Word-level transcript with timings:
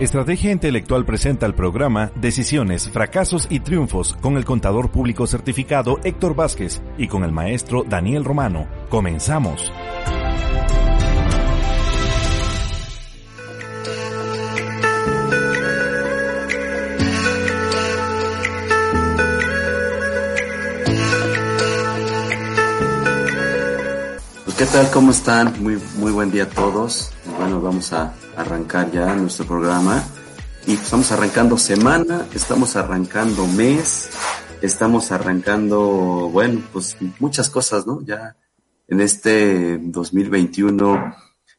Estrategia 0.00 0.50
Intelectual 0.50 1.04
presenta 1.04 1.46
el 1.46 1.54
programa 1.54 2.10
Decisiones, 2.16 2.90
Fracasos 2.90 3.46
y 3.48 3.60
Triunfos 3.60 4.14
con 4.20 4.36
el 4.36 4.44
contador 4.44 4.90
público 4.90 5.24
certificado 5.28 6.00
Héctor 6.02 6.34
Vázquez 6.34 6.82
y 6.98 7.06
con 7.06 7.22
el 7.22 7.30
maestro 7.30 7.84
Daniel 7.88 8.24
Romano. 8.24 8.66
Comenzamos. 8.88 9.72
¿Qué 24.64 24.70
tal? 24.70 24.90
¿Cómo 24.92 25.10
están? 25.10 25.62
Muy, 25.62 25.78
muy 25.98 26.10
buen 26.10 26.30
día 26.30 26.44
a 26.44 26.48
todos. 26.48 27.10
Bueno, 27.38 27.60
vamos 27.60 27.92
a 27.92 28.14
arrancar 28.34 28.90
ya 28.90 29.14
nuestro 29.14 29.44
programa. 29.44 30.02
Y 30.66 30.72
estamos 30.72 31.12
arrancando 31.12 31.58
semana, 31.58 32.26
estamos 32.32 32.74
arrancando 32.74 33.46
mes, 33.46 34.08
estamos 34.62 35.12
arrancando, 35.12 36.30
bueno, 36.32 36.62
pues 36.72 36.96
muchas 37.20 37.50
cosas, 37.50 37.86
¿no? 37.86 38.00
Ya 38.06 38.36
en 38.88 39.02
este 39.02 39.76
2021 39.76 41.14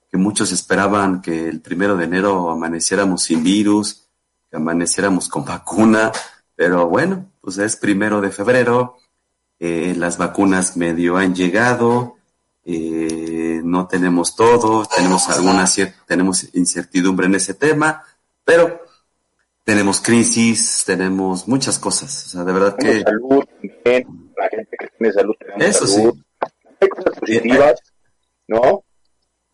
que 0.09 0.17
muchos 0.17 0.51
esperaban 0.51 1.21
que 1.21 1.47
el 1.47 1.61
primero 1.61 1.95
de 1.97 2.05
enero 2.05 2.49
amaneciéramos 2.49 3.21
sin 3.21 3.43
virus, 3.43 4.07
que 4.49 4.57
amaneciéramos 4.57 5.29
con 5.29 5.45
vacuna, 5.45 6.11
pero 6.55 6.89
bueno, 6.89 7.29
pues 7.39 7.59
es 7.59 7.75
primero 7.75 8.19
de 8.19 8.31
febrero, 8.31 8.97
eh, 9.59 9.93
las 9.95 10.17
vacunas 10.17 10.75
medio 10.75 11.17
han 11.17 11.35
llegado, 11.35 12.15
eh, 12.65 13.61
no 13.63 13.87
tenemos 13.87 14.35
todo, 14.35 14.85
tenemos 14.85 15.29
alguna 15.29 15.65
tenemos 16.07 16.55
incertidumbre 16.55 17.27
en 17.27 17.35
ese 17.35 17.53
tema, 17.53 18.03
pero 18.43 18.81
tenemos 19.63 20.01
crisis, 20.01 20.83
tenemos 20.85 21.47
muchas 21.47 21.77
cosas, 21.77 22.25
o 22.25 22.29
sea, 22.29 22.43
de 22.43 22.53
verdad 22.53 22.75
que 22.75 23.01
salud, 23.01 23.43
la 23.63 24.49
gente 24.49 24.77
que 24.79 24.87
tiene 24.97 25.13
salud, 25.13 25.35
eso 25.59 25.85
sí, 25.85 26.01
hay 26.81 26.89
cosas 26.89 27.19
positivas, 27.19 27.75
¿no? 28.47 28.83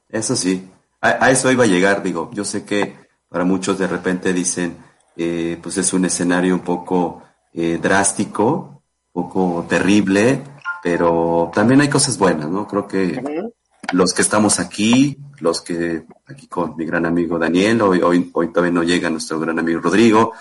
Eso 0.09 0.36
sí, 0.36 0.69
a, 1.02 1.31
eso 1.31 1.52
iba 1.52 1.66
a 1.66 1.67
llegar, 1.67 2.03
digo, 2.03 2.30
yo 2.33 2.45
sé 2.45 2.64
que 2.64 2.95
para 3.27 3.43
muchos 3.43 3.77
de 3.77 3.88
repente 3.88 4.31
dicen, 4.31 4.77
eh, 5.17 5.58
pues 5.61 5.77
es 5.77 5.91
un 5.91 6.05
escenario 6.05 6.53
un 6.53 6.61
poco 6.61 7.23
eh, 7.53 7.77
drástico, 7.81 8.83
un 9.11 9.23
poco 9.23 9.66
terrible, 9.67 10.41
pero 10.83 11.51
también 11.53 11.81
hay 11.81 11.89
cosas 11.89 12.17
buenas, 12.17 12.49
¿no? 12.49 12.67
Creo 12.67 12.87
que 12.87 13.21
los 13.93 14.13
que 14.13 14.21
estamos 14.21 14.59
aquí, 14.59 15.17
los 15.39 15.61
que 15.61 16.05
aquí 16.27 16.47
con 16.47 16.75
mi 16.77 16.85
gran 16.85 17.05
amigo 17.05 17.37
Daniel, 17.37 17.81
hoy, 17.81 18.01
hoy, 18.01 18.29
hoy 18.33 18.47
todavía 18.49 18.73
no 18.73 18.83
llega 18.83 19.09
nuestro 19.09 19.39
gran 19.39 19.59
amigo 19.59 19.81
Rodrigo, 19.81 20.33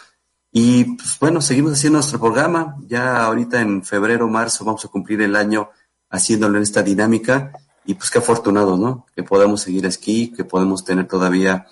y 0.52 0.84
pues 0.96 1.16
bueno, 1.20 1.40
seguimos 1.40 1.72
haciendo 1.72 1.98
nuestro 1.98 2.18
programa, 2.18 2.76
ya 2.86 3.24
ahorita 3.24 3.60
en 3.60 3.84
febrero, 3.84 4.28
marzo 4.28 4.64
vamos 4.64 4.84
a 4.84 4.88
cumplir 4.88 5.22
el 5.22 5.36
año 5.36 5.70
haciéndolo 6.10 6.56
en 6.56 6.62
esta 6.62 6.82
dinámica, 6.82 7.52
y 7.84 7.94
pues 7.94 8.10
qué 8.10 8.18
afortunado, 8.18 8.76
¿no? 8.76 9.06
Que 9.14 9.22
podamos 9.22 9.62
seguir 9.62 9.86
aquí, 9.86 10.32
que 10.32 10.44
podemos 10.44 10.84
tener 10.84 11.06
todavía 11.06 11.66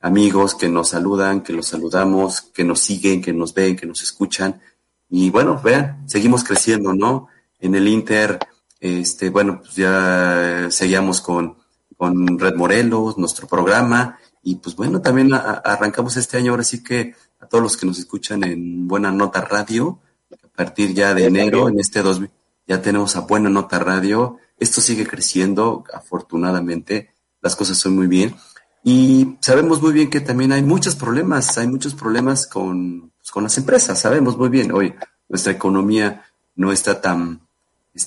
amigos 0.00 0.54
que 0.54 0.68
nos 0.68 0.90
saludan, 0.90 1.40
que 1.42 1.52
los 1.52 1.66
saludamos, 1.66 2.42
que 2.42 2.64
nos 2.64 2.80
siguen, 2.80 3.22
que 3.22 3.32
nos 3.32 3.54
ven, 3.54 3.76
que 3.76 3.86
nos 3.86 4.02
escuchan, 4.02 4.60
y 5.08 5.30
bueno, 5.30 5.60
vean, 5.62 6.02
seguimos 6.06 6.42
creciendo, 6.44 6.92
¿no? 6.92 7.28
En 7.58 7.74
el 7.74 7.88
Inter, 7.88 8.38
este, 8.80 9.30
bueno, 9.30 9.60
pues 9.60 9.76
ya 9.76 10.68
seguíamos 10.70 11.20
con, 11.20 11.56
con 11.96 12.38
Red 12.38 12.56
Morelos, 12.56 13.18
nuestro 13.18 13.46
programa, 13.46 14.18
y 14.42 14.56
pues 14.56 14.76
bueno, 14.76 15.00
también 15.00 15.32
arrancamos 15.32 16.16
este 16.16 16.36
año, 16.36 16.52
ahora 16.52 16.64
sí 16.64 16.82
que 16.82 17.14
a 17.40 17.46
todos 17.46 17.62
los 17.62 17.76
que 17.76 17.86
nos 17.86 17.98
escuchan 17.98 18.44
en 18.44 18.86
Buena 18.86 19.10
Nota 19.10 19.40
Radio, 19.40 19.98
a 20.32 20.48
partir 20.48 20.94
ya 20.94 21.14
de 21.14 21.24
enero, 21.24 21.68
en 21.68 21.80
este 21.80 22.02
2000, 22.02 22.30
ya 22.66 22.80
tenemos 22.82 23.16
a 23.16 23.20
Buena 23.20 23.50
Nota 23.50 23.78
Radio, 23.78 24.38
esto 24.58 24.80
sigue 24.80 25.06
creciendo, 25.06 25.84
afortunadamente, 25.92 27.14
las 27.40 27.56
cosas 27.56 27.78
son 27.78 27.96
muy 27.96 28.06
bien, 28.06 28.36
y 28.84 29.36
sabemos 29.40 29.82
muy 29.82 29.92
bien 29.92 30.10
que 30.10 30.20
también 30.20 30.52
hay 30.52 30.62
muchos 30.62 30.94
problemas, 30.94 31.58
hay 31.58 31.66
muchos 31.66 31.94
problemas 31.94 32.46
con, 32.46 33.12
pues, 33.18 33.30
con 33.30 33.42
las 33.42 33.58
empresas, 33.58 33.98
sabemos 33.98 34.36
muy 34.36 34.48
bien, 34.48 34.70
hoy 34.70 34.94
nuestra 35.28 35.52
economía 35.52 36.24
no 36.54 36.70
está 36.70 37.00
tan 37.00 37.45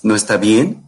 no 0.04 0.16
está 0.16 0.38
bien. 0.38 0.84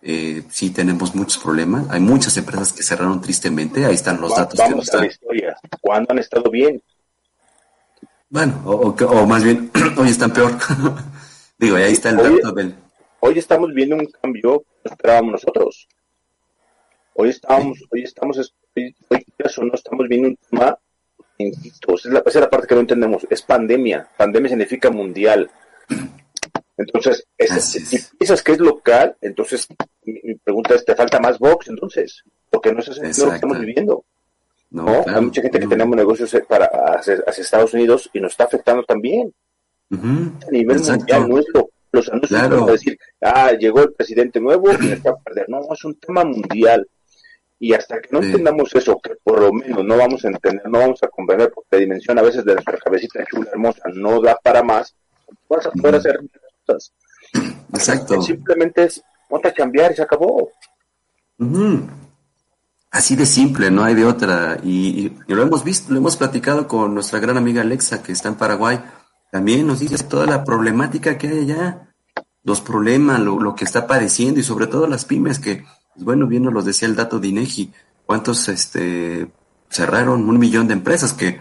Eh, 0.00 0.44
sí 0.50 0.70
tenemos 0.70 1.14
muchos 1.14 1.42
problemas. 1.42 1.86
Hay 1.90 2.00
muchas 2.00 2.36
empresas 2.36 2.72
que 2.72 2.82
cerraron 2.82 3.20
tristemente. 3.20 3.84
Ahí 3.84 3.94
están 3.94 4.20
los 4.20 4.34
datos. 4.36 4.58
Vamos 4.58 4.92
a 4.94 4.98
la 4.98 5.06
historia. 5.06 5.56
¿Cuándo 5.80 6.12
han 6.12 6.18
estado 6.18 6.50
bien? 6.50 6.82
Bueno, 8.30 8.62
o, 8.64 9.26
más 9.26 9.42
bien, 9.42 9.70
hoy 9.96 10.08
están 10.08 10.32
peor. 10.32 10.52
Digo, 11.58 11.76
ahí 11.76 11.92
está 11.92 12.10
el 12.10 12.16
dato 12.16 12.52
del... 12.52 12.74
Hoy 13.20 13.38
estamos 13.38 13.72
viendo 13.74 13.96
un 13.96 14.06
cambio 14.06 14.64
que 14.82 14.90
esperábamos 14.90 15.32
nosotros. 15.32 15.88
Hoy 17.14 17.30
estamos, 17.30 17.82
hoy 17.90 18.04
estamos, 18.04 18.54
hoy, 18.76 18.94
eso, 19.38 19.64
no 19.64 19.74
estamos 19.74 20.06
viendo 20.06 20.28
un 20.28 20.38
tema, 20.48 20.78
es 21.38 22.04
la, 22.04 22.20
esa 22.20 22.38
es 22.38 22.40
la 22.42 22.50
parte 22.50 22.68
que 22.68 22.74
no 22.76 22.82
entendemos, 22.82 23.26
es 23.28 23.42
pandemia. 23.42 24.08
Pandemia 24.16 24.50
significa 24.50 24.90
mundial. 24.90 25.50
Entonces, 26.78 27.26
si 27.38 27.98
piensas 28.16 28.42
que 28.42 28.52
es 28.52 28.60
local, 28.60 29.16
entonces 29.20 29.66
mi, 30.04 30.34
pregunta 30.36 30.76
es, 30.76 30.84
¿te 30.84 30.94
falta 30.94 31.18
más 31.18 31.38
box 31.38 31.68
entonces? 31.68 32.22
Porque 32.48 32.72
no 32.72 32.78
es 32.78 32.88
así 32.88 33.00
lo 33.20 33.30
que 33.30 33.34
estamos 33.34 33.58
viviendo. 33.58 34.04
No, 34.70 35.04
Hay 35.06 35.22
mucha 35.22 35.42
gente 35.42 35.58
que 35.58 35.66
tenemos 35.66 35.96
negocios 35.96 36.32
eh, 36.34 36.44
para 36.46 36.66
hacia, 36.66 37.22
Estados 37.26 37.74
Unidos 37.74 38.08
y 38.12 38.20
nos 38.20 38.32
está 38.32 38.44
afectando 38.44 38.84
también. 38.84 39.34
A 39.90 40.50
nivel 40.50 40.80
mundial, 40.80 41.28
no 41.28 41.38
es 41.38 41.46
lo, 41.52 41.70
los 41.90 42.08
anuncios 42.10 42.40
claro. 42.40 42.66
decir, 42.66 42.98
ah, 43.22 43.52
llegó 43.52 43.82
el 43.82 43.92
presidente 43.94 44.38
nuevo 44.38 44.70
y 44.80 44.92
está 44.92 45.10
a 45.10 45.16
perder. 45.16 45.46
No, 45.48 45.60
es 45.72 45.84
un 45.84 45.98
tema 45.98 46.24
mundial. 46.24 46.86
Y 47.58 47.72
hasta 47.72 48.00
que 48.00 48.08
no 48.12 48.20
entendamos 48.20 48.72
eso, 48.74 49.00
que 49.02 49.14
por 49.16 49.40
lo 49.40 49.52
menos 49.52 49.84
no 49.84 49.96
vamos 49.96 50.24
a 50.24 50.28
entender, 50.28 50.68
no 50.68 50.78
vamos 50.78 51.02
a 51.02 51.08
comprender, 51.08 51.50
porque 51.52 51.68
la 51.72 51.78
dimensión 51.78 52.18
a 52.18 52.22
veces 52.22 52.44
de 52.44 52.52
nuestra 52.52 52.78
cabecita 52.78 53.24
chula 53.28 53.50
hermosa 53.50 53.82
no 53.94 54.20
da 54.20 54.38
para 54.40 54.62
más, 54.62 54.94
vas 55.48 55.66
a 55.66 55.70
poder 55.72 55.96
hacer 55.96 56.20
Exacto. 57.72 58.22
Simplemente 58.22 58.84
es, 58.84 59.02
ponte 59.28 59.48
a 59.48 59.52
cambiar 59.52 59.92
y 59.92 59.96
se 59.96 60.02
acabó. 60.02 60.50
Así 62.90 63.16
de 63.16 63.26
simple, 63.26 63.70
no 63.70 63.84
hay 63.84 63.94
de 63.94 64.04
otra. 64.04 64.58
Y, 64.62 65.12
lo 65.26 65.42
hemos 65.42 65.62
visto, 65.62 65.92
lo 65.92 65.98
hemos 65.98 66.16
platicado 66.16 66.66
con 66.66 66.94
nuestra 66.94 67.18
gran 67.18 67.36
amiga 67.36 67.60
Alexa, 67.60 68.02
que 68.02 68.12
está 68.12 68.28
en 68.28 68.36
Paraguay. 68.36 68.80
También 69.30 69.66
nos 69.66 69.80
dice 69.80 70.02
toda 70.04 70.26
la 70.26 70.42
problemática 70.42 71.18
que 71.18 71.28
hay 71.28 71.40
allá, 71.40 71.92
los 72.44 72.62
problemas, 72.62 73.20
lo, 73.20 73.54
que 73.54 73.64
está 73.64 73.86
padeciendo 73.86 74.40
y 74.40 74.42
sobre 74.42 74.66
todo 74.66 74.86
las 74.86 75.04
pymes 75.04 75.38
que, 75.38 75.64
bueno, 75.96 76.26
bien 76.26 76.44
nos 76.44 76.54
los 76.54 76.64
decía 76.64 76.88
el 76.88 76.96
dato 76.96 77.18
de 77.18 77.28
INEGI, 77.28 77.72
cuántos 78.06 78.48
este, 78.48 79.30
cerraron 79.68 80.26
un 80.26 80.38
millón 80.38 80.66
de 80.66 80.72
empresas, 80.72 81.12
que 81.12 81.40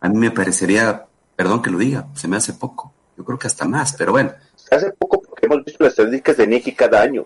a 0.00 0.08
mí 0.08 0.16
me 0.16 0.30
parecería, 0.30 1.06
perdón 1.36 1.60
que 1.60 1.70
lo 1.70 1.76
diga, 1.76 2.08
se 2.14 2.28
me 2.28 2.38
hace 2.38 2.54
poco. 2.54 2.94
Yo 3.16 3.24
creo 3.24 3.38
que 3.38 3.46
hasta 3.46 3.66
más, 3.66 3.92
pero 3.92 4.12
bueno, 4.12 4.32
hace 4.76 4.92
poco 4.92 5.22
porque 5.22 5.46
hemos 5.46 5.64
visto 5.64 5.84
las 5.84 5.92
estadísticas 5.92 6.36
de 6.36 6.46
NIGI 6.46 6.72
cada 6.72 7.02
año. 7.02 7.24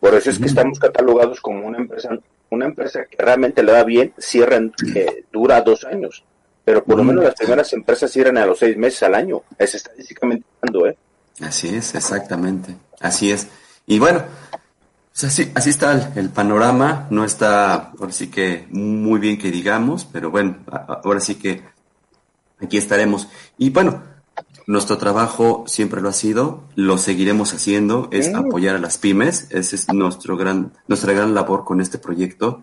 Por 0.00 0.14
eso 0.14 0.30
es 0.30 0.38
que 0.38 0.46
estamos 0.46 0.78
catalogados 0.78 1.40
como 1.40 1.66
una 1.66 1.78
empresa, 1.78 2.10
una 2.50 2.66
empresa 2.66 3.04
que 3.10 3.22
realmente 3.22 3.62
le 3.62 3.72
da 3.72 3.84
bien, 3.84 4.12
cierran, 4.18 4.70
que 4.70 5.24
dura 5.32 5.60
dos 5.60 5.84
años. 5.84 6.24
Pero 6.64 6.84
por 6.84 6.96
lo 6.96 7.04
menos 7.04 7.24
las 7.24 7.34
primeras 7.34 7.72
empresas 7.72 8.10
cierran 8.10 8.38
a 8.38 8.46
los 8.46 8.58
seis 8.58 8.76
meses 8.76 9.02
al 9.02 9.14
año. 9.14 9.42
Es 9.58 9.74
estadísticamente 9.74 10.44
hablando, 10.60 10.86
¿eh? 10.86 10.96
Así 11.40 11.74
es, 11.74 11.94
exactamente. 11.94 12.76
Así 13.00 13.30
es. 13.30 13.48
Y 13.86 13.98
bueno, 13.98 14.22
pues 15.10 15.24
así, 15.24 15.50
así 15.54 15.70
está 15.70 16.12
el, 16.14 16.30
panorama. 16.30 17.06
No 17.10 17.24
está, 17.24 17.92
ahora 17.98 18.12
sí 18.12 18.30
que 18.30 18.66
muy 18.70 19.18
bien 19.18 19.38
que 19.38 19.50
digamos, 19.50 20.04
pero 20.04 20.30
bueno, 20.30 20.58
ahora 20.70 21.20
sí 21.20 21.36
que 21.36 21.62
aquí 22.60 22.76
estaremos. 22.76 23.28
Y 23.56 23.70
bueno, 23.70 24.02
nuestro 24.68 24.98
trabajo 24.98 25.64
siempre 25.66 26.02
lo 26.02 26.10
ha 26.10 26.12
sido, 26.12 26.62
lo 26.74 26.98
seguiremos 26.98 27.54
haciendo, 27.54 28.10
es 28.12 28.34
apoyar 28.34 28.76
a 28.76 28.78
las 28.78 28.98
pymes, 28.98 29.46
esa 29.48 29.74
es 29.74 29.88
nuestro 29.94 30.36
gran, 30.36 30.74
nuestra 30.86 31.14
gran 31.14 31.34
labor 31.34 31.64
con 31.64 31.80
este 31.80 31.96
proyecto. 31.96 32.62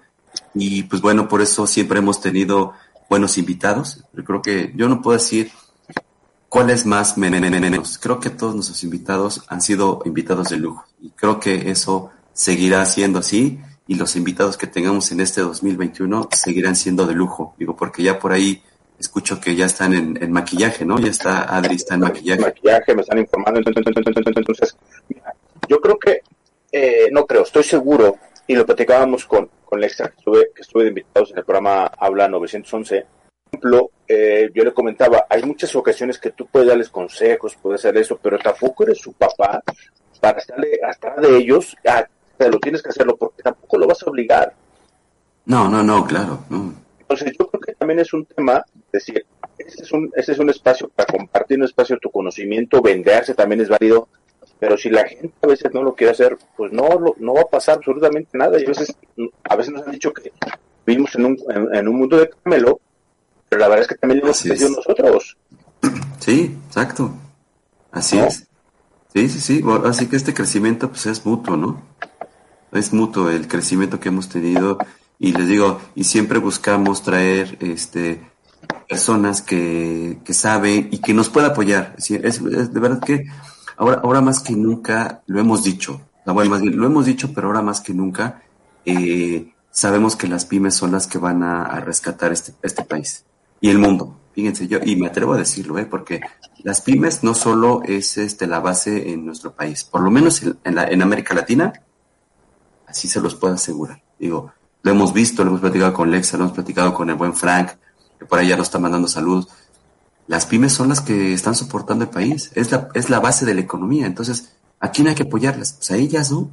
Y 0.53 0.83
pues 0.83 1.01
bueno, 1.01 1.27
por 1.27 1.41
eso 1.41 1.65
siempre 1.65 1.97
hemos 1.97 2.21
tenido 2.21 2.73
buenos 3.09 3.39
invitados. 3.39 4.03
Yo 4.13 4.23
creo 4.23 4.43
que 4.43 4.71
yo 4.75 4.87
no 4.87 5.01
puedo 5.01 5.17
decir 5.17 5.49
cuál 6.47 6.69
es 6.69 6.85
más 6.85 7.17
menos. 7.17 7.97
Creo 7.97 8.19
que 8.19 8.29
todos 8.29 8.53
nuestros 8.53 8.83
invitados 8.83 9.43
han 9.47 9.63
sido 9.63 10.03
invitados 10.05 10.49
de 10.49 10.57
lujo. 10.57 10.85
Y 11.01 11.09
creo 11.09 11.39
que 11.39 11.71
eso 11.71 12.11
seguirá 12.33 12.85
siendo 12.85 13.17
así. 13.17 13.59
Y 13.87 13.95
los 13.95 14.15
invitados 14.15 14.57
que 14.57 14.67
tengamos 14.67 15.11
en 15.11 15.21
este 15.21 15.41
2021 15.41 16.29
seguirán 16.33 16.75
siendo 16.75 17.07
de 17.07 17.15
lujo. 17.15 17.55
Digo, 17.57 17.75
porque 17.75 18.03
ya 18.03 18.19
por 18.19 18.31
ahí 18.31 18.61
escucho 18.99 19.39
que 19.39 19.55
ya 19.55 19.65
están 19.65 19.93
en, 19.93 20.31
maquillaje, 20.31 20.85
¿no? 20.85 20.99
Ya 20.99 21.09
está, 21.09 21.43
Adri 21.55 21.75
está 21.75 21.95
en 21.95 22.01
maquillaje. 22.01 22.41
Maquillaje, 22.41 22.95
me 22.95 23.01
están 23.01 23.19
informando. 23.19 23.61
Entonces, 23.65 24.77
yo 25.67 25.79
creo 25.79 25.97
que, 25.97 26.21
eh, 26.71 27.09
no 27.11 27.25
creo, 27.25 27.43
estoy 27.43 27.63
seguro, 27.63 28.17
y 28.47 28.55
lo 28.55 28.65
platicábamos 28.65 29.25
con, 29.25 29.49
con 29.63 29.79
Lexa, 29.79 30.09
que 30.09 30.17
estuve, 30.17 30.51
que 30.55 30.61
estuve 30.61 30.83
de 30.83 30.89
invitados 30.89 31.31
en 31.31 31.37
el 31.37 31.45
programa 31.45 31.91
Habla 31.97 32.27
911, 32.27 33.05
ejemplo, 33.55 33.91
eh, 34.07 34.51
yo 34.53 34.63
le 34.63 34.73
comentaba, 34.73 35.25
hay 35.29 35.43
muchas 35.43 35.75
ocasiones 35.75 36.19
que 36.19 36.31
tú 36.31 36.47
puedes 36.47 36.67
darles 36.67 36.89
consejos, 36.89 37.57
puedes 37.61 37.81
hacer 37.81 37.97
eso, 37.97 38.19
pero 38.21 38.37
tampoco 38.37 38.83
eres 38.83 38.99
su 38.99 39.13
papá 39.13 39.63
para 40.19 40.39
estarle 40.39 40.79
atrás 40.87 41.21
de 41.21 41.37
ellos, 41.37 41.75
ah, 41.87 42.05
te 42.37 42.49
lo 42.49 42.59
tienes 42.59 42.81
que 42.81 42.89
hacerlo 42.89 43.15
porque 43.15 43.41
tampoco 43.41 43.77
lo 43.77 43.87
vas 43.87 44.03
a 44.03 44.09
obligar. 44.09 44.53
No, 45.45 45.69
no, 45.69 45.83
no, 45.83 46.05
claro. 46.05 46.43
Entonces 47.07 47.37
yo 47.37 47.47
creo 47.47 47.61
que 47.61 47.73
también 47.73 47.99
es 47.99 48.11
un 48.13 48.25
tema, 48.25 48.65
decir, 48.91 49.25
este 49.59 49.83
es 49.83 49.91
un, 49.91 50.11
este 50.15 50.31
es 50.31 50.39
un 50.39 50.49
espacio 50.49 50.89
para 50.89 51.05
compartir 51.05 51.59
un 51.59 51.65
espacio 51.65 51.95
de 51.95 51.99
tu 51.99 52.09
conocimiento, 52.09 52.81
venderse 52.81 53.35
también 53.35 53.61
es 53.61 53.69
válido, 53.69 54.07
pero 54.59 54.75
si 54.75 54.89
la 54.89 55.07
gente 55.07 55.33
a 55.43 55.47
veces 55.47 55.71
no 55.71 55.83
lo 55.83 55.93
quiere 55.93 56.11
hacer, 56.11 56.35
pues 56.57 56.71
no, 56.71 56.87
no 57.17 57.33
va 57.33 57.41
a 57.41 57.49
pasar 57.49 57.77
absolutamente 57.77 58.35
nada. 58.37 58.59
Y 58.59 58.65
a 58.65 58.67
veces, 58.67 58.95
a 59.43 59.55
veces 59.55 59.73
nos 59.73 59.85
han 59.85 59.91
dicho 59.91 60.11
que 60.11 60.31
vivimos 60.85 61.13
en 61.15 61.25
un, 61.25 61.37
en, 61.73 61.87
un 61.87 61.95
mundo 61.95 62.17
de 62.17 62.29
camelo, 62.29 62.79
pero 63.49 63.59
la 63.59 63.67
verdad 63.67 63.83
es 63.83 63.87
que 63.89 63.95
también 63.95 64.21
lo 64.21 64.25
hemos 64.25 64.41
crecido 64.41 64.69
nosotros. 64.71 65.37
Sí, 66.19 66.57
exacto. 66.67 67.11
Así 67.91 68.17
es. 68.17 68.47
Sí, 69.13 69.29
sí, 69.29 69.39
sí. 69.39 69.63
Así 69.85 70.07
que 70.07 70.15
este 70.15 70.33
crecimiento 70.33 70.89
pues 70.89 71.05
es 71.05 71.25
mutuo, 71.25 71.55
¿no? 71.55 71.81
Es 72.71 72.91
mutuo 72.91 73.29
el 73.29 73.47
crecimiento 73.47 73.99
que 73.99 74.09
hemos 74.09 74.27
tenido 74.27 74.79
y 75.19 75.31
les 75.31 75.47
digo, 75.47 75.79
y 75.95 76.03
siempre 76.03 76.39
buscamos 76.39 77.03
traer 77.03 77.57
este 77.61 78.21
personas 78.87 79.41
que, 79.41 80.19
que 80.23 80.33
saben 80.33 80.89
y 80.91 80.99
que 80.99 81.13
nos 81.13 81.29
puedan 81.29 81.51
apoyar. 81.51 81.95
Es, 81.97 82.11
es, 82.11 82.43
de 82.73 82.79
verdad 82.79 82.99
que 82.99 83.25
ahora, 83.77 84.01
ahora 84.03 84.21
más 84.21 84.41
que 84.41 84.53
nunca 84.53 85.21
lo 85.27 85.39
hemos 85.39 85.63
dicho. 85.63 86.01
Bueno, 86.25 86.49
más 86.49 86.61
bien, 86.61 86.77
lo 86.77 86.87
hemos 86.87 87.05
dicho, 87.05 87.31
pero 87.33 87.47
ahora 87.47 87.61
más 87.61 87.81
que 87.81 87.93
nunca 87.93 88.41
eh, 88.85 89.53
sabemos 89.71 90.15
que 90.15 90.27
las 90.27 90.45
pymes 90.45 90.73
son 90.73 90.91
las 90.91 91.07
que 91.07 91.17
van 91.17 91.43
a, 91.43 91.79
rescatar 91.81 92.31
este, 92.31 92.53
este 92.63 92.83
país 92.83 93.25
y 93.59 93.69
el 93.69 93.77
mundo. 93.77 94.17
Fíjense, 94.33 94.67
yo, 94.67 94.79
y 94.83 94.95
me 94.95 95.07
atrevo 95.07 95.33
a 95.33 95.37
decirlo, 95.37 95.77
¿eh? 95.77 95.85
porque 95.85 96.21
las 96.63 96.81
pymes 96.81 97.23
no 97.23 97.33
solo 97.33 97.81
es 97.83 98.17
este, 98.17 98.47
la 98.47 98.59
base 98.59 99.11
en 99.11 99.25
nuestro 99.25 99.53
país, 99.53 99.83
por 99.83 100.01
lo 100.01 100.11
menos 100.11 100.41
en, 100.43 100.75
la, 100.75 100.87
en 100.87 101.01
América 101.01 101.33
Latina, 101.33 101.73
así 102.87 103.07
se 103.07 103.21
los 103.21 103.35
puedo 103.35 103.53
asegurar. 103.53 104.01
Digo, 104.19 104.51
lo 104.85 104.91
hemos 104.91 105.13
visto, 105.13 105.43
lo 105.43 105.49
hemos 105.49 105.61
platicado 105.61 105.93
con 105.93 106.11
Lexa, 106.11 106.37
lo 106.37 106.43
hemos 106.43 106.53
platicado 106.53 106.93
con 106.93 107.09
el 107.09 107.15
buen 107.15 107.33
Frank, 107.33 107.71
que 108.19 108.25
por 108.25 108.37
ahí 108.37 108.49
ya 108.49 108.55
nos 108.55 108.67
está 108.67 108.77
mandando 108.77 109.07
saludos. 109.07 109.47
Las 110.27 110.45
pymes 110.45 110.73
son 110.73 110.89
las 110.89 111.01
que 111.01 111.33
están 111.33 111.55
soportando 111.55 112.05
el 112.05 112.11
país, 112.11 112.51
es 112.53 112.71
la, 112.71 112.89
es 112.93 113.09
la 113.09 113.19
base 113.19 113.47
de 113.47 113.55
la 113.55 113.61
economía, 113.61 114.05
entonces, 114.05 114.53
¿a 114.79 114.91
quién 114.91 115.07
hay 115.07 115.15
que 115.15 115.23
apoyarlas? 115.23 115.73
Pues 115.73 115.89
a 115.89 115.97
ellas, 115.97 116.31
¿no? 116.31 116.51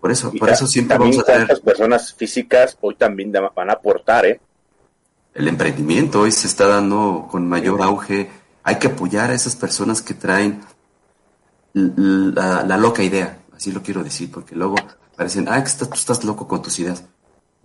Por 0.00 0.10
eso, 0.10 0.32
por 0.32 0.48
eso 0.48 0.66
siempre 0.66 0.96
vamos 0.96 1.18
a 1.18 1.22
tener... 1.22 1.46
Las 1.46 1.60
personas 1.60 2.14
físicas 2.14 2.78
hoy 2.80 2.94
también 2.94 3.30
van 3.30 3.68
a 3.68 3.74
aportar, 3.74 4.24
¿eh? 4.24 4.40
el 5.34 5.48
emprendimiento 5.48 6.22
hoy 6.22 6.32
se 6.32 6.46
está 6.46 6.66
dando 6.66 7.28
con 7.30 7.46
mayor 7.46 7.82
auge. 7.82 8.30
Hay 8.62 8.76
que 8.78 8.86
apoyar 8.86 9.30
a 9.30 9.34
esas 9.34 9.54
personas 9.54 10.00
que 10.00 10.14
traen 10.14 10.62
la, 11.74 12.76
loca 12.78 13.02
idea, 13.02 13.38
así 13.54 13.70
lo 13.70 13.82
quiero 13.82 14.02
decir, 14.02 14.30
porque 14.30 14.56
luego 14.56 14.76
parecen, 15.14 15.46
ah, 15.48 15.58
estás, 15.58 15.90
tú 15.90 15.94
estás 15.94 16.24
loco 16.24 16.48
con 16.48 16.62
tus 16.62 16.78
ideas. 16.78 17.04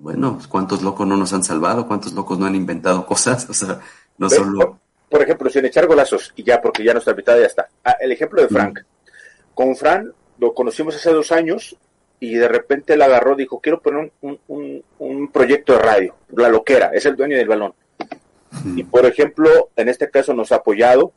Bueno, 0.03 0.37
¿cuántos 0.49 0.81
locos 0.81 1.07
no 1.07 1.15
nos 1.15 1.31
han 1.31 1.45
salvado? 1.45 1.87
¿Cuántos 1.87 2.11
locos 2.11 2.37
no 2.37 2.45
han 2.45 2.55
inventado 2.55 3.05
cosas? 3.05 3.47
O 3.49 3.53
sea, 3.53 3.79
no 4.17 4.29
solo... 4.29 4.77
Por, 5.09 5.21
ejemplo, 5.21 5.49
sin 5.49 5.63
echar 5.63 5.87
golazos, 5.87 6.33
y 6.35 6.43
ya, 6.43 6.61
porque 6.61 6.83
ya 6.83 6.91
nuestra 6.91 7.13
mitad 7.13 7.39
ya 7.39 7.45
está. 7.45 7.69
Ah, 7.85 7.95
el 8.01 8.11
ejemplo 8.11 8.41
de 8.41 8.49
Frank. 8.49 8.79
Con 9.53 9.77
Frank 9.77 10.07
lo 10.39 10.53
conocimos 10.53 10.95
hace 10.95 11.13
dos 11.13 11.31
años 11.31 11.77
y 12.19 12.33
de 12.33 12.49
repente 12.49 12.95
él 12.95 13.01
agarró, 13.01 13.35
dijo, 13.35 13.61
quiero 13.61 13.79
poner 13.79 14.11
un, 14.21 15.29
proyecto 15.31 15.73
de 15.73 15.79
radio, 15.79 16.15
la 16.35 16.49
loquera, 16.49 16.91
es 16.93 17.05
el 17.05 17.15
dueño 17.15 17.37
del 17.37 17.47
balón. 17.47 17.73
Y 18.75 18.83
por 18.83 19.05
ejemplo, 19.05 19.69
en 19.77 19.87
este 19.87 20.09
caso 20.09 20.33
nos 20.33 20.51
ha 20.51 20.57
apoyado, 20.57 21.13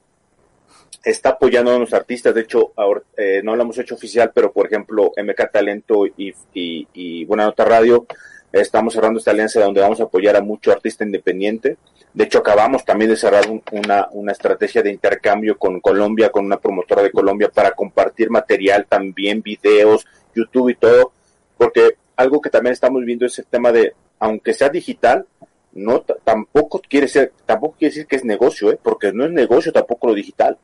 está 1.03 1.31
apoyando 1.31 1.73
a 1.73 1.79
los 1.79 1.93
artistas, 1.93 2.35
de 2.35 2.43
hecho, 2.43 2.73
ahora, 2.77 3.03
eh, 3.17 3.41
no 3.43 3.56
lo 3.56 3.62
hemos 3.62 3.79
hecho 3.79 3.94
oficial, 3.97 4.31
pero 4.35 4.53
por 4.53 4.67
ejemplo, 4.67 5.12
MK 5.17 5.50
Talento 5.50 6.06
y, 6.06 6.35
y, 6.53 7.25
Buena 7.25 7.47
Nota 7.47 7.65
Radio, 7.65 8.06
estamos 8.52 8.94
cerrando 8.94 9.19
esta 9.19 9.31
alianza 9.31 9.60
donde 9.60 9.81
vamos 9.81 10.00
a 10.00 10.04
apoyar 10.04 10.37
a 10.37 10.40
mucho 10.40 10.72
artista 10.72 11.04
independiente. 11.04 11.76
De 12.14 12.25
hecho, 12.25 12.38
acabamos 12.38 12.84
también 12.84 13.10
de 13.10 13.16
cerrar 13.16 13.44
una, 13.72 14.08
una 14.12 14.32
estrategia 14.32 14.82
de 14.82 14.90
intercambio 14.90 15.58
con 15.58 15.81
Colombia, 15.81 16.31
con 16.31 16.46
una 16.46 16.58
promotora 16.58 17.02
de 17.02 17.12
Colombia 17.12 17.50
para 17.50 17.72
compartir 17.72 18.31
material, 18.31 18.87
también 18.88 19.43
videos, 19.43 20.06
YouTube 20.34 20.70
y 20.70 20.75
todo, 20.76 21.12
porque 21.58 21.96
algo 22.16 22.40
que 22.40 22.50
también 22.50 22.72
estamos 22.72 23.04
viendo 23.04 23.26
es 23.26 23.38
el 23.38 23.46
tema 23.46 23.72
de, 23.72 23.94
aunque 24.19 24.54
sea 24.54 24.69
digital, 24.69 25.26
no 25.72 26.00
tampoco 26.00 26.81
quiere 26.81 27.06
ser, 27.06 27.32
tampoco 27.44 27.76
quiere 27.78 27.93
decir 27.93 28.06
que 28.06 28.16
es 28.16 28.25
negocio, 28.25 28.72
¿eh? 28.72 28.78
porque 28.82 29.12
no 29.12 29.26
es 29.26 29.32
negocio 29.32 29.72
tampoco 29.72 30.08
lo 30.08 30.14
digital. 30.14 30.58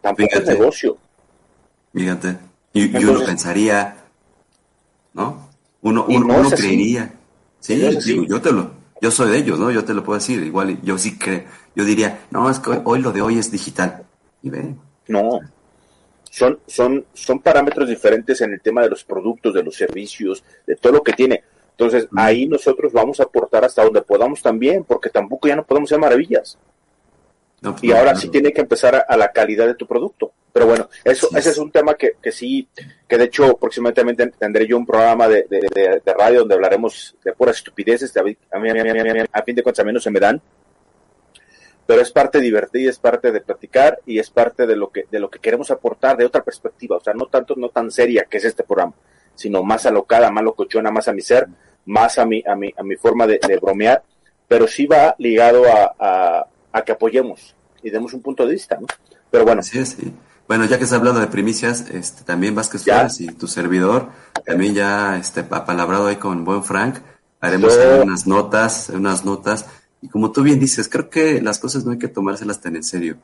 Tampoco 0.00 0.38
es 0.38 0.46
negocio. 0.46 0.96
Fíjate. 1.92 2.38
Y, 2.72 3.04
uno 3.04 3.24
pensaría, 3.24 3.96
¿no? 5.14 5.45
Uno, 5.88 6.04
uno, 6.08 6.50
creería. 6.50 7.14
Sí, 7.60 7.80
yo 8.28 8.40
te 8.40 8.52
lo, 8.52 8.70
yo 9.00 9.10
soy 9.10 9.30
de 9.30 9.38
ellos, 9.38 9.58
¿no? 9.58 9.70
Yo 9.70 9.84
te 9.84 9.94
lo 9.94 10.02
puedo 10.02 10.18
decir. 10.18 10.42
Igual 10.42 10.80
yo 10.82 10.98
sí 10.98 11.16
creo, 11.16 11.44
yo 11.74 11.84
diría, 11.84 12.26
no, 12.30 12.50
es 12.50 12.58
que 12.58 12.80
hoy 12.84 13.00
lo 13.00 13.12
de 13.12 13.22
hoy 13.22 13.38
es 13.38 13.50
digital. 13.50 14.04
Y 14.42 14.50
ve. 14.50 14.74
No, 15.08 15.40
son, 16.30 16.58
son, 16.66 17.06
son 17.14 17.38
parámetros 17.38 17.88
diferentes 17.88 18.40
en 18.40 18.52
el 18.52 18.60
tema 18.60 18.82
de 18.82 18.90
los 18.90 19.04
productos, 19.04 19.54
de 19.54 19.62
los 19.62 19.74
servicios, 19.74 20.42
de 20.66 20.76
todo 20.76 20.94
lo 20.94 21.02
que 21.02 21.12
tiene. 21.12 21.42
Entonces, 21.70 22.08
ahí 22.16 22.46
nosotros 22.46 22.92
vamos 22.92 23.20
a 23.20 23.24
aportar 23.24 23.64
hasta 23.64 23.84
donde 23.84 24.02
podamos 24.02 24.42
también, 24.42 24.84
porque 24.84 25.10
tampoco 25.10 25.46
ya 25.46 25.56
no 25.56 25.64
podemos 25.64 25.88
hacer 25.88 26.00
maravillas. 26.00 26.58
Pues 27.60 27.84
y 27.84 27.92
ahora 27.92 28.14
sí 28.14 28.28
tiene 28.28 28.52
que 28.52 28.60
empezar 28.60 29.06
a, 29.08 29.16
la 29.16 29.32
calidad 29.32 29.66
de 29.66 29.74
tu 29.74 29.86
producto. 29.86 30.32
Pero 30.56 30.68
bueno, 30.68 30.88
eso, 31.04 31.28
ese 31.36 31.50
es 31.50 31.58
un 31.58 31.70
tema 31.70 31.96
que, 31.96 32.12
que 32.22 32.32
sí, 32.32 32.66
que 33.06 33.18
de 33.18 33.24
hecho 33.24 33.58
próximamente 33.58 34.26
tendré 34.38 34.66
yo 34.66 34.78
un 34.78 34.86
programa 34.86 35.28
de, 35.28 35.44
de, 35.50 36.14
radio 36.14 36.38
donde 36.38 36.54
hablaremos 36.54 37.14
de 37.22 37.34
puras 37.34 37.58
estupideces. 37.58 38.16
a, 38.16 38.22
mí, 38.22 38.34
a, 38.50 38.58
mí, 38.58 38.70
a, 39.32 39.42
fin 39.42 39.54
de 39.54 39.62
cuentas 39.62 39.82
a 39.82 39.86
mí 39.86 39.92
no 39.92 40.00
se 40.00 40.10
me 40.10 40.18
dan 40.18 40.40
pero 41.84 42.00
es 42.00 42.10
parte 42.10 42.40
divertida, 42.40 42.88
es 42.88 42.98
parte 42.98 43.32
de 43.32 43.42
platicar 43.42 43.98
y 44.06 44.18
es 44.18 44.30
parte 44.30 44.66
de 44.66 44.76
lo 44.76 44.88
que 44.88 45.04
de 45.10 45.20
lo 45.20 45.28
que 45.28 45.40
queremos 45.40 45.70
aportar 45.70 46.16
de 46.16 46.24
otra 46.24 46.42
perspectiva, 46.42 46.96
o 46.96 47.00
sea, 47.00 47.12
no 47.12 47.26
tanto 47.26 47.54
no 47.54 47.68
tan 47.68 47.90
seria 47.90 48.24
que 48.24 48.38
es 48.38 48.46
este 48.46 48.62
programa, 48.62 48.94
sino 49.34 49.62
más 49.62 49.84
alocada, 49.84 50.30
más 50.30 50.42
locochona, 50.42 50.90
más 50.90 51.06
a 51.06 51.12
mi 51.12 51.20
ser, 51.20 51.48
más 51.84 52.18
a 52.18 52.24
mi 52.24 52.42
a 52.46 52.56
mi 52.56 52.72
a 52.74 52.82
mi 52.82 52.96
forma 52.96 53.26
de, 53.26 53.38
bromear, 53.60 54.02
pero 54.48 54.66
sí 54.66 54.86
va 54.86 55.14
ligado 55.18 55.64
a, 55.66 56.46
a, 56.72 56.82
que 56.82 56.92
apoyemos 56.92 57.54
y 57.82 57.90
demos 57.90 58.14
un 58.14 58.22
punto 58.22 58.46
de 58.46 58.52
vista, 58.52 58.78
¿no? 58.80 58.86
Pero 59.30 59.44
bueno. 59.44 59.62
Sí, 59.62 59.84
sí. 59.84 60.14
Bueno, 60.48 60.64
ya 60.64 60.78
que 60.78 60.84
está 60.84 60.96
hablando 60.96 61.20
de 61.20 61.26
primicias, 61.26 61.86
este, 61.90 62.22
también 62.22 62.54
Vázquez 62.54 62.84
Flores 62.84 63.20
y 63.20 63.26
tu 63.28 63.48
servidor, 63.48 64.10
también 64.44 64.74
ya 64.74 65.16
este, 65.16 65.40
apalabrado 65.40 66.06
ahí 66.06 66.16
con 66.16 66.44
buen 66.44 66.62
Frank, 66.62 66.98
haremos 67.40 67.76
unas 68.02 68.26
notas, 68.26 68.90
unas 68.90 69.24
notas 69.24 69.66
y 70.02 70.08
como 70.08 70.30
tú 70.30 70.42
bien 70.42 70.60
dices, 70.60 70.88
creo 70.88 71.08
que 71.10 71.40
las 71.40 71.58
cosas 71.58 71.84
no 71.84 71.92
hay 71.92 71.98
que 71.98 72.08
tomárselas 72.08 72.60
tan 72.60 72.76
en 72.76 72.84
serio. 72.84 73.16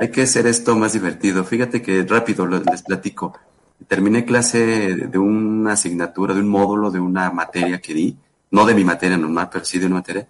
Hay 0.00 0.10
que 0.10 0.22
hacer 0.22 0.46
esto 0.46 0.76
más 0.76 0.92
divertido. 0.92 1.44
Fíjate 1.44 1.82
que 1.82 2.02
rápido 2.02 2.46
les 2.46 2.82
platico. 2.82 3.38
Terminé 3.86 4.24
clase 4.24 4.94
de 4.96 5.18
una 5.18 5.72
asignatura, 5.72 6.34
de 6.34 6.40
un 6.40 6.48
módulo, 6.48 6.90
de 6.90 7.00
una 7.00 7.30
materia 7.30 7.80
que 7.80 7.94
di. 7.94 8.16
No 8.50 8.64
de 8.64 8.74
mi 8.74 8.84
materia 8.84 9.16
normal, 9.16 9.48
pero 9.52 9.64
sí 9.64 9.78
de 9.78 9.86
una 9.86 9.96
materia. 9.96 10.26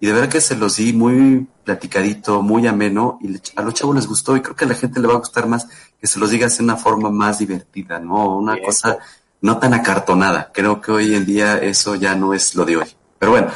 Y 0.00 0.06
de 0.06 0.12
verdad 0.12 0.28
que 0.28 0.40
se 0.40 0.56
los 0.56 0.76
di 0.76 0.92
muy 0.92 1.46
platicadito, 1.64 2.42
muy 2.42 2.66
ameno, 2.66 3.18
y 3.22 3.34
a 3.56 3.62
los 3.62 3.74
chavos 3.74 3.96
les 3.96 4.06
gustó, 4.06 4.36
y 4.36 4.42
creo 4.42 4.54
que 4.54 4.64
a 4.64 4.68
la 4.68 4.74
gente 4.74 5.00
le 5.00 5.08
va 5.08 5.14
a 5.14 5.18
gustar 5.18 5.46
más 5.46 5.66
que 6.00 6.06
se 6.06 6.18
los 6.18 6.30
digas 6.30 6.58
de 6.58 6.64
una 6.64 6.76
forma 6.76 7.10
más 7.10 7.38
divertida, 7.38 7.98
¿no? 7.98 8.36
Una 8.36 8.60
cosa 8.60 8.98
no 9.40 9.58
tan 9.58 9.74
acartonada. 9.74 10.50
Creo 10.52 10.80
que 10.80 10.92
hoy 10.92 11.14
en 11.14 11.24
día 11.24 11.58
eso 11.58 11.94
ya 11.94 12.14
no 12.14 12.34
es 12.34 12.54
lo 12.54 12.64
de 12.64 12.76
hoy. 12.76 12.96
Pero 13.18 13.32
bueno, 13.32 13.50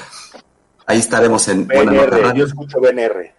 Ahí 0.90 0.98
estaremos 0.98 1.46
en 1.46 1.68
Buena 1.68 1.92
Nota 1.92 2.16
Radio. 2.16 2.34
Yo 2.34 2.46
escucho 2.46 2.80
BNR. 2.80 3.32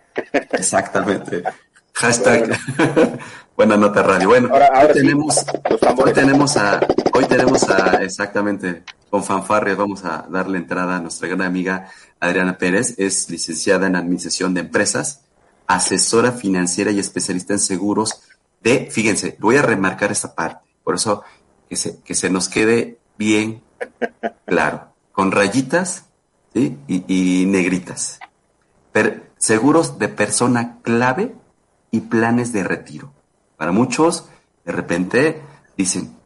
Exactamente. 0.53 1.43
Hashtag 1.93 2.57
Buena 3.61 3.77
Nota 3.77 4.01
Radio. 4.01 4.29
Bueno, 4.29 4.49
hoy, 4.51 4.91
tenemos, 4.91 5.45
hoy 6.03 6.13
tenemos 6.13 6.57
a, 6.57 6.79
hoy 7.13 7.25
tenemos 7.25 7.69
a, 7.69 8.01
exactamente, 8.01 8.81
con 9.07 9.23
fanfarrias 9.23 9.77
vamos 9.77 10.03
a 10.03 10.25
darle 10.27 10.57
entrada 10.57 10.95
a 10.97 10.99
nuestra 10.99 11.27
gran 11.27 11.43
amiga 11.43 11.87
Adriana 12.19 12.57
Pérez. 12.57 12.95
Es 12.97 13.29
licenciada 13.29 13.85
en 13.85 13.95
Administración 13.95 14.55
de 14.55 14.61
Empresas, 14.61 15.25
asesora 15.67 16.31
financiera 16.31 16.89
y 16.89 16.97
especialista 16.97 17.53
en 17.53 17.59
seguros 17.59 18.23
de, 18.63 18.89
fíjense, 18.89 19.37
voy 19.39 19.57
a 19.57 19.61
remarcar 19.61 20.11
esta 20.11 20.33
parte, 20.33 20.67
por 20.83 20.95
eso 20.95 21.21
que 21.69 21.75
se, 21.75 21.99
que 21.99 22.15
se 22.15 22.31
nos 22.31 22.49
quede 22.49 22.97
bien 23.15 23.61
claro, 24.47 24.87
con 25.11 25.31
rayitas 25.31 26.05
y, 26.55 27.45
negritas. 27.45 28.19
seguros 29.37 29.99
de 29.99 30.07
persona 30.07 30.79
clave 30.81 31.35
y 31.91 31.99
planes 31.99 32.53
de 32.53 32.63
retiro. 32.63 33.13
Para 33.61 33.73
muchos, 33.73 34.25
de 34.65 34.71
repente, 34.71 35.39
dicen, 35.77 36.17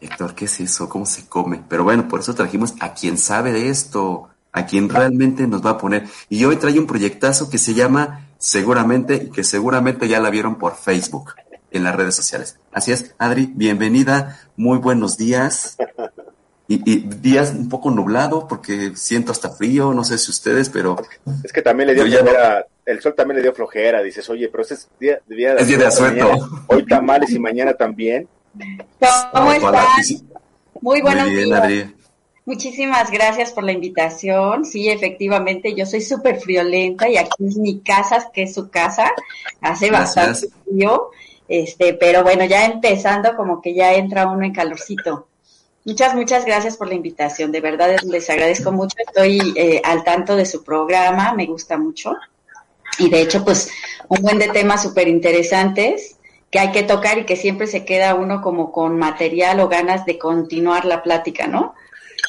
Héctor, 0.00 0.34
¿qué 0.34 0.46
es 0.46 0.58
eso? 0.58 0.88
¿Cómo 0.88 1.06
se 1.06 1.28
come? 1.28 1.62
Pero 1.68 1.84
bueno, 1.84 2.08
por 2.08 2.18
eso 2.18 2.34
trajimos 2.34 2.74
a 2.80 2.92
quien 2.92 3.18
sabe 3.18 3.52
de 3.52 3.68
esto, 3.68 4.30
a 4.50 4.66
quien 4.66 4.88
realmente 4.88 5.46
nos 5.46 5.64
va 5.64 5.70
a 5.70 5.78
poner. 5.78 6.08
Y 6.28 6.44
hoy 6.44 6.56
trae 6.56 6.80
un 6.80 6.88
proyectazo 6.88 7.48
que 7.48 7.58
se 7.58 7.74
llama 7.74 8.26
Seguramente, 8.38 9.14
y 9.14 9.30
que 9.30 9.44
seguramente 9.44 10.08
ya 10.08 10.18
la 10.18 10.28
vieron 10.30 10.56
por 10.56 10.74
Facebook, 10.74 11.34
en 11.70 11.84
las 11.84 11.94
redes 11.94 12.16
sociales. 12.16 12.58
Así 12.72 12.90
es, 12.90 13.14
Adri, 13.16 13.52
bienvenida, 13.54 14.40
muy 14.56 14.78
buenos 14.78 15.16
días. 15.16 15.76
Y, 16.66 16.78
días 16.78 17.52
un 17.52 17.68
poco 17.68 17.92
nublado 17.92 18.48
porque 18.48 18.96
siento 18.96 19.30
hasta 19.30 19.50
frío, 19.50 19.94
no 19.94 20.02
sé 20.02 20.18
si 20.18 20.32
ustedes, 20.32 20.68
pero... 20.68 20.96
Es 21.44 21.52
que 21.52 21.62
también 21.62 21.86
le 21.86 21.94
dio 21.94 22.06
flojera, 22.06 22.66
el 22.84 23.00
sol 23.00 23.14
también 23.14 23.36
le 23.36 23.42
dio 23.42 23.54
flojera, 23.54 24.02
dices, 24.02 24.28
oye, 24.30 24.48
pero 24.48 24.62
ese 24.62 24.74
es 24.74 24.88
día, 24.98 25.20
día 25.26 25.54
de, 25.54 25.62
es 25.62 25.68
día 25.68 25.78
de 25.78 25.86
asueto. 25.86 26.30
Hoy 26.66 26.84
tamales 26.86 27.30
y 27.30 27.38
mañana 27.38 27.74
también. 27.74 28.28
¿Cómo 29.32 29.52
están? 29.52 29.86
Muy 30.80 31.00
buenos 31.00 31.28
días. 31.28 31.86
Muchísimas 32.44 33.10
gracias 33.12 33.52
por 33.52 33.62
la 33.62 33.70
invitación. 33.70 34.64
Sí, 34.64 34.88
efectivamente, 34.88 35.74
yo 35.74 35.86
soy 35.86 36.00
súper 36.00 36.40
friolenta 36.40 37.08
y 37.08 37.16
aquí 37.16 37.46
es 37.46 37.56
mi 37.56 37.80
casa, 37.80 38.30
que 38.32 38.42
es 38.42 38.54
su 38.54 38.68
casa. 38.68 39.12
Hace 39.60 39.92
bastante 39.92 40.48
frío. 40.64 41.10
Este, 41.46 41.94
pero 41.94 42.24
bueno, 42.24 42.44
ya 42.44 42.64
empezando, 42.64 43.36
como 43.36 43.62
que 43.62 43.74
ya 43.74 43.94
entra 43.94 44.26
uno 44.26 44.44
en 44.44 44.52
calorcito. 44.52 45.28
Muchas, 45.84 46.14
muchas 46.14 46.44
gracias 46.44 46.76
por 46.76 46.88
la 46.88 46.94
invitación. 46.94 47.52
De 47.52 47.60
verdad 47.60 47.96
les 48.04 48.28
agradezco 48.28 48.72
mucho. 48.72 48.96
Estoy 49.06 49.52
eh, 49.54 49.80
al 49.84 50.02
tanto 50.02 50.34
de 50.34 50.46
su 50.46 50.64
programa, 50.64 51.34
me 51.34 51.46
gusta 51.46 51.76
mucho. 51.76 52.16
Y 52.98 53.10
de 53.10 53.22
hecho, 53.22 53.44
pues, 53.44 53.70
un 54.08 54.22
buen 54.22 54.38
de 54.38 54.48
temas 54.48 54.82
súper 54.82 55.08
interesantes 55.08 56.18
que 56.50 56.58
hay 56.58 56.70
que 56.70 56.82
tocar 56.82 57.18
y 57.18 57.24
que 57.24 57.36
siempre 57.36 57.66
se 57.66 57.84
queda 57.84 58.14
uno 58.14 58.42
como 58.42 58.72
con 58.72 58.98
material 58.98 59.60
o 59.60 59.68
ganas 59.68 60.04
de 60.04 60.18
continuar 60.18 60.84
la 60.84 61.02
plática, 61.02 61.46
¿no? 61.46 61.74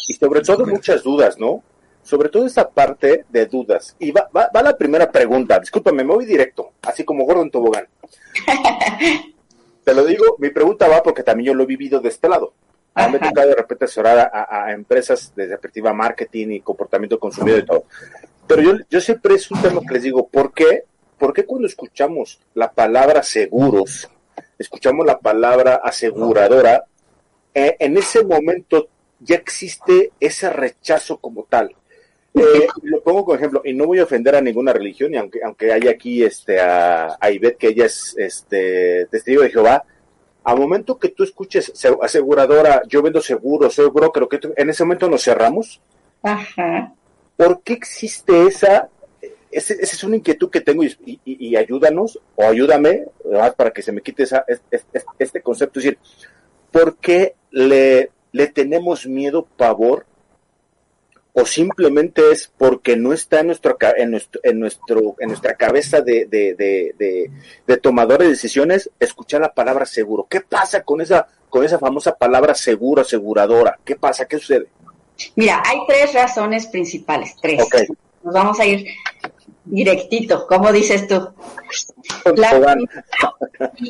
Y 0.07 0.13
sobre 0.13 0.41
todo 0.41 0.65
muchas 0.65 1.03
dudas, 1.03 1.37
¿no? 1.37 1.61
Sobre 2.03 2.29
todo 2.29 2.45
esa 2.45 2.69
parte 2.69 3.25
de 3.29 3.45
dudas. 3.45 3.95
Y 3.99 4.11
va, 4.11 4.29
va, 4.35 4.49
va 4.55 4.63
la 4.63 4.77
primera 4.77 5.11
pregunta. 5.11 5.59
Discúlpame, 5.59 6.03
me 6.03 6.13
voy 6.13 6.25
directo, 6.25 6.71
así 6.81 7.03
como 7.03 7.25
Gordon 7.25 7.51
Tobogán. 7.51 7.87
Te 9.83 9.93
lo 9.93 10.05
digo, 10.05 10.37
mi 10.39 10.49
pregunta 10.49 10.87
va 10.87 11.03
porque 11.03 11.23
también 11.23 11.47
yo 11.47 11.53
lo 11.53 11.63
he 11.63 11.67
vivido 11.67 11.99
de 11.99 12.09
este 12.09 12.29
lado. 12.29 12.53
A 12.95 13.07
mí 13.07 13.13
me 13.13 13.27
toca 13.27 13.45
de 13.45 13.55
repente 13.55 13.85
asesorar 13.85 14.31
a, 14.31 14.71
empresas 14.71 15.33
de 15.35 15.47
perspectiva 15.47 15.93
marketing 15.93 16.49
y 16.49 16.61
comportamiento 16.61 17.19
consumidor 17.19 17.59
y 17.59 17.65
todo. 17.65 17.85
Pero 18.47 18.61
yo, 18.61 18.73
yo 18.89 19.01
siempre 19.01 19.35
es 19.35 19.49
un 19.51 19.61
tema 19.61 19.81
que 19.81 19.93
les 19.93 20.03
digo, 20.03 20.27
¿por 20.27 20.53
qué? 20.53 20.83
¿Por 21.17 21.33
qué 21.33 21.45
cuando 21.45 21.67
escuchamos 21.67 22.41
la 22.53 22.71
palabra 22.71 23.23
seguros, 23.23 24.09
escuchamos 24.57 25.05
la 25.05 25.19
palabra 25.19 25.75
aseguradora, 25.83 26.83
eh, 27.53 27.77
en 27.79 27.97
ese 27.97 28.23
momento 28.23 28.89
ya 29.19 29.35
existe 29.35 30.11
ese 30.19 30.49
rechazo 30.49 31.17
como 31.17 31.43
tal? 31.43 31.75
Eh, 32.35 32.67
lo 32.81 33.01
pongo 33.03 33.25
como 33.25 33.37
ejemplo, 33.37 33.61
y 33.63 33.73
no 33.73 33.85
voy 33.85 33.99
a 33.99 34.05
ofender 34.05 34.35
a 34.35 34.41
ninguna 34.41 34.73
religión, 34.73 35.13
y 35.13 35.17
aunque, 35.17 35.39
aunque 35.43 35.71
haya 35.71 35.91
aquí 35.91 36.23
este, 36.23 36.59
a, 36.59 37.13
a 37.13 37.29
que 37.57 37.67
ella 37.67 37.85
es 37.85 38.15
este, 38.17 39.05
testigo 39.05 39.43
de 39.43 39.51
Jehová, 39.51 39.85
a 40.43 40.55
momento 40.55 40.97
que 40.97 41.09
tú 41.09 41.23
escuches 41.23 41.71
aseguradora, 42.01 42.81
yo 42.87 43.01
vendo 43.01 43.21
seguro, 43.21 43.69
soy 43.69 43.89
broker, 43.89 44.27
que 44.27 44.39
en 44.57 44.69
ese 44.69 44.83
momento 44.83 45.09
nos 45.09 45.23
cerramos. 45.23 45.79
Ajá. 46.21 46.93
¿Por 47.35 47.61
qué 47.63 47.73
existe 47.73 48.47
esa? 48.47 48.89
Esa 49.51 49.73
es 49.73 50.03
una 50.03 50.15
inquietud 50.15 50.49
que 50.49 50.61
tengo 50.61 50.83
y, 50.83 51.55
ayúdanos 51.55 52.19
o 52.35 52.43
ayúdame 52.43 53.05
para 53.55 53.71
que 53.71 53.83
se 53.83 53.91
me 53.91 54.01
quite 54.01 54.23
esa, 54.23 54.45
este, 55.19 55.41
concepto. 55.41 55.79
Es 55.79 55.85
decir, 55.85 55.99
¿por 56.71 56.97
qué 56.97 57.35
le, 57.51 58.09
le 58.31 58.47
tenemos 58.47 59.05
miedo, 59.05 59.45
pavor 59.57 60.05
o 61.33 61.45
simplemente 61.45 62.31
es 62.31 62.51
porque 62.57 62.95
no 62.95 63.11
está 63.11 63.39
en 63.39 63.47
nuestro 63.47 63.75
en 63.97 64.11
nuestro 64.11 64.39
en 64.43 64.59
nuestro 64.59 65.15
en 65.19 65.29
nuestra 65.29 65.55
cabeza 65.55 66.01
de, 66.01 66.25
de, 66.25 67.29
de, 67.65 67.77
tomadores 67.77 68.27
de 68.27 68.33
decisiones 68.33 68.91
escuchar 68.99 69.41
la 69.41 69.53
palabra 69.53 69.85
seguro 69.87 70.27
qué 70.29 70.41
pasa 70.41 70.83
con 70.83 71.01
esa 71.01 71.27
con 71.49 71.65
esa 71.65 71.79
famosa 71.79 72.15
palabra 72.15 72.53
seguro 72.53 73.01
aseguradora 73.01 73.79
qué 73.83 73.95
pasa 73.95 74.27
qué 74.27 74.37
sucede 74.37 74.67
mira 75.35 75.61
hay 75.65 75.79
tres 75.87 76.13
razones 76.13 76.67
principales 76.67 77.35
tres 77.41 77.67
nos 78.23 78.33
vamos 78.33 78.59
a 78.59 78.65
ir 78.65 78.85
directito, 79.65 80.45
como 80.47 80.71
dices 80.71 81.07
tú. 81.07 81.29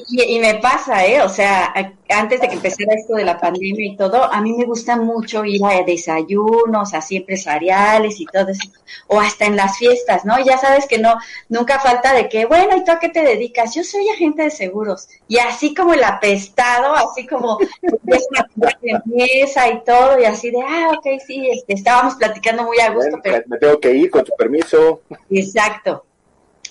y, 0.07 0.39
me 0.39 0.55
pasa, 0.55 1.05
¿eh? 1.05 1.21
O 1.21 1.29
sea, 1.29 1.73
antes 2.13 2.41
de 2.41 2.47
que 2.47 2.55
empezara 2.55 2.93
esto 2.93 3.15
de 3.15 3.25
la 3.25 3.39
pandemia 3.39 3.93
y 3.93 3.97
todo, 3.97 4.23
a 4.23 4.41
mí 4.41 4.53
me 4.53 4.65
gusta 4.65 4.95
mucho 4.95 5.43
ir 5.45 5.61
a 5.65 5.83
desayunos 5.83 6.93
así 6.93 7.17
empresariales 7.17 8.19
y 8.19 8.25
todo 8.25 8.49
eso, 8.49 8.69
o 9.07 9.19
hasta 9.19 9.45
en 9.45 9.55
las 9.55 9.77
fiestas, 9.77 10.25
¿no? 10.25 10.43
Ya 10.43 10.57
sabes 10.57 10.87
que 10.87 10.97
no, 10.97 11.17
nunca 11.49 11.79
falta 11.79 12.13
de 12.13 12.29
que, 12.29 12.45
bueno, 12.45 12.75
¿y 12.77 12.83
tú 12.83 12.91
a 12.91 12.99
qué 12.99 13.09
te 13.09 13.23
dedicas? 13.23 13.73
Yo 13.75 13.83
soy 13.83 14.07
agente 14.09 14.43
de 14.43 14.51
seguros. 14.51 15.07
Y 15.27 15.37
así 15.37 15.73
como 15.73 15.93
el 15.93 16.03
apestado, 16.03 16.93
así 16.95 17.25
como 17.27 17.57
mesa 19.05 19.69
y 19.69 19.83
todo, 19.83 20.19
y 20.19 20.25
así 20.25 20.51
de, 20.51 20.61
ah, 20.61 20.91
ok, 20.97 21.07
sí, 21.25 21.49
este, 21.51 21.73
estábamos 21.73 22.15
platicando 22.15 22.63
muy 22.63 22.79
a 22.79 22.91
gusto. 22.91 23.19
pero... 23.23 23.43
Me 23.47 23.57
tengo 23.57 23.79
que 23.79 23.93
ir 23.93 24.09
con 24.09 24.23
tu 24.23 24.33
permiso. 24.37 25.01
Exacto. 25.29 26.05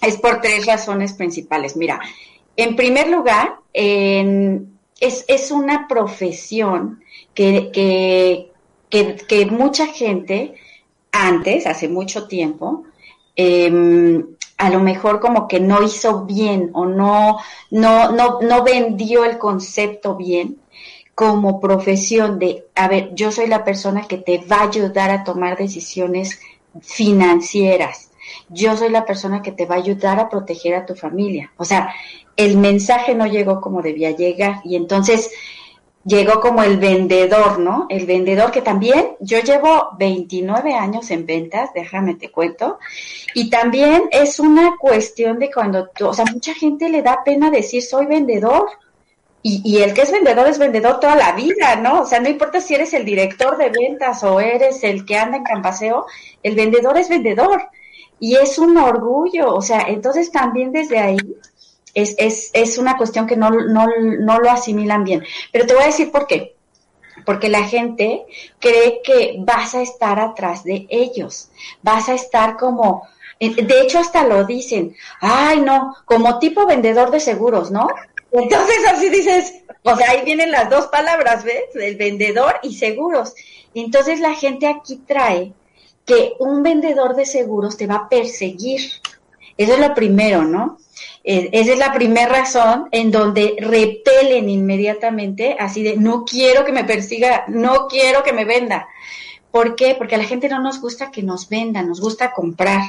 Es 0.01 0.17
por 0.17 0.41
tres 0.41 0.67
razones 0.67 1.13
principales. 1.13 1.77
Mira, 1.77 2.01
en 2.57 2.77
primer 2.77 3.09
lugar, 3.09 3.57
es, 5.03 5.25
es, 5.27 5.51
una 5.51 5.89
profesión 5.89 7.03
que, 7.35 7.71
que, 8.89 9.17
que, 9.27 9.47
mucha 9.47 9.87
gente 9.89 10.55
antes, 11.11 11.67
hace 11.67 11.89
mucho 11.89 12.29
tiempo, 12.29 12.85
em, 13.35 14.27
a 14.59 14.71
lo 14.71 14.79
mejor 14.81 15.21
como 15.21 15.49
que 15.49 15.59
no 15.59 15.83
hizo 15.83 16.25
bien 16.25 16.71
o 16.73 16.87
no, 16.87 17.39
no, 17.71 18.13
no, 18.13 18.41
no 18.41 18.63
vendió 18.63 19.25
el 19.25 19.39
concepto 19.39 20.15
bien 20.15 20.59
como 21.15 21.61
profesión 21.61 22.39
de, 22.39 22.67
a 22.75 22.87
ver, 22.89 23.11
yo 23.15 23.33
soy 23.33 23.49
la 23.49 23.65
persona 23.65 24.07
que 24.07 24.19
te 24.19 24.39
va 24.39 24.59
a 24.59 24.69
ayudar 24.69 25.11
a 25.11 25.25
tomar 25.25 25.59
decisiones 25.59 26.41
financieras 26.81 28.12
yo 28.53 28.77
soy 28.77 28.91
la 28.91 29.05
persona 29.05 29.43
que 29.43 29.53
te 29.53 29.67
va 29.67 29.77
a 29.77 29.79
ayudar 29.79 30.21
a 30.21 30.29
proteger 30.29 30.75
a 30.75 30.87
tu 30.87 30.95
familia. 30.95 31.53
O 31.57 31.65
sea, 31.65 31.93
el 32.37 32.57
mensaje 32.57 33.15
no 33.15 33.27
llegó 33.27 33.61
como 33.61 33.83
debía 33.83 34.11
llegar 34.11 34.61
y 34.65 34.77
entonces 34.77 35.31
llegó 36.05 36.41
como 36.41 36.63
el 36.63 36.79
vendedor, 36.79 37.59
¿no? 37.59 37.87
El 37.89 38.07
vendedor 38.07 38.51
que 38.51 38.63
también, 38.63 39.13
yo 39.21 39.41
llevo 39.41 39.91
29 39.99 40.75
años 40.75 41.11
en 41.11 41.27
ventas, 41.27 41.71
déjame 41.75 42.15
te 42.15 42.31
cuento, 42.31 42.79
y 43.35 43.51
también 43.51 44.09
es 44.11 44.41
una 44.41 44.77
cuestión 44.79 45.39
de 45.39 45.51
cuando, 45.51 45.89
tú, 45.89 46.09
o 46.09 46.15
sea, 46.15 46.25
mucha 46.25 46.55
gente 46.55 46.89
le 46.89 47.03
da 47.03 47.23
pena 47.25 47.51
decir 47.51 47.83
soy 47.83 48.07
vendedor. 48.07 48.69
Y, 49.45 49.61
y 49.65 49.83
el 49.83 49.93
que 49.93 50.03
es 50.03 50.13
vendedor 50.13 50.47
es 50.47 50.59
vendedor 50.59 51.01
toda 51.01 51.17
la 51.17 51.33
vida, 51.33 51.75
¿no? 51.75 52.03
O 52.03 52.07
sea, 52.07 52.21
no 52.21 52.29
importa 52.29 52.61
si 52.61 52.77
eres 52.77 52.95
el 52.95 53.05
director 53.05 53.57
de 53.57 53.71
ventas 53.71 54.23
o 54.23 54.39
eres 54.39 54.85
el 54.85 55.05
que 55.05 55.17
anda 55.17 55.37
en 55.37 55.43
campaseo, 55.43 56.07
el 56.45 56.55
vendedor 56.55 56.97
es 56.97 57.09
vendedor 57.09 57.61
y 58.23 58.37
es 58.37 58.57
un 58.57 58.77
orgullo, 58.77 59.53
o 59.53 59.61
sea, 59.61 59.81
entonces 59.89 60.31
también 60.31 60.71
desde 60.71 61.01
ahí 61.01 61.19
es, 61.93 62.15
es, 62.19 62.51
es 62.53 62.79
una 62.79 62.97
cuestión 62.97 63.27
que 63.27 63.37
no, 63.37 63.51
no, 63.51 63.89
no 63.99 64.39
lo 64.39 64.49
asimilan 64.49 65.03
bien. 65.03 65.25
Pero 65.51 65.67
te 65.67 65.75
voy 65.75 65.83
a 65.83 65.87
decir 65.87 66.13
por 66.13 66.29
qué. 66.29 66.55
Porque 67.27 67.49
la 67.49 67.65
gente 67.65 68.25
cree 68.61 69.01
que 69.03 69.39
vas 69.41 69.75
a 69.75 69.83
estar 69.83 70.21
atrás 70.21 70.63
de 70.63 70.87
ellos, 70.89 71.49
vas 71.83 72.09
a 72.09 72.15
estar 72.15 72.57
como, 72.57 73.09
de 73.41 73.81
hecho 73.81 73.99
hasta 73.99 74.25
lo 74.25 74.45
dicen, 74.45 74.95
ay 75.21 75.61
no, 75.61 75.97
como 76.05 76.39
tipo 76.39 76.65
vendedor 76.65 77.11
de 77.11 77.19
seguros, 77.19 77.73
¿no? 77.73 77.89
Entonces 78.31 78.87
así 78.87 79.11
dices, 79.11 79.65
o 79.83 79.97
sea, 79.97 80.11
ahí 80.11 80.25
vienen 80.25 80.53
las 80.53 80.71
dos 80.71 80.87
palabras, 80.87 81.43
¿ves? 81.43 81.75
El 81.75 81.97
vendedor 81.97 82.61
y 82.63 82.77
seguros. 82.77 83.35
Entonces 83.75 84.21
la 84.21 84.35
gente 84.35 84.69
aquí 84.69 85.03
trae 85.09 85.53
que 86.05 86.35
un 86.39 86.63
vendedor 86.63 87.15
de 87.15 87.27
seguros 87.27 87.77
te 87.77 87.87
va 87.87 87.95
a 87.95 88.09
perseguir. 88.09 88.81
Eso 89.57 89.75
es 89.75 89.79
lo 89.79 89.95
primero, 89.95 90.43
¿no? 90.43 90.79
Eh, 91.25 91.51
esa 91.53 91.73
es 91.73 91.79
la 91.79 91.93
primera 91.93 92.29
razón 92.29 92.89
en 92.91 93.11
donde 93.11 93.55
repelen 93.59 94.49
inmediatamente, 94.49 95.57
así 95.59 95.83
de, 95.83 95.97
no 95.97 96.25
quiero 96.25 96.65
que 96.65 96.73
me 96.73 96.85
persiga, 96.85 97.45
no 97.49 97.87
quiero 97.87 98.23
que 98.23 98.33
me 98.33 98.45
venda. 98.45 98.89
¿Por 99.53 99.77
qué? 99.77 99.95
Porque 99.97 100.15
a 100.15 100.19
la 100.19 100.25
gente 100.25 100.49
no 100.49 100.61
nos 100.61 100.81
gusta 100.81 101.11
que 101.11 101.23
nos 101.23 101.49
vendan, 101.49 101.87
nos 101.87 102.01
gusta 102.01 102.33
comprar. 102.33 102.81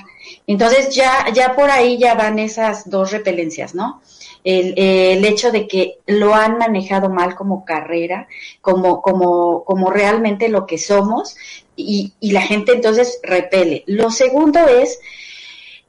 Entonces 0.48 0.96
ya, 0.96 1.26
ya 1.34 1.56
por 1.56 1.70
ahí 1.70 1.98
ya 1.98 2.16
van 2.16 2.40
esas 2.40 2.90
dos 2.90 3.12
repelencias, 3.12 3.76
¿no? 3.76 4.02
El, 4.46 4.74
el, 4.78 5.24
hecho 5.26 5.52
de 5.52 5.68
que 5.68 6.00
lo 6.06 6.34
han 6.34 6.58
manejado 6.58 7.10
mal 7.10 7.36
como 7.36 7.66
carrera, 7.66 8.28
como, 8.62 9.02
como, 9.02 9.64
como 9.64 9.90
realmente 9.90 10.50
lo 10.50 10.66
que 10.66 10.78
somos, 10.78 11.36
y, 11.76 12.14
y 12.20 12.32
la 12.32 12.42
gente 12.42 12.74
entonces 12.74 13.20
repele. 13.24 13.84
Lo 13.88 14.12
segundo 14.12 14.60
es, 14.68 15.00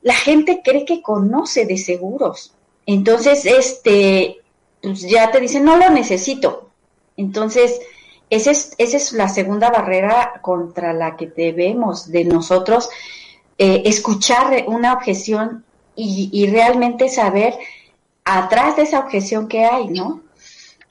la 0.03 0.15
gente 0.15 0.61
cree 0.65 0.85
que 0.85 1.03
conoce 1.03 1.67
de 1.67 1.79
seguros. 1.79 2.53
Entonces, 2.87 3.47
este, 3.47 4.39
pues 4.83 5.03
ya 5.03 5.31
te 5.31 5.41
dicen, 5.41 5.65
no 5.65 5.77
lo 5.77 5.91
necesito. 5.91 6.71
Entonces, 7.17 7.81
Esa 8.31 8.51
es, 8.51 8.75
esa 8.79 8.97
es 8.97 9.13
la 9.13 9.29
segunda 9.29 9.71
barrera 9.71 10.41
contra 10.43 10.93
la 10.93 11.15
que 11.15 11.27
debemos 11.27 12.11
de 12.11 12.25
nosotros 12.25 12.89
eh, 13.59 13.83
escuchar 13.85 14.65
una 14.67 14.95
objeción 14.95 15.63
y, 15.95 16.31
y 16.33 16.47
realmente 16.49 17.09
saber 17.09 17.55
atrás 18.25 18.77
de 18.77 18.83
esa 18.83 19.01
objeción 19.01 19.47
que 19.47 19.65
hay, 19.65 19.89
¿no? 19.89 20.23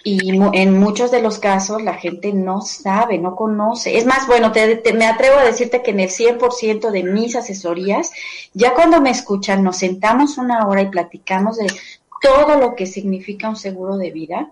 Y 0.04 0.38
en 0.38 0.78
muchos 0.78 1.12
de 1.12 1.22
los 1.22 1.40
casos 1.40 1.82
la 1.82 1.94
gente 1.94 2.34
no 2.34 2.62
sabe, 2.62 3.18
no 3.18 3.38
conoce. 3.38 3.98
Es 3.98 4.06
más, 4.06 4.28
bueno, 4.28 4.52
te, 4.52 4.82
me 4.94 5.06
atrevo 5.06 5.38
a 5.38 5.46
decirte 5.46 5.82
que 5.82 5.92
en 5.92 6.02
el 6.02 6.10
100% 6.10 6.92
de 6.92 7.04
mis 7.04 7.38
asesorías, 7.38 8.12
ya 8.54 8.74
cuando 8.74 9.00
me 9.00 9.12
escuchan, 9.12 9.64
nos 9.64 9.78
sentamos 9.78 10.38
una 10.38 10.68
hora 10.68 10.82
y 10.82 10.90
platicamos 10.90 11.58
de 11.58 11.68
todo 12.22 12.60
lo 12.60 12.76
que 12.76 12.86
significa 12.86 13.48
un 13.48 13.56
seguro 13.56 13.96
de 13.96 14.12
vida. 14.12 14.52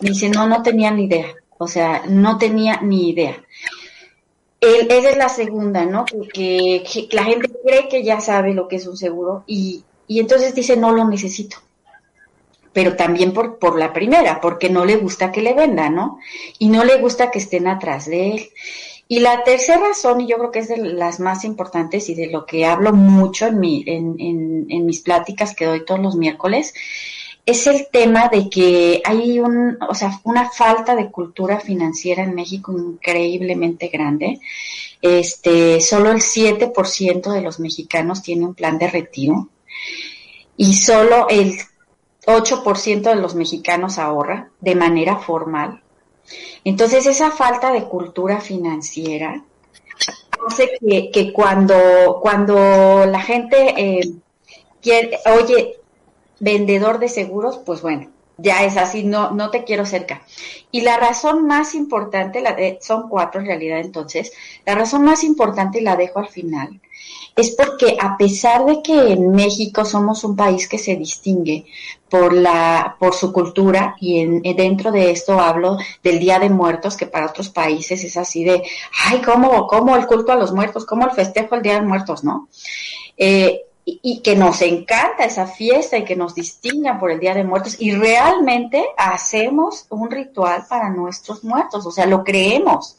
Me 0.00 0.10
dicen, 0.10 0.30
no, 0.30 0.46
no 0.46 0.62
tenía 0.62 0.92
ni 0.92 1.06
idea. 1.06 1.34
O 1.58 1.66
sea, 1.66 2.04
no 2.08 2.38
tenía 2.38 2.80
ni 2.80 3.10
idea. 3.10 3.36
El, 4.60 4.90
esa 4.90 5.10
es 5.10 5.16
la 5.16 5.28
segunda, 5.28 5.86
¿no? 5.86 6.04
Que, 6.04 6.84
que, 6.84 7.08
la 7.10 7.24
gente 7.24 7.50
cree 7.64 7.88
que 7.88 8.04
ya 8.04 8.20
sabe 8.20 8.54
lo 8.54 8.68
que 8.68 8.76
es 8.76 8.86
un 8.86 8.96
seguro 8.96 9.42
y, 9.48 9.82
y 10.06 10.20
entonces 10.20 10.54
dice, 10.54 10.76
no 10.76 10.92
lo 10.92 11.04
necesito 11.04 11.58
pero 12.72 12.96
también 12.96 13.32
por, 13.32 13.58
por 13.58 13.78
la 13.78 13.92
primera, 13.92 14.40
porque 14.40 14.70
no 14.70 14.84
le 14.84 14.96
gusta 14.96 15.32
que 15.32 15.42
le 15.42 15.54
vendan, 15.54 15.94
¿no? 15.94 16.18
Y 16.58 16.68
no 16.68 16.84
le 16.84 16.98
gusta 16.98 17.30
que 17.30 17.38
estén 17.38 17.66
atrás 17.66 18.06
de 18.06 18.32
él. 18.32 18.48
Y 19.08 19.20
la 19.20 19.42
tercera 19.42 19.80
razón, 19.88 20.20
y 20.20 20.26
yo 20.26 20.36
creo 20.36 20.50
que 20.50 20.58
es 20.58 20.68
de 20.68 20.76
las 20.76 21.18
más 21.18 21.44
importantes 21.44 22.08
y 22.10 22.14
de 22.14 22.26
lo 22.26 22.44
que 22.44 22.66
hablo 22.66 22.92
mucho 22.92 23.46
en, 23.46 23.58
mi, 23.58 23.82
en, 23.86 24.16
en, 24.18 24.66
en 24.68 24.86
mis 24.86 25.00
pláticas 25.00 25.54
que 25.54 25.64
doy 25.64 25.84
todos 25.84 26.00
los 26.00 26.16
miércoles, 26.16 26.74
es 27.48 27.66
el 27.66 27.88
tema 27.90 28.28
de 28.28 28.50
que 28.50 29.00
hay 29.02 29.40
un, 29.40 29.78
o 29.88 29.94
sea, 29.94 30.20
una 30.24 30.50
falta 30.50 30.94
de 30.94 31.10
cultura 31.10 31.58
financiera 31.58 32.22
en 32.22 32.34
México 32.34 32.76
increíblemente 32.76 33.88
grande. 33.88 34.40
Este, 35.00 35.80
solo 35.80 36.10
el 36.10 36.18
7% 36.18 37.32
de 37.32 37.40
los 37.40 37.58
mexicanos 37.58 38.22
tiene 38.22 38.44
un 38.44 38.54
plan 38.54 38.78
de 38.78 38.88
retiro 38.88 39.48
y 40.58 40.74
solo 40.74 41.26
el 41.30 41.54
8% 42.28 43.02
de 43.02 43.14
los 43.16 43.34
mexicanos 43.34 43.98
ahorra 43.98 44.50
de 44.60 44.74
manera 44.74 45.16
formal. 45.16 45.82
Entonces, 46.62 47.06
esa 47.06 47.30
falta 47.30 47.72
de 47.72 47.84
cultura 47.84 48.40
financiera 48.40 49.42
hace 50.46 50.78
que, 51.10 51.32
cuando, 51.32 52.18
cuando 52.20 53.06
la 53.06 53.20
gente 53.20 53.74
eh, 53.76 54.12
quiere, 54.82 55.18
oye, 55.40 55.76
vendedor 56.38 56.98
de 56.98 57.08
seguros, 57.08 57.58
pues 57.64 57.80
bueno, 57.80 58.10
ya 58.38 58.64
es 58.64 58.76
así, 58.76 59.04
no, 59.04 59.32
no 59.32 59.50
te 59.50 59.64
quiero 59.64 59.84
cerca. 59.84 60.22
Y 60.70 60.82
la 60.82 60.96
razón 60.96 61.46
más 61.46 61.74
importante, 61.74 62.40
la 62.40 62.52
de, 62.54 62.78
son 62.80 63.08
cuatro 63.08 63.40
en 63.40 63.46
realidad 63.46 63.80
entonces, 63.80 64.32
la 64.64 64.74
razón 64.74 65.02
más 65.02 65.24
importante 65.24 65.82
la 65.82 65.96
dejo 65.96 66.20
al 66.20 66.28
final, 66.28 66.80
es 67.34 67.50
porque 67.50 67.96
a 68.00 68.16
pesar 68.16 68.64
de 68.64 68.82
que 68.82 69.12
en 69.12 69.32
México 69.32 69.84
somos 69.84 70.24
un 70.24 70.36
país 70.36 70.68
que 70.68 70.78
se 70.78 70.96
distingue 70.96 71.66
por 72.08 72.32
la 72.32 72.96
por 72.98 73.14
su 73.14 73.32
cultura 73.32 73.96
y 74.00 74.20
en, 74.20 74.42
dentro 74.42 74.90
de 74.90 75.10
esto 75.10 75.38
hablo 75.38 75.78
del 76.02 76.18
Día 76.18 76.38
de 76.38 76.48
Muertos 76.48 76.96
que 76.96 77.06
para 77.06 77.26
otros 77.26 77.50
países 77.50 78.02
es 78.02 78.16
así 78.16 78.42
de 78.44 78.62
ay 79.06 79.20
cómo 79.20 79.66
cómo 79.66 79.94
el 79.94 80.06
culto 80.06 80.32
a 80.32 80.36
los 80.36 80.52
muertos 80.52 80.84
cómo 80.84 81.04
el 81.04 81.12
festejo 81.12 81.54
al 81.54 81.62
Día 81.62 81.74
de 81.74 81.86
Muertos 81.86 82.24
no 82.24 82.48
eh, 83.16 83.67
y, 84.02 84.20
que 84.20 84.36
nos 84.36 84.60
encanta 84.60 85.24
esa 85.24 85.46
fiesta 85.46 85.96
y 85.96 86.04
que 86.04 86.16
nos 86.16 86.34
distingan 86.34 86.98
por 86.98 87.10
el 87.10 87.20
Día 87.20 87.34
de 87.34 87.44
Muertos 87.44 87.76
y 87.78 87.92
realmente 87.92 88.84
hacemos 88.96 89.86
un 89.88 90.10
ritual 90.10 90.66
para 90.68 90.90
nuestros 90.90 91.42
muertos, 91.42 91.86
o 91.86 91.90
sea, 91.90 92.04
lo 92.06 92.22
creemos, 92.22 92.96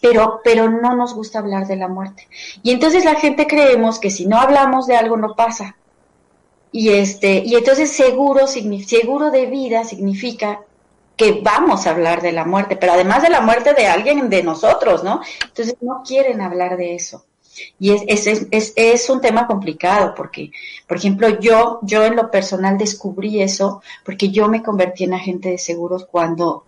pero, 0.00 0.40
pero 0.42 0.70
no 0.70 0.96
nos 0.96 1.14
gusta 1.14 1.40
hablar 1.40 1.66
de 1.66 1.76
la 1.76 1.88
muerte. 1.88 2.26
Y 2.62 2.70
entonces 2.70 3.04
la 3.04 3.16
gente 3.16 3.46
creemos 3.46 3.98
que 3.98 4.10
si 4.10 4.26
no 4.26 4.38
hablamos 4.38 4.86
de 4.86 4.96
algo 4.96 5.16
no 5.16 5.34
pasa. 5.34 5.76
Y 6.72 6.90
este, 6.90 7.42
y 7.44 7.54
entonces 7.56 7.92
seguro, 7.92 8.46
seguro 8.46 9.30
de 9.30 9.46
vida 9.46 9.84
significa 9.84 10.60
que 11.16 11.40
vamos 11.42 11.86
a 11.86 11.90
hablar 11.90 12.22
de 12.22 12.32
la 12.32 12.44
muerte, 12.44 12.76
pero 12.76 12.92
además 12.92 13.22
de 13.22 13.30
la 13.30 13.40
muerte 13.40 13.74
de 13.74 13.88
alguien 13.88 14.30
de 14.30 14.42
nosotros, 14.42 15.02
¿no? 15.02 15.20
Entonces 15.42 15.76
no 15.80 16.02
quieren 16.06 16.40
hablar 16.40 16.76
de 16.76 16.94
eso. 16.94 17.24
Y 17.78 17.92
es, 17.92 18.26
es, 18.26 18.46
es, 18.50 18.72
es, 18.76 19.10
un 19.10 19.20
tema 19.20 19.46
complicado 19.46 20.14
porque, 20.16 20.50
por 20.86 20.96
ejemplo, 20.96 21.40
yo, 21.40 21.78
yo 21.82 22.04
en 22.04 22.16
lo 22.16 22.30
personal 22.30 22.78
descubrí 22.78 23.42
eso 23.42 23.82
porque 24.04 24.30
yo 24.30 24.48
me 24.48 24.62
convertí 24.62 25.04
en 25.04 25.14
agente 25.14 25.50
de 25.50 25.58
seguros 25.58 26.06
cuando, 26.10 26.64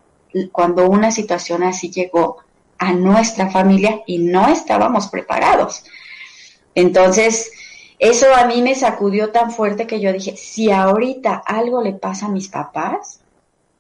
cuando 0.53 0.89
una 0.89 1.11
situación 1.11 1.63
así 1.63 1.91
llegó 1.91 2.39
a 2.79 2.93
nuestra 2.93 3.51
familia 3.51 4.03
y 4.07 4.19
no 4.19 4.49
estábamos 4.49 5.09
preparados. 5.09 5.85
Entonces, 6.75 7.51
eso 7.99 8.35
a 8.35 8.47
mí 8.47 8.63
me 8.63 8.75
sacudió 8.75 9.31
tan 9.31 9.51
fuerte 9.51 9.87
que 9.87 10.01
yo 10.01 10.13
dije, 10.13 10.37
si 10.37 10.71
ahorita 10.71 11.43
algo 11.45 11.83
le 11.83 11.93
pasa 11.93 12.27
a 12.27 12.31
mis 12.31 12.49
papás, 12.49 13.21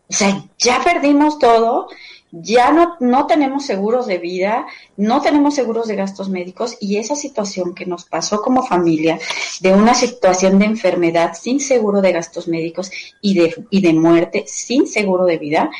o 0.08 0.12
sea, 0.12 0.44
ya 0.58 0.82
perdimos 0.84 1.38
todo, 1.38 1.88
ya 2.32 2.70
no, 2.70 2.96
no 3.00 3.26
tenemos 3.26 3.66
seguros 3.66 4.06
de 4.06 4.18
vida, 4.18 4.66
no 4.96 5.20
tenemos 5.20 5.54
seguros 5.54 5.88
de 5.88 5.96
gastos 5.96 6.28
médicos 6.28 6.76
y 6.80 6.96
esa 6.96 7.16
situación 7.16 7.74
que 7.74 7.86
nos 7.86 8.04
pasó 8.04 8.40
como 8.40 8.64
familia, 8.64 9.18
de 9.60 9.72
una 9.72 9.94
situación 9.94 10.58
de 10.58 10.66
enfermedad 10.66 11.32
sin 11.34 11.60
seguro 11.60 12.00
de 12.00 12.12
gastos 12.12 12.46
médicos 12.46 12.90
y 13.20 13.34
de, 13.34 13.66
y 13.70 13.80
de 13.80 13.92
muerte 13.92 14.44
sin 14.46 14.86
seguro 14.86 15.24
de 15.24 15.38
vida, 15.38 15.70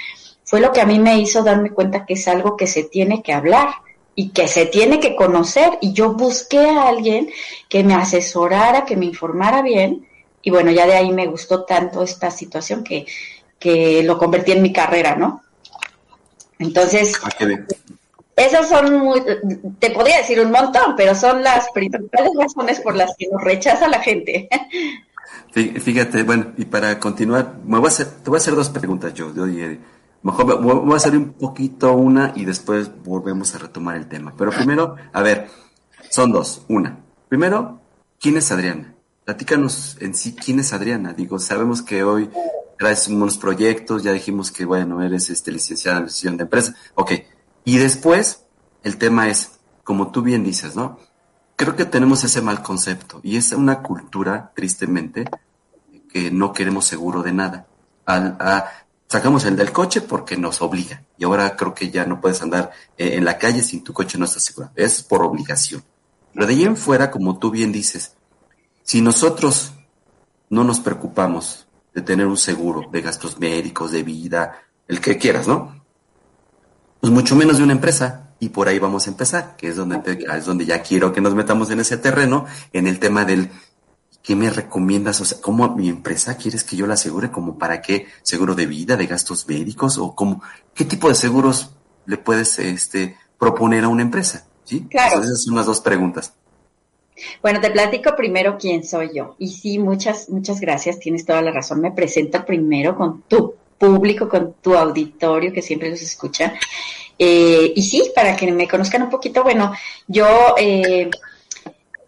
fue 0.44 0.60
lo 0.60 0.72
que 0.72 0.80
a 0.80 0.86
mí 0.86 0.98
me 0.98 1.18
hizo 1.20 1.44
darme 1.44 1.70
cuenta 1.70 2.04
que 2.04 2.14
es 2.14 2.26
algo 2.26 2.56
que 2.56 2.66
se 2.66 2.82
tiene 2.82 3.22
que 3.22 3.32
hablar 3.32 3.68
y 4.16 4.30
que 4.30 4.48
se 4.48 4.66
tiene 4.66 4.98
que 4.98 5.14
conocer. 5.14 5.78
Y 5.80 5.92
yo 5.92 6.14
busqué 6.14 6.58
a 6.58 6.88
alguien 6.88 7.30
que 7.68 7.84
me 7.84 7.94
asesorara, 7.94 8.84
que 8.84 8.96
me 8.96 9.06
informara 9.06 9.62
bien. 9.62 10.08
Y 10.42 10.50
bueno, 10.50 10.72
ya 10.72 10.86
de 10.86 10.94
ahí 10.94 11.12
me 11.12 11.28
gustó 11.28 11.64
tanto 11.64 12.02
esta 12.02 12.32
situación 12.32 12.82
que, 12.82 13.06
que 13.60 14.02
lo 14.02 14.18
convertí 14.18 14.50
en 14.50 14.62
mi 14.62 14.72
carrera, 14.72 15.14
¿no? 15.14 15.42
Entonces, 16.60 17.14
ah, 17.24 17.30
esas 18.36 18.68
son 18.68 18.94
muy, 18.98 19.22
te 19.78 19.90
podría 19.90 20.18
decir 20.18 20.40
un 20.40 20.52
montón, 20.52 20.94
pero 20.96 21.14
son 21.14 21.42
las 21.42 21.68
principales 21.70 22.30
razones 22.38 22.80
por 22.80 22.94
las 22.94 23.14
que 23.18 23.28
nos 23.32 23.42
rechaza 23.42 23.88
la 23.88 23.98
gente. 24.00 24.48
Fíjate, 25.52 26.22
bueno, 26.22 26.52
y 26.58 26.66
para 26.66 27.00
continuar, 27.00 27.54
me 27.64 27.78
voy 27.78 27.86
a 27.86 27.88
hacer, 27.88 28.06
te 28.06 28.30
voy 28.30 28.36
a 28.36 28.40
hacer 28.40 28.54
dos 28.54 28.68
preguntas 28.68 29.14
yo. 29.14 29.34
yo 29.34 29.46
Mejor 30.22 30.60
voy 30.60 30.92
a 30.92 30.96
hacer 30.96 31.16
un 31.16 31.32
poquito 31.32 31.94
una 31.94 32.34
y 32.36 32.44
después 32.44 32.90
volvemos 33.04 33.54
a 33.54 33.58
retomar 33.58 33.96
el 33.96 34.06
tema. 34.06 34.34
Pero 34.36 34.50
primero, 34.50 34.96
a 35.14 35.22
ver, 35.22 35.48
son 36.10 36.30
dos. 36.30 36.66
Una. 36.68 36.98
Primero, 37.28 37.80
¿quién 38.20 38.36
es 38.36 38.52
Adriana? 38.52 38.94
Platícanos 39.24 39.96
en 40.00 40.14
sí 40.14 40.36
quién 40.36 40.60
es 40.60 40.74
Adriana. 40.74 41.14
Digo, 41.14 41.38
sabemos 41.38 41.80
que 41.80 42.04
hoy 42.04 42.28
traes 42.80 43.08
unos 43.08 43.36
proyectos, 43.36 44.02
ya 44.02 44.10
dijimos 44.10 44.50
que, 44.50 44.64
bueno, 44.64 45.02
eres 45.02 45.28
este, 45.28 45.52
licenciada 45.52 45.98
en 45.98 46.04
administración 46.04 46.38
de 46.38 46.44
empresa. 46.44 46.74
Ok. 46.94 47.12
Y 47.62 47.76
después, 47.76 48.46
el 48.82 48.96
tema 48.96 49.28
es, 49.28 49.50
como 49.84 50.10
tú 50.10 50.22
bien 50.22 50.42
dices, 50.42 50.76
¿no? 50.76 50.98
Creo 51.56 51.76
que 51.76 51.84
tenemos 51.84 52.24
ese 52.24 52.40
mal 52.40 52.62
concepto 52.62 53.20
y 53.22 53.36
es 53.36 53.52
una 53.52 53.82
cultura, 53.82 54.52
tristemente, 54.56 55.26
que 56.10 56.30
no 56.30 56.54
queremos 56.54 56.86
seguro 56.86 57.22
de 57.22 57.34
nada. 57.34 57.66
Al, 58.06 58.38
sacamos 59.08 59.44
el 59.44 59.56
del 59.56 59.72
coche 59.72 60.00
porque 60.00 60.38
nos 60.38 60.62
obliga. 60.62 61.02
Y 61.18 61.24
ahora 61.24 61.54
creo 61.56 61.74
que 61.74 61.90
ya 61.90 62.06
no 62.06 62.18
puedes 62.18 62.40
andar 62.40 62.70
eh, 62.96 63.16
en 63.16 63.26
la 63.26 63.36
calle 63.36 63.62
sin 63.62 63.84
tu 63.84 63.92
coche 63.92 64.16
no 64.16 64.24
está 64.24 64.40
seguro. 64.40 64.70
Es 64.74 65.02
por 65.02 65.22
obligación. 65.22 65.84
Pero 66.32 66.46
de 66.46 66.54
ahí 66.54 66.64
en 66.64 66.78
fuera, 66.78 67.10
como 67.10 67.38
tú 67.38 67.50
bien 67.50 67.72
dices, 67.72 68.14
si 68.84 69.02
nosotros 69.02 69.72
no 70.48 70.64
nos 70.64 70.80
preocupamos 70.80 71.66
de 71.94 72.02
tener 72.02 72.26
un 72.26 72.36
seguro 72.36 72.88
de 72.90 73.00
gastos 73.00 73.38
médicos, 73.38 73.92
de 73.92 74.02
vida, 74.02 74.62
el 74.88 75.00
que 75.00 75.18
quieras, 75.18 75.48
¿no? 75.48 75.80
Pues 77.00 77.12
mucho 77.12 77.36
menos 77.36 77.58
de 77.58 77.64
una 77.64 77.72
empresa. 77.72 78.26
Y 78.38 78.48
por 78.48 78.68
ahí 78.68 78.78
vamos 78.78 79.06
a 79.06 79.10
empezar, 79.10 79.56
que 79.56 79.68
es 79.68 79.76
donde, 79.76 80.26
es 80.34 80.44
donde 80.46 80.64
ya 80.64 80.82
quiero 80.82 81.12
que 81.12 81.20
nos 81.20 81.34
metamos 81.34 81.70
en 81.70 81.80
ese 81.80 81.98
terreno, 81.98 82.46
en 82.72 82.86
el 82.86 82.98
tema 82.98 83.24
del 83.26 83.50
¿qué 84.22 84.36
me 84.36 84.50
recomiendas? 84.50 85.20
O 85.20 85.24
sea, 85.24 85.40
¿cómo 85.40 85.76
mi 85.76 85.88
empresa 85.88 86.36
quieres 86.36 86.64
que 86.64 86.76
yo 86.76 86.86
la 86.86 86.94
asegure? 86.94 87.30
¿Como 87.30 87.58
para 87.58 87.80
qué? 87.80 88.06
¿Seguro 88.22 88.54
de 88.54 88.66
vida, 88.66 88.96
de 88.96 89.06
gastos 89.06 89.46
médicos? 89.48 89.98
¿O 89.98 90.14
cómo? 90.14 90.42
¿Qué 90.74 90.84
tipo 90.84 91.08
de 91.08 91.14
seguros 91.14 91.70
le 92.06 92.16
puedes 92.16 92.58
este, 92.58 93.16
proponer 93.38 93.84
a 93.84 93.88
una 93.88 94.02
empresa? 94.02 94.46
¿Sí? 94.64 94.86
Claro. 94.88 95.22
esas 95.22 95.42
son 95.44 95.56
las 95.56 95.66
dos 95.66 95.80
preguntas. 95.80 96.34
Bueno, 97.42 97.60
te 97.60 97.70
platico 97.70 98.14
primero 98.16 98.56
quién 98.58 98.84
soy 98.84 99.10
yo. 99.14 99.36
Y 99.38 99.48
sí, 99.48 99.78
muchas, 99.78 100.28
muchas 100.28 100.60
gracias, 100.60 100.98
tienes 100.98 101.24
toda 101.24 101.42
la 101.42 101.52
razón. 101.52 101.80
Me 101.80 101.92
presento 101.92 102.44
primero 102.44 102.96
con 102.96 103.22
tu 103.22 103.54
público, 103.78 104.28
con 104.28 104.54
tu 104.60 104.74
auditorio 104.74 105.52
que 105.52 105.62
siempre 105.62 105.90
los 105.90 106.02
escucha. 106.02 106.52
Eh, 107.18 107.72
y 107.74 107.82
sí, 107.82 108.10
para 108.14 108.36
que 108.36 108.50
me 108.50 108.68
conozcan 108.68 109.02
un 109.02 109.10
poquito, 109.10 109.42
bueno, 109.42 109.72
yo 110.06 110.26
eh, 110.58 111.10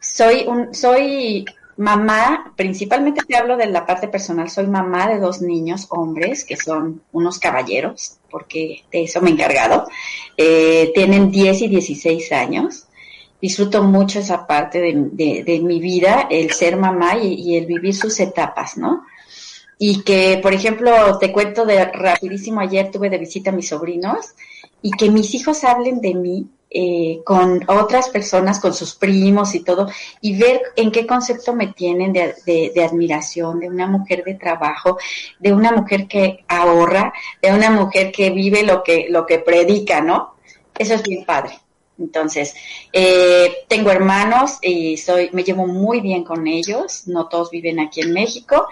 soy 0.01 0.45
un, 0.47 0.75
soy 0.75 1.45
mamá, 1.77 2.53
principalmente 2.57 3.23
te 3.27 3.37
hablo 3.37 3.57
de 3.57 3.67
la 3.67 3.87
parte 3.87 4.09
personal, 4.09 4.51
soy 4.51 4.67
mamá 4.67 5.09
de 5.09 5.19
dos 5.19 5.41
niños 5.41 5.87
hombres 5.91 6.45
que 6.45 6.57
son 6.57 7.03
unos 7.13 7.39
caballeros, 7.39 8.19
porque 8.31 8.85
de 8.93 9.05
eso 9.05 9.21
me 9.21 9.31
he 9.31 9.33
encargado. 9.33 9.87
Eh, 10.37 10.93
tienen 10.95 11.31
10 11.31 11.63
y 11.63 11.69
16 11.69 12.33
años. 12.33 12.87
Disfruto 13.43 13.83
mucho 13.83 14.21
esa 14.21 14.47
parte 14.47 14.81
de, 14.81 15.61
mi 15.65 15.81
vida, 15.81 16.29
el 16.31 16.53
ser 16.53 16.77
mamá 16.77 17.19
y, 17.19 17.57
el 17.57 17.67
vivir 17.67 17.93
sus 17.93 18.21
etapas, 18.21 18.79
¿no? 18.79 19.05
Y 19.81 20.03
que, 20.03 20.39
por 20.41 20.55
ejemplo, 20.55 21.19
te 21.19 21.33
cuento 21.33 21.67
de 21.67 21.87
rapidísimo, 21.87 22.61
ayer 22.61 22.93
tuve 22.93 23.11
de 23.11 23.19
visita 23.19 23.51
a 23.51 23.53
mis 23.53 23.69
sobrinos 23.69 24.35
y 24.81 24.93
que 24.93 25.11
mis 25.11 25.35
hijos 25.35 25.65
hablen 25.65 26.01
de 26.01 26.15
mí 26.15 26.47
eh, 26.71 27.21
con 27.25 27.69
otras 27.69 28.09
personas, 28.11 28.61
con 28.61 28.73
sus 28.73 28.95
primos 28.95 29.57
y 29.57 29.65
todo, 29.65 29.89
y 30.21 30.39
ver 30.39 30.63
en 30.77 30.93
qué 30.93 31.05
concepto 31.05 31.53
me 31.53 31.67
tienen 31.67 32.13
de, 32.13 32.35
de, 32.47 32.85
admiración, 32.85 33.59
de 33.59 33.69
una 33.69 33.89
mujer 33.89 34.23
de 34.25 34.35
trabajo, 34.35 34.99
de 35.41 35.53
una 35.53 35.73
mujer 35.73 36.07
que 36.07 36.45
ahorra, 36.47 37.13
de 37.43 37.53
una 37.53 37.71
mujer 37.71 38.13
que 38.13 38.31
vive 38.31 38.63
lo 38.63 38.85
que, 38.85 39.09
lo 39.11 39.27
que 39.27 39.41
predica, 39.41 40.01
¿no? 40.01 40.37
Eso 40.79 40.95
es 40.95 41.03
bien 41.03 41.25
padre. 41.27 41.59
Entonces, 41.99 42.55
eh, 42.93 43.65
tengo 43.69 43.91
hermanos 43.91 44.59
y 44.63 44.97
soy, 44.97 45.31
me 45.33 45.45
llevo 45.45 45.67
muy 45.67 46.01
bien 46.01 46.25
con 46.25 46.47
ellos, 46.47 47.07
no 47.07 47.29
todos 47.29 47.51
viven 47.51 47.81
aquí 47.81 48.01
en 48.01 48.13
México 48.13 48.67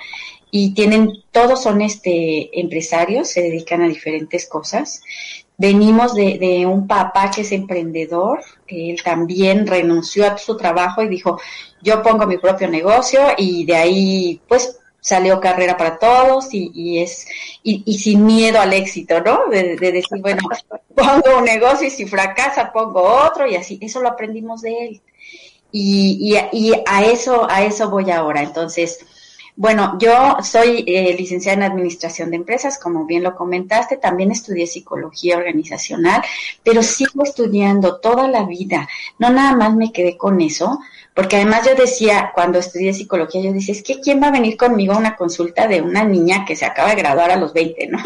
y 0.50 0.74
tienen, 0.74 1.22
todos 1.30 1.62
son 1.62 1.80
este 1.80 2.58
empresarios, 2.60 3.28
se 3.28 3.42
dedican 3.42 3.82
a 3.82 3.88
diferentes 3.88 4.48
cosas. 4.48 5.02
Venimos 5.56 6.14
de, 6.14 6.64
un 6.66 6.86
papá 6.86 7.30
que 7.30 7.42
es 7.42 7.52
emprendedor, 7.52 8.40
él 8.66 9.02
también 9.02 9.66
renunció 9.66 10.26
a 10.26 10.38
su 10.38 10.56
trabajo 10.56 11.02
y 11.02 11.08
dijo, 11.08 11.38
yo 11.82 12.02
pongo 12.02 12.26
mi 12.26 12.38
propio 12.38 12.68
negocio 12.68 13.20
y 13.36 13.66
de 13.66 13.76
ahí 13.76 14.40
pues 14.48 14.78
salió 15.00 15.40
carrera 15.40 15.76
para 15.76 15.98
todos 15.98 16.48
y, 16.52 16.98
es 16.98 17.26
y, 17.62 17.98
sin 17.98 18.24
miedo 18.24 18.60
al 18.60 18.72
éxito, 18.72 19.20
¿no? 19.20 19.48
De, 19.50 19.76
decir, 19.76 20.20
bueno, 20.20 20.40
pongo 21.00 21.38
un 21.38 21.44
negocio 21.44 21.86
y 21.86 21.90
si 21.90 22.06
fracasa 22.06 22.72
pongo 22.72 23.02
otro 23.02 23.46
y 23.46 23.56
así, 23.56 23.78
eso 23.80 24.00
lo 24.00 24.08
aprendimos 24.08 24.62
de 24.62 24.84
él. 24.84 25.02
Y, 25.72 26.36
y, 26.52 26.72
a 26.86 27.04
eso, 27.04 27.48
a 27.48 27.62
eso 27.62 27.90
voy 27.90 28.10
ahora. 28.10 28.42
Entonces, 28.42 29.06
bueno, 29.54 29.98
yo 29.98 30.38
soy 30.42 30.84
eh, 30.86 31.14
licenciada 31.16 31.58
en 31.58 31.70
Administración 31.70 32.30
de 32.30 32.36
Empresas, 32.36 32.78
como 32.78 33.04
bien 33.04 33.22
lo 33.22 33.36
comentaste, 33.36 33.98
también 33.98 34.30
estudié 34.30 34.66
psicología 34.66 35.36
organizacional, 35.36 36.22
pero 36.64 36.82
sigo 36.82 37.22
estudiando 37.22 38.00
toda 38.00 38.26
la 38.26 38.44
vida. 38.44 38.88
No 39.18 39.30
nada 39.30 39.54
más 39.54 39.74
me 39.76 39.92
quedé 39.92 40.16
con 40.16 40.40
eso, 40.40 40.80
porque 41.14 41.36
además 41.36 41.66
yo 41.66 41.74
decía, 41.74 42.30
cuando 42.34 42.58
estudié 42.58 42.92
psicología, 42.94 43.42
yo 43.42 43.52
decía, 43.52 43.74
es 43.74 43.82
que 43.82 44.00
¿quién 44.00 44.22
va 44.22 44.28
a 44.28 44.32
venir 44.32 44.56
conmigo 44.56 44.94
a 44.94 44.98
una 44.98 45.16
consulta 45.16 45.66
de 45.66 45.82
una 45.82 46.04
niña 46.04 46.44
que 46.44 46.56
se 46.56 46.64
acaba 46.64 46.90
de 46.90 46.96
graduar 47.02 47.30
a 47.30 47.36
los 47.36 47.52
20, 47.52 47.88
no? 47.88 47.98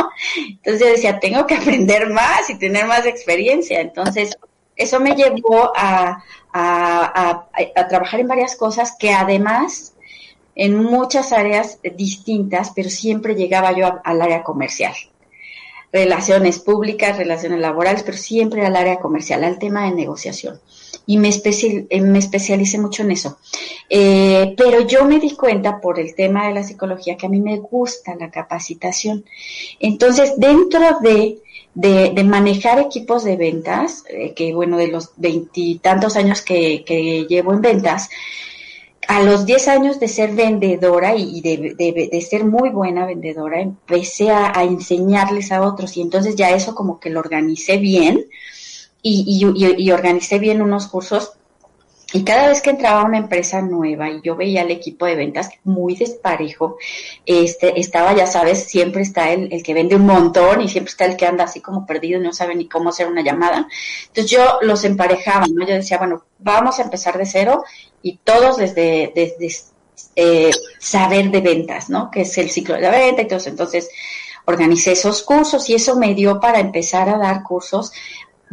Entonces 0.48 0.80
yo 0.80 0.86
decía, 0.86 1.20
tengo 1.20 1.46
que 1.46 1.54
aprender 1.54 2.10
más 2.10 2.48
y 2.50 2.58
tener 2.58 2.86
más 2.86 3.04
experiencia. 3.06 3.80
Entonces, 3.80 4.36
eso 4.76 5.00
me 5.00 5.14
llevó 5.14 5.72
a, 5.76 6.24
a, 6.52 7.46
a 7.76 7.88
trabajar 7.88 8.20
en 8.20 8.28
varias 8.28 8.56
cosas 8.56 8.96
que 8.98 9.12
además 9.12 9.94
en 10.56 10.76
muchas 10.82 11.32
áreas 11.32 11.78
distintas, 11.96 12.72
pero 12.74 12.88
siempre 12.88 13.34
llegaba 13.34 13.72
yo 13.72 14.00
al 14.04 14.22
área 14.22 14.42
comercial. 14.42 14.94
Relaciones 15.92 16.58
públicas, 16.58 17.16
relaciones 17.16 17.60
laborales, 17.60 18.02
pero 18.02 18.16
siempre 18.16 18.64
al 18.64 18.76
área 18.76 18.98
comercial, 18.98 19.44
al 19.44 19.58
tema 19.58 19.84
de 19.84 19.92
negociación. 19.92 20.60
Y 21.06 21.18
me, 21.18 21.30
eh, 21.30 22.00
me 22.00 22.18
especialicé 22.18 22.78
mucho 22.78 23.02
en 23.02 23.12
eso. 23.12 23.38
Eh, 23.88 24.54
pero 24.56 24.86
yo 24.86 25.04
me 25.04 25.20
di 25.20 25.34
cuenta 25.36 25.80
por 25.80 25.98
el 25.98 26.14
tema 26.14 26.46
de 26.46 26.54
la 26.54 26.64
psicología 26.64 27.16
que 27.16 27.26
a 27.26 27.30
mí 27.30 27.40
me 27.40 27.58
gusta 27.58 28.14
la 28.14 28.30
capacitación. 28.30 29.24
Entonces, 29.80 30.34
dentro 30.38 30.98
de 31.00 31.38
de, 31.74 32.24
manejar 32.24 32.78
equipos 32.78 33.24
de 33.24 33.36
ventas, 33.36 34.04
eh, 34.08 34.32
que 34.32 34.54
bueno, 34.54 34.76
de 34.76 34.88
los 34.88 35.10
veintitantos 35.16 36.16
años 36.16 36.40
que, 36.42 36.84
que, 36.84 37.26
llevo 37.28 37.52
en 37.52 37.60
ventas, 37.60 38.08
a 39.08 39.22
los 39.22 39.44
10 39.44 39.68
años 39.68 40.00
de 40.00 40.08
ser 40.08 40.32
vendedora 40.32 41.14
y 41.16 41.40
de, 41.40 42.20
ser 42.20 42.44
muy 42.44 42.70
buena 42.70 43.06
vendedora, 43.06 43.60
empecé 43.60 44.30
a, 44.30 44.52
enseñarles 44.62 45.52
a 45.52 45.62
otros 45.62 45.96
y 45.96 46.00
entonces 46.00 46.36
ya 46.36 46.50
eso 46.50 46.74
como 46.74 46.98
que 46.98 47.10
lo 47.10 47.20
organicé 47.20 47.76
bien 47.76 48.24
y, 49.06 49.76
y, 49.78 49.90
organicé 49.90 50.38
bien 50.38 50.62
unos 50.62 50.86
cursos 50.86 51.34
y 52.14 52.24
cada 52.24 52.48
vez 52.48 52.62
que 52.62 52.70
entraba 52.70 53.04
una 53.04 53.18
empresa 53.18 53.60
nueva 53.60 54.08
y 54.08 54.22
yo 54.22 54.34
veía 54.34 54.62
el 54.62 54.70
equipo 54.70 55.04
de 55.04 55.14
ventas 55.14 55.50
muy 55.64 55.94
desparejo, 55.94 56.78
este, 57.26 57.78
estaba, 57.78 58.14
ya 58.14 58.26
sabes, 58.26 58.64
siempre 58.64 59.02
está 59.02 59.32
el, 59.32 59.52
el, 59.52 59.62
que 59.62 59.74
vende 59.74 59.96
un 59.96 60.06
montón 60.06 60.62
y 60.62 60.68
siempre 60.68 60.90
está 60.90 61.04
el 61.04 61.16
que 61.16 61.26
anda 61.26 61.44
así 61.44 61.60
como 61.60 61.84
perdido 61.84 62.18
y 62.18 62.22
no 62.22 62.32
sabe 62.32 62.54
ni 62.54 62.66
cómo 62.66 62.90
hacer 62.90 63.08
una 63.08 63.22
llamada. 63.22 63.68
Entonces 64.06 64.30
yo 64.30 64.58
los 64.62 64.84
emparejaba, 64.84 65.46
¿no? 65.52 65.66
Yo 65.66 65.74
decía, 65.74 65.98
bueno, 65.98 66.24
vamos 66.38 66.78
a 66.78 66.84
empezar 66.84 67.18
de 67.18 67.26
cero 67.26 67.64
y 68.00 68.18
todos 68.18 68.56
desde, 68.56 69.12
desde 69.14 69.64
eh, 70.16 70.52
saber 70.78 71.30
de 71.30 71.40
ventas, 71.40 71.90
¿no? 71.90 72.10
Que 72.10 72.22
es 72.22 72.38
el 72.38 72.48
ciclo 72.48 72.76
de 72.76 72.82
la 72.82 72.90
venta 72.90 73.22
y 73.22 73.26
todo 73.26 73.38
eso. 73.38 73.50
Entonces, 73.50 73.90
organicé 74.46 74.92
esos 74.92 75.22
cursos 75.22 75.68
y 75.68 75.74
eso 75.74 75.96
me 75.96 76.14
dio 76.14 76.38
para 76.38 76.60
empezar 76.60 77.08
a 77.08 77.18
dar 77.18 77.42
cursos 77.42 77.92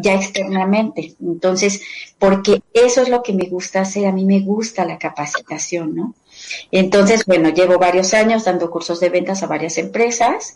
ya 0.02 0.16
externamente. 0.16 1.16
Entonces, 1.22 1.82
porque 2.20 2.62
eso 2.74 3.02
es 3.02 3.10
lo 3.10 3.24
que 3.24 3.34
me 3.34 3.46
gusta 3.46 3.82
hacer, 3.82 4.06
a 4.06 4.12
mí 4.12 4.26
me 4.26 4.40
gusta 4.40 4.86
la 4.86 4.98
capacitación, 4.98 5.96
¿no? 5.96 6.14
Entonces, 6.72 7.26
bueno, 7.26 7.50
llevo 7.50 7.78
varios 7.78 8.14
años 8.14 8.46
dando 8.46 8.72
cursos 8.72 9.00
de 9.00 9.10
ventas 9.10 9.44
a 9.44 9.48
varias 9.48 9.78
empresas. 9.78 10.56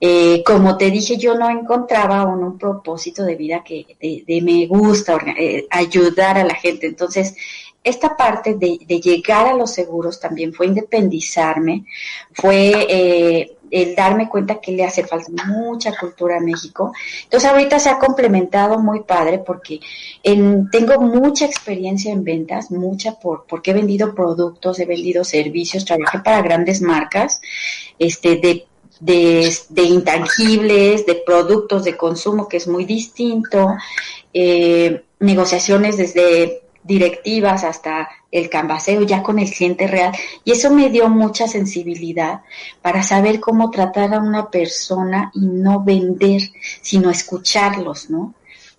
Eh, 0.00 0.42
como 0.44 0.76
te 0.76 0.90
dije, 0.90 1.16
yo 1.16 1.34
no 1.34 1.48
encontraba 1.50 2.24
un, 2.24 2.42
un 2.42 2.58
propósito 2.58 3.24
de 3.24 3.36
vida 3.36 3.62
que 3.62 3.86
de, 4.00 4.40
me 4.42 4.66
gusta 4.66 5.18
eh, 5.38 5.66
ayudar 5.70 6.38
a 6.38 6.44
la 6.44 6.54
gente. 6.54 6.86
Entonces, 6.86 7.34
esta 7.82 8.16
parte 8.16 8.54
de, 8.54 8.78
llegar 9.00 9.46
a 9.46 9.54
los 9.54 9.72
seguros 9.72 10.20
también 10.20 10.52
fue 10.52 10.66
independizarme, 10.66 11.86
fue 12.32 12.86
eh, 12.88 13.56
el 13.70 13.94
darme 13.94 14.28
cuenta 14.28 14.60
que 14.60 14.72
le 14.72 14.84
hace 14.84 15.06
falta 15.06 15.30
mucha 15.46 15.96
cultura 15.98 16.36
a 16.36 16.40
México. 16.40 16.92
Entonces 17.24 17.48
ahorita 17.48 17.78
se 17.78 17.90
ha 17.90 17.98
complementado 17.98 18.78
muy 18.78 19.00
padre 19.00 19.38
porque 19.38 19.80
tengo 20.22 21.00
mucha 21.00 21.44
experiencia 21.44 22.12
en 22.12 22.24
ventas, 22.24 22.70
mucha 22.70 23.12
por, 23.12 23.44
porque 23.46 23.70
he 23.70 23.74
vendido 23.74 24.14
productos, 24.14 24.78
he 24.78 24.86
vendido 24.86 25.24
servicios, 25.24 25.84
trabajé 25.84 26.20
para 26.20 26.42
grandes 26.42 26.82
marcas, 26.82 27.40
este, 27.98 28.36
de 28.36 28.66
de, 29.00 29.82
intangibles, 29.82 31.06
de 31.06 31.14
productos 31.14 31.84
de 31.84 31.96
consumo, 31.96 32.48
que 32.48 32.58
es 32.58 32.68
muy 32.68 32.84
distinto, 32.84 33.74
eh, 34.32 35.02
negociaciones 35.18 35.96
desde 35.96 36.62
directivas 36.82 37.64
hasta 37.64 38.08
el 38.30 38.48
canvaseo 38.48 39.02
ya 39.02 39.22
con 39.22 39.38
el 39.38 39.50
cliente 39.50 39.86
real. 39.86 40.12
Y 40.44 40.52
eso 40.52 40.70
me 40.70 40.90
dio 40.90 41.08
mucha 41.08 41.46
sensibilidad 41.46 42.42
para 42.82 43.02
saber 43.02 43.40
cómo 43.40 43.70
tratar 43.70 44.14
a 44.14 44.20
una 44.20 44.50
persona 44.50 45.30
y 45.34 45.40
no 45.40 45.82
vender 45.82 46.42
sino 46.82 47.10
escucharlos 47.10 48.10
no 48.10 48.34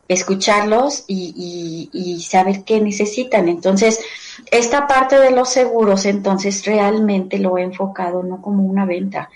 escucharlos 0.07 1.05
y, 1.07 1.89
y, 1.93 1.97
y 1.97 2.21
saber 2.21 2.65
qué 2.65 2.81
necesitan. 2.81 3.47
Entonces 3.47 4.01
esta 4.51 4.87
parte 4.87 5.17
de 5.19 5.31
los 5.31 5.49
seguros 5.49 6.05
entonces 6.05 6.65
realmente 6.65 7.37
lo 7.39 7.57
he 7.57 7.63
enfocado 7.63 8.23
no 8.23 8.41
como 8.41 8.63
una 8.63 8.85
venta 8.85 9.29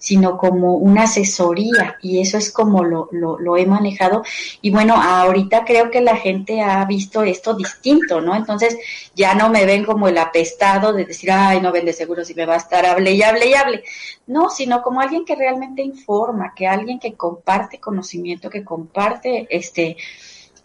sino 0.00 0.38
como 0.38 0.76
una 0.76 1.02
asesoría 1.02 1.98
y 2.02 2.20
eso 2.20 2.38
es 2.38 2.50
como 2.50 2.82
lo, 2.82 3.10
lo, 3.12 3.56
he 3.58 3.66
manejado. 3.66 4.24
Y 4.62 4.70
bueno, 4.70 4.94
ahorita 4.94 5.64
creo 5.64 5.90
que 5.90 6.00
la 6.00 6.16
gente 6.16 6.62
ha 6.62 6.82
visto 6.86 7.22
esto 7.22 7.54
distinto, 7.54 8.22
¿no? 8.22 8.34
Entonces 8.34 8.78
ya 9.14 9.34
no 9.34 9.50
me 9.50 9.66
ven 9.66 9.84
como 9.84 10.08
el 10.08 10.16
apestado 10.16 10.94
de 10.94 11.04
decir, 11.04 11.30
ay, 11.30 11.60
no 11.60 11.70
vende 11.70 11.92
seguros 11.92 12.30
y 12.30 12.34
me 12.34 12.46
va 12.46 12.54
a 12.54 12.56
estar 12.56 12.86
hable 12.86 13.12
y 13.12 13.22
hable 13.22 13.50
y 13.50 13.54
hable. 13.54 13.84
No, 14.26 14.48
sino 14.48 14.82
como 14.82 15.02
alguien 15.02 15.26
que 15.26 15.36
realmente 15.36 15.82
informa, 15.82 16.54
que 16.56 16.66
alguien 16.66 16.98
que 16.98 17.12
comparte 17.12 17.78
conocimiento, 17.78 18.48
que 18.48 18.64
comparte, 18.64 19.46
este, 19.50 19.98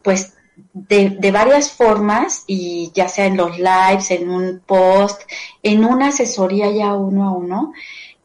pues 0.02 0.34
de, 0.72 1.10
de, 1.10 1.32
varias 1.32 1.72
formas 1.72 2.46
y 2.48 2.90
ya 2.94 3.10
sea 3.10 3.26
en 3.26 3.36
los 3.36 3.58
lives, 3.60 4.12
en 4.12 4.30
un 4.30 4.62
post, 4.66 5.24
en 5.62 5.84
una 5.84 6.08
asesoría 6.08 6.72
ya 6.72 6.94
uno 6.94 7.28
a 7.28 7.32
uno, 7.34 7.74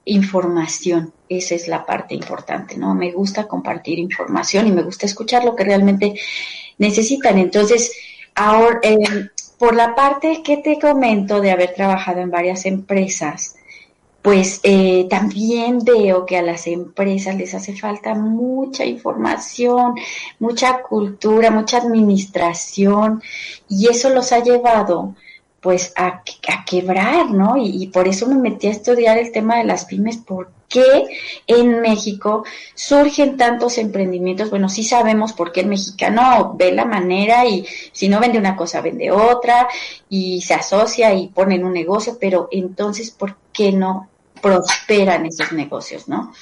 información. 0.04 1.12
Esa 1.28 1.54
es 1.54 1.68
la 1.68 1.84
parte 1.84 2.14
importante, 2.14 2.76
¿no? 2.76 2.94
Me 2.94 3.12
gusta 3.12 3.46
compartir 3.46 3.98
información 3.98 4.66
y 4.66 4.72
me 4.72 4.82
gusta 4.82 5.06
escuchar 5.06 5.44
lo 5.44 5.54
que 5.54 5.64
realmente 5.64 6.14
necesitan. 6.78 7.38
Entonces, 7.38 7.92
ahora, 8.34 8.80
eh, 8.82 9.28
por 9.58 9.74
la 9.74 9.94
parte 9.94 10.42
que 10.42 10.56
te 10.56 10.78
comento 10.78 11.40
de 11.40 11.50
haber 11.50 11.74
trabajado 11.74 12.20
en 12.20 12.30
varias 12.30 12.64
empresas, 12.64 13.56
pues 14.22 14.60
eh, 14.62 15.06
también 15.08 15.78
veo 15.82 16.26
que 16.26 16.36
a 16.36 16.42
las 16.42 16.66
empresas 16.66 17.36
les 17.36 17.54
hace 17.54 17.74
falta 17.74 18.14
mucha 18.14 18.84
información, 18.84 19.94
mucha 20.38 20.82
cultura, 20.82 21.50
mucha 21.50 21.78
administración 21.78 23.22
y 23.68 23.88
eso 23.88 24.10
los 24.10 24.32
ha 24.32 24.40
llevado 24.40 25.14
pues 25.60 25.92
a, 25.96 26.22
quebrar, 26.66 27.30
¿no? 27.30 27.56
Y, 27.56 27.88
por 27.88 28.08
eso 28.08 28.26
me 28.26 28.36
metí 28.36 28.68
a 28.68 28.70
estudiar 28.70 29.18
el 29.18 29.32
tema 29.32 29.58
de 29.58 29.64
las 29.64 29.84
pymes, 29.84 30.16
¿por 30.16 30.50
qué 30.68 31.04
en 31.46 31.80
México 31.80 32.44
surgen 32.74 33.36
tantos 33.36 33.76
emprendimientos? 33.76 34.50
Bueno, 34.50 34.68
sí 34.68 34.84
sabemos 34.84 35.32
por 35.32 35.52
qué 35.52 35.60
el 35.60 35.66
mexicano 35.66 36.54
ve 36.56 36.72
la 36.72 36.84
manera 36.84 37.44
y 37.46 37.66
si 37.92 38.08
no 38.08 38.20
vende 38.20 38.38
una 38.38 38.56
cosa, 38.56 38.80
vende 38.80 39.10
otra 39.10 39.68
y 40.08 40.40
se 40.40 40.54
asocia 40.54 41.12
y 41.12 41.28
pone 41.28 41.56
en 41.56 41.64
un 41.64 41.72
negocio, 41.72 42.16
pero 42.18 42.48
entonces, 42.50 43.10
¿por 43.10 43.36
qué 43.52 43.72
no 43.72 44.08
prosperan 44.40 45.26
esos 45.26 45.52
negocios, 45.52 46.08
no? 46.08 46.32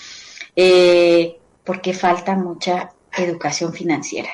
Eh, 0.54 1.38
porque 1.64 1.92
falta 1.92 2.34
mucha 2.34 2.92
educación 3.16 3.72
financiera. 3.72 4.30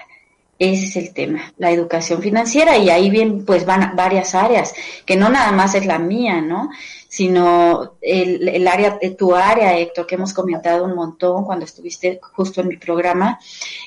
Ese 0.58 0.84
es 0.84 0.96
el 0.96 1.12
tema, 1.12 1.52
la 1.58 1.72
educación 1.72 2.22
financiera 2.22 2.76
y 2.76 2.88
ahí 2.88 3.10
bien 3.10 3.44
pues 3.44 3.66
van 3.66 3.96
varias 3.96 4.36
áreas, 4.36 4.72
que 5.04 5.16
no 5.16 5.28
nada 5.28 5.50
más 5.50 5.74
es 5.74 5.84
la 5.84 5.98
mía, 5.98 6.40
¿no? 6.40 6.70
Sino 7.08 7.96
el, 8.00 8.48
el 8.48 8.68
área, 8.68 8.98
tu 9.18 9.34
área, 9.34 9.76
Héctor, 9.76 10.06
que 10.06 10.14
hemos 10.14 10.32
comentado 10.32 10.84
un 10.84 10.94
montón 10.94 11.44
cuando 11.44 11.64
estuviste 11.64 12.20
justo 12.34 12.60
en 12.60 12.68
mi 12.68 12.76
programa, 12.76 13.40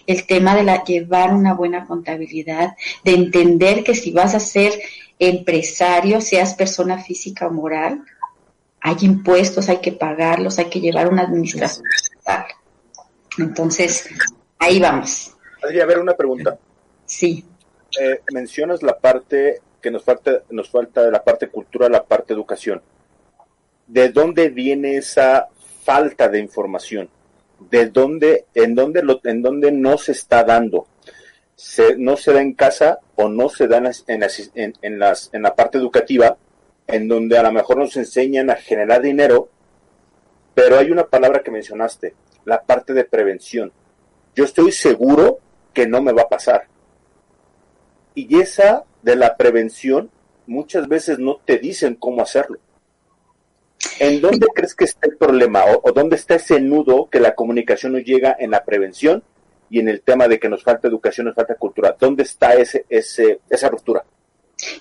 el 0.05 0.25
tema 0.25 0.55
de 0.55 0.63
la, 0.63 0.83
llevar 0.83 1.33
una 1.33 1.53
buena 1.53 1.85
contabilidad, 1.85 2.75
de 3.03 3.13
entender 3.13 3.83
que 3.83 3.95
si 3.95 4.11
vas 4.11 4.35
a 4.35 4.39
ser 4.41 4.73
empresario, 5.19 6.19
seas 6.19 6.53
persona 6.53 6.97
física 6.97 7.47
o 7.47 7.51
moral, 7.51 8.03
hay 8.81 8.97
impuestos, 9.01 9.69
hay 9.69 9.77
que 9.77 9.93
pagarlos, 9.93 10.59
hay 10.59 10.65
que 10.65 10.81
llevar 10.81 11.11
una 11.11 11.23
administración. 11.23 11.85
Entonces, 13.37 14.09
ahí 14.59 14.79
vamos. 14.79 15.36
Podría 15.61 15.83
haber 15.83 15.99
una 15.99 16.15
pregunta. 16.15 16.57
Sí. 17.05 17.45
Eh, 17.99 18.21
mencionas 18.31 18.83
la 18.83 18.97
parte 18.97 19.61
que 19.81 19.91
nos 19.91 20.03
falta, 20.03 20.41
nos 20.49 20.69
falta 20.69 21.03
de 21.03 21.11
la 21.11 21.23
parte 21.23 21.47
cultura, 21.49 21.89
la 21.89 22.03
parte 22.03 22.33
educación. 22.33 22.81
¿De 23.87 24.09
dónde 24.09 24.49
viene 24.49 24.97
esa 24.97 25.47
falta 25.83 26.27
de 26.27 26.39
información? 26.39 27.09
¿De 27.69 27.87
dónde, 27.87 28.45
en 28.53 28.75
dónde, 28.75 29.01
lo, 29.01 29.19
en 29.23 29.41
dónde 29.41 29.71
no 29.71 29.97
se 29.97 30.11
está 30.11 30.43
dando? 30.43 30.87
Se, 31.55 31.95
¿No 31.97 32.17
se 32.17 32.33
da 32.33 32.41
en 32.41 32.53
casa 32.53 32.99
o 33.15 33.29
no 33.29 33.49
se 33.49 33.67
da 33.67 33.77
en, 33.77 34.23
en, 34.55 34.73
en, 34.81 34.99
las, 34.99 35.29
en 35.33 35.41
la 35.41 35.55
parte 35.55 35.77
educativa, 35.77 36.37
en 36.85 37.07
donde 37.07 37.37
a 37.37 37.43
lo 37.43 37.51
mejor 37.51 37.77
nos 37.77 37.95
enseñan 37.97 38.49
a 38.49 38.55
generar 38.55 39.01
dinero, 39.01 39.49
pero 40.53 40.77
hay 40.77 40.91
una 40.91 41.05
palabra 41.05 41.41
que 41.41 41.51
mencionaste, 41.51 42.13
la 42.45 42.61
parte 42.61 42.93
de 42.93 43.05
prevención. 43.05 43.71
Yo 44.35 44.43
estoy 44.43 44.71
seguro 44.71 45.39
que 45.77 45.85
no 45.85 46.01
me 46.01 46.11
va 46.11 46.23
a 46.23 46.27
pasar. 46.27 46.65
Y 48.15 48.41
esa 48.41 48.85
de 49.03 49.15
la 49.15 49.37
prevención, 49.37 50.09
muchas 50.47 50.87
veces 50.87 51.19
no 51.19 51.35
te 51.35 51.59
dicen 51.59 51.93
cómo 51.93 52.23
hacerlo. 52.23 52.57
¿En 53.99 54.19
dónde 54.19 54.47
crees 54.55 54.73
que 54.73 54.85
está 54.85 55.07
el 55.07 55.17
problema 55.17 55.65
o, 55.83 55.91
dónde 55.91 56.15
está 56.15 56.33
ese 56.33 56.59
nudo 56.59 57.09
que 57.11 57.19
la 57.19 57.35
comunicación 57.35 57.91
no 57.91 57.99
llega 57.99 58.35
en 58.39 58.49
la 58.49 58.65
prevención 58.65 59.21
y 59.69 59.79
en 59.79 59.87
el 59.87 60.01
tema 60.01 60.27
de 60.27 60.39
que 60.39 60.49
nos 60.49 60.63
falta 60.63 60.87
educación, 60.87 61.27
nos 61.27 61.35
falta 61.35 61.53
cultura? 61.53 61.95
¿Dónde 61.99 62.23
está 62.23 62.55
ese, 62.55 62.87
ese, 62.89 63.41
esa 63.47 63.69
ruptura? 63.69 64.03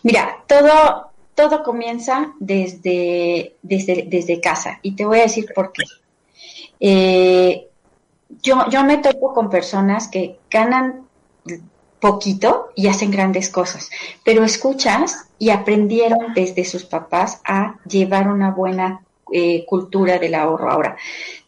Mira, 0.03 0.45
todo, 0.47 1.11
todo 1.35 1.63
comienza 1.63 2.33
desde, 2.41 3.57
desde, 3.61 4.07
desde 4.09 4.41
casa 4.41 4.79
y 4.81 4.97
te 4.97 5.05
voy 5.05 5.19
a 5.19 5.25
decir 5.25 5.45
por 5.55 5.73
qué. 5.73 5.83
Eh, 6.81 7.69
yo, 8.43 8.69
yo 8.71 8.85
me 8.85 8.99
topo 8.99 9.33
con 9.35 9.51
personas 9.51 10.09
que 10.09 10.39
ganan 10.51 11.07
poquito 12.01 12.71
y 12.75 12.89
hacen 12.89 13.11
grandes 13.11 13.49
cosas, 13.49 13.91
pero 14.25 14.45
escuchas 14.45 15.29
y 15.39 15.51
aprendieron 15.51 16.35
desde 16.35 16.65
sus 16.65 16.85
papás 16.85 17.41
a 17.45 17.77
llevar 17.89 18.29
una 18.29 18.51
buena 18.51 19.03
eh, 19.33 19.65
cultura 19.67 20.19
del 20.19 20.35
ahorro. 20.35 20.71
Ahora, 20.71 20.97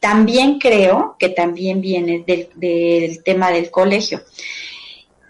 también 0.01 0.59
creo 0.59 1.17
que 1.19 1.29
también 1.29 1.81
viene 1.81 2.25
del, 2.27 2.49
del 2.55 3.23
tema 3.23 3.51
del 3.51 3.71
colegio. 3.71 4.23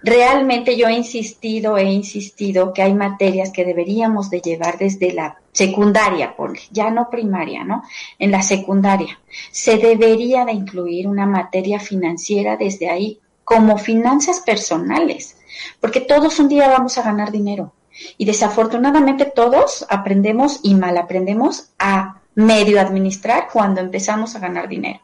Realmente 0.03 0.77
yo 0.77 0.87
he 0.87 0.93
insistido, 0.93 1.77
he 1.77 1.85
insistido 1.85 2.73
que 2.73 2.83
hay 2.83 2.95
materias 2.95 3.51
que 3.51 3.65
deberíamos 3.65 4.31
de 4.31 4.41
llevar 4.41 4.79
desde 4.79 5.13
la 5.13 5.39
secundaria, 5.53 6.37
ya 6.71 6.91
no 6.91 7.11
primaria, 7.11 7.65
¿no? 7.65 7.83
En 8.19 8.31
la 8.31 8.43
secundaria. 8.43 9.19
Se 9.51 9.77
debería 9.77 10.45
de 10.45 10.53
incluir 10.53 11.09
una 11.09 11.27
materia 11.27 11.81
financiera 11.81 12.57
desde 12.57 12.89
ahí 12.89 13.19
como 13.43 13.77
finanzas 13.77 14.41
personales, 14.41 15.37
porque 15.81 16.01
todos 16.01 16.39
un 16.39 16.49
día 16.49 16.69
vamos 16.69 16.97
a 16.97 17.03
ganar 17.03 17.33
dinero. 17.33 17.73
Y 18.17 18.25
desafortunadamente 18.25 19.25
todos 19.25 19.85
aprendemos 19.89 20.61
y 20.63 20.75
mal 20.75 20.97
aprendemos 20.97 21.71
a 21.81 22.21
medio 22.37 22.81
administrar 22.81 23.49
cuando 23.53 23.81
empezamos 23.81 24.37
a 24.37 24.39
ganar 24.39 24.69
dinero 24.69 25.01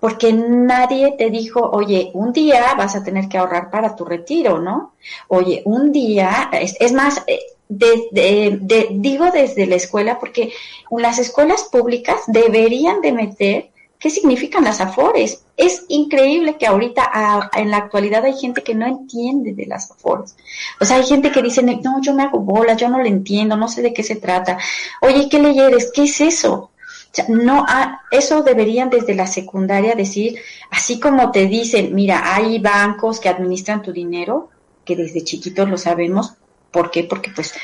porque 0.00 0.32
nadie 0.32 1.14
te 1.16 1.30
dijo, 1.30 1.60
oye, 1.60 2.10
un 2.14 2.32
día 2.32 2.74
vas 2.76 2.96
a 2.96 3.02
tener 3.02 3.28
que 3.28 3.38
ahorrar 3.38 3.70
para 3.70 3.96
tu 3.96 4.04
retiro, 4.04 4.58
¿no? 4.58 4.92
Oye, 5.28 5.62
un 5.64 5.92
día, 5.92 6.50
es, 6.52 6.92
más, 6.92 7.22
eh, 7.26 7.40
digo 7.68 9.30
desde 9.30 9.66
la 9.66 9.76
escuela, 9.76 10.18
porque 10.18 10.52
las 10.90 11.18
escuelas 11.18 11.64
públicas 11.64 12.20
deberían 12.26 13.00
de 13.00 13.12
meter 13.12 13.70
qué 13.98 14.10
significan 14.10 14.64
las 14.64 14.80
afores. 14.80 15.42
Es 15.56 15.84
increíble 15.88 16.56
que 16.58 16.66
ahorita, 16.66 17.50
en 17.54 17.70
la 17.70 17.78
actualidad, 17.78 18.24
hay 18.24 18.34
gente 18.34 18.62
que 18.62 18.74
no 18.74 18.86
entiende 18.86 19.54
de 19.54 19.66
las 19.66 19.90
afores. 19.90 20.36
O 20.80 20.84
sea, 20.84 20.98
hay 20.98 21.04
gente 21.04 21.32
que 21.32 21.42
dice, 21.42 21.62
no, 21.62 22.02
yo 22.02 22.14
me 22.14 22.22
hago 22.22 22.40
bola, 22.40 22.74
yo 22.74 22.88
no 22.88 22.98
lo 22.98 23.06
entiendo, 23.06 23.56
no 23.56 23.68
sé 23.68 23.80
de 23.82 23.94
qué 23.94 24.02
se 24.02 24.16
trata. 24.16 24.58
Oye, 25.00 25.28
¿qué 25.30 25.38
leyeres? 25.38 25.90
¿Qué 25.94 26.04
es 26.04 26.20
eso? 26.20 26.70
No, 27.28 27.64
eso 28.10 28.42
deberían 28.42 28.90
desde 28.90 29.14
la 29.14 29.26
secundaria 29.26 29.94
decir, 29.94 30.38
así 30.70 31.00
como 31.00 31.30
te 31.30 31.46
dicen, 31.46 31.94
mira, 31.94 32.34
hay 32.34 32.58
bancos 32.58 33.20
que 33.20 33.28
administran 33.28 33.82
tu 33.82 33.92
dinero, 33.92 34.50
que 34.84 34.96
desde 34.96 35.24
chiquitos 35.24 35.68
lo 35.68 35.78
sabemos, 35.78 36.34
¿por 36.70 36.90
qué? 36.90 37.04
Porque 37.04 37.30
pues 37.34 37.54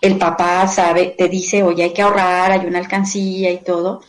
el 0.00 0.18
papá 0.18 0.66
sabe, 0.66 1.14
te 1.16 1.28
dice, 1.28 1.62
oye, 1.62 1.84
hay 1.84 1.92
que 1.92 2.02
ahorrar, 2.02 2.52
hay 2.52 2.66
una 2.66 2.78
alcancía 2.78 3.50
y 3.50 3.58
todo. 3.58 4.02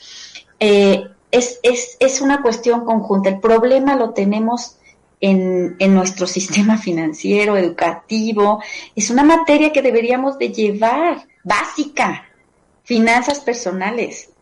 Eh, 0.59 1.03
es, 1.31 1.59
es, 1.63 1.97
es 1.99 2.21
una 2.21 2.41
cuestión 2.41 2.85
conjunta. 2.85 3.29
El 3.29 3.39
problema 3.39 3.95
lo 3.95 4.11
tenemos 4.11 4.77
en, 5.19 5.75
en, 5.79 5.93
nuestro 5.93 6.27
sistema 6.37 6.77
financiero, 6.77 7.57
educativo. 7.57 8.61
Es 8.95 9.09
una 9.09 9.23
materia 9.23 9.71
que 9.71 9.81
deberíamos 9.81 10.37
de 10.37 10.49
llevar, 10.49 11.27
básica, 11.43 12.25
finanzas 12.83 13.39
personales 13.39 14.32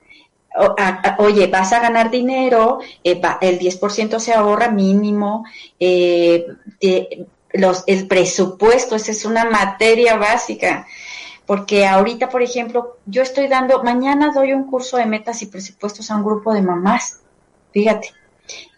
oye, 1.18 1.48
vas 1.48 1.74
a 1.74 1.80
ganar 1.80 2.12
dinero, 2.12 2.80
eh, 3.04 3.22
el 3.42 3.60
10% 3.60 4.20
se 4.20 4.34
ahorra 4.34 4.70
mínimo, 4.70 5.46
eh, 5.80 6.46
los, 7.54 7.84
el 7.88 8.08
presupuesto, 8.08 8.96
esa 8.96 9.12
es 9.12 9.26
una 9.26 9.46
materia 9.46 10.18
básica, 10.18 10.88
porque 11.46 11.86
ahorita, 11.86 12.30
por 12.30 12.42
ejemplo, 12.42 12.98
yo 13.06 13.22
estoy 13.22 13.48
dando, 13.48 13.84
mañana 13.84 14.32
doy 14.34 14.54
un 14.54 14.66
curso 14.66 14.98
de 14.98 15.06
metas 15.06 15.42
y 15.42 15.48
presupuestos 15.48 16.10
a 16.12 16.16
un 16.16 16.24
grupo 16.24 16.54
de 16.54 16.62
mamás, 16.62 17.20
fíjate. 17.72 18.14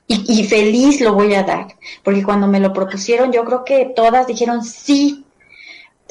Y 0.06 0.44
feliz 0.44 1.00
lo 1.00 1.14
voy 1.14 1.34
a 1.34 1.44
dar, 1.44 1.68
porque 2.04 2.24
cuando 2.24 2.46
me 2.46 2.60
lo 2.60 2.74
propusieron, 2.74 3.32
yo 3.32 3.46
creo 3.46 3.64
que 3.64 3.86
todas 3.96 4.28
dijeron 4.28 4.64
sí, 4.64 5.26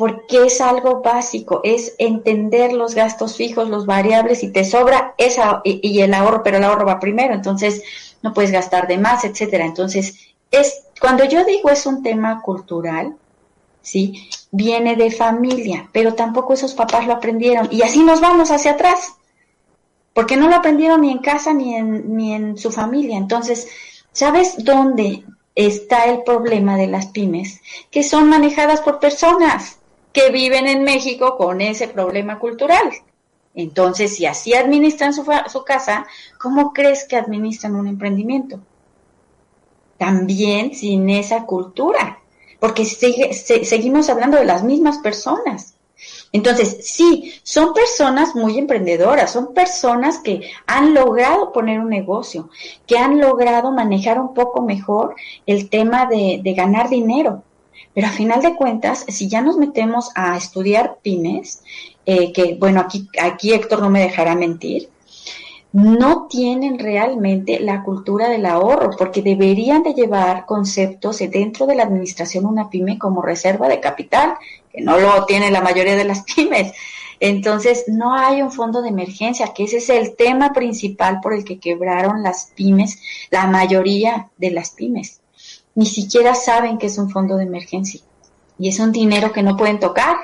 porque 0.03 0.47
es 0.47 0.61
algo 0.61 1.01
básico, 1.01 1.61
es 1.63 1.95
entender 1.97 2.73
los 2.73 2.97
gastos 2.97 3.37
fijos, 3.37 3.69
los 3.69 3.87
variables, 3.87 4.43
y 4.43 4.51
te 4.51 4.65
sobra 4.65 5.15
esa 5.17 5.61
y, 5.63 6.01
el 6.01 6.13
ahorro, 6.13 6.43
pero 6.43 6.57
el 6.57 6.65
ahorro 6.65 6.85
va 6.85 6.99
primero, 6.99 7.35
entonces 7.35 7.85
no 8.21 8.35
puedes 8.35 8.51
gastar 8.51 8.89
de 8.89 8.99
más, 8.99 9.25
etcétera. 9.25 9.65
Entonces, 9.65 10.17
es 10.51 10.89
cuando 11.01 11.23
yo 11.23 11.45
digo 11.45 11.71
es 11.71 11.87
un 11.87 12.03
tema 12.03 12.43
cultural, 12.43 13.15
¿sí? 13.81 14.29
Viene 14.51 14.97
de 14.97 15.13
familia, 15.13 15.89
pero 15.93 16.15
tampoco 16.15 16.55
esos 16.55 16.75
papás 16.75 17.07
lo 17.07 17.13
aprendieron 17.13 17.69
y 17.71 17.83
así 17.83 18.03
nos 18.03 18.21
vamos 18.21 18.51
hacia 18.51 18.73
atrás. 18.73 19.15
Porque 20.15 20.37
no 20.37 20.49
lo 20.49 20.57
aprendieron 20.57 21.03
ni 21.03 21.13
en 21.13 21.19
casa 21.19 21.55
ni 21.55 21.77
en 21.77 22.17
ni 22.17 22.35
en 22.35 22.59
su 22.59 22.73
familia. 22.73 23.19
Entonces, 23.19 23.69
¿sabes 24.11 24.65
dónde 24.65 25.23
está 25.55 26.07
el 26.07 26.25
problema 26.25 26.77
de 26.77 26.89
las 26.89 27.07
pymes? 27.07 27.61
Que 27.93 28.03
son 28.03 28.29
manejadas 28.29 28.81
por 28.81 28.99
personas 28.99 29.79
que 30.13 30.31
viven 30.31 30.67
en 30.67 30.85
México 30.85 31.37
con 31.37 31.61
ese 31.61 31.89
problema 31.89 32.39
cultural. 32.39 32.93
Entonces, 33.55 34.17
si 34.17 34.27
así 34.27 34.55
administran 34.55 35.13
su, 35.13 35.25
su 35.51 35.65
casa, 35.65 36.07
¿cómo 36.39 36.73
crees 36.73 37.05
que 37.05 37.17
administran 37.17 37.75
un 37.75 37.87
emprendimiento? 37.87 38.61
También 39.99 40.75
sin 40.75 41.09
esa 41.11 41.45
cultura, 41.45 42.19
porque 42.61 42.85
seguimos 42.85 44.09
hablando 44.09 44.39
de 44.39 44.45
las 44.45 44.63
mismas 44.63 44.99
personas. 44.99 45.75
Entonces, 46.33 46.79
sí, 46.83 47.35
son 47.45 47.75
personas 47.75 48.35
muy 48.35 48.59
emprendedoras, 48.59 49.31
son 49.31 49.53
personas 49.55 50.19
que 50.19 50.51
han 50.67 50.95
logrado 50.95 51.53
poner 51.53 51.79
un 51.79 51.91
negocio, 51.91 52.49
que 52.87 52.99
han 52.99 53.21
logrado 53.21 53.71
manejar 53.71 54.19
un 54.19 54.35
poco 54.35 54.63
mejor 54.63 55.15
el 55.47 55.69
tema 55.69 56.07
de 56.07 56.41
ganar 56.57 56.89
dinero, 56.89 57.45
Pero 57.95 58.07
a 58.07 58.11
final 58.11 58.41
de 58.43 58.57
cuentas, 58.57 59.05
si 59.09 59.29
ya 59.29 59.41
nos 59.41 59.59
metemos 59.59 60.11
a 60.15 60.37
estudiar 60.37 60.99
pymes, 61.03 61.63
eh, 62.07 62.33
que 62.33 62.57
bueno, 62.59 62.81
aquí, 62.81 63.09
aquí 63.21 63.53
Héctor 63.53 63.81
no 63.81 63.91
me 63.91 64.01
dejará 64.01 64.35
mentir, 64.35 64.89
no 65.73 66.27
tienen 66.29 66.79
realmente 66.79 67.59
la 67.61 67.83
cultura 67.83 68.29
del 68.29 68.45
ahorro, 68.45 68.91
porque 68.97 69.23
deberían 69.23 69.83
de 69.83 69.95
llevar 69.95 70.45
conceptos 70.45 71.19
dentro 71.19 71.67
de 71.67 71.75
la 71.75 71.85
administración 71.85 72.45
una 72.45 72.69
pyme 72.69 72.99
como 72.99 73.23
reserva 73.23 73.69
de 73.69 73.81
capital, 73.81 74.35
que 74.71 74.83
no 74.83 74.99
lo 74.99 75.25
tiene 75.25 75.51
la 75.51 75.63
mayoría 75.63 75.97
de 75.97 76.05
las 76.05 76.25
pymes. 76.37 76.73
Entonces, 77.21 77.85
no 77.87 78.15
hay 78.15 78.43
un 78.43 78.51
fondo 78.51 78.83
de 78.83 78.89
emergencia, 78.89 79.55
que 79.55 79.65
ese 79.65 79.79
es 79.79 79.89
el 79.89 80.17
tema 80.17 80.53
principal 80.53 81.21
por 81.23 81.33
el 81.33 81.45
que 81.45 81.59
quebraron 81.59 82.23
las 82.23 82.53
pymes, 82.57 83.01
la 83.31 83.47
mayoría 83.47 84.29
de 84.37 84.51
las 84.51 84.71
pymes. 84.71 85.22
Ni 85.75 85.87
siquiera 85.87 86.35
saben 86.35 86.79
que 86.79 86.87
es 86.87 86.99
un 86.99 87.11
fondo 87.11 87.37
de 87.37 87.45
emergencia. 87.45 88.01
Y 88.59 88.69
es 88.69 88.79
un 88.79 88.93
dinero 88.93 89.33
que 89.33 89.43
no 89.43 89.57
pueden 89.57 89.81
tocar, 89.81 90.17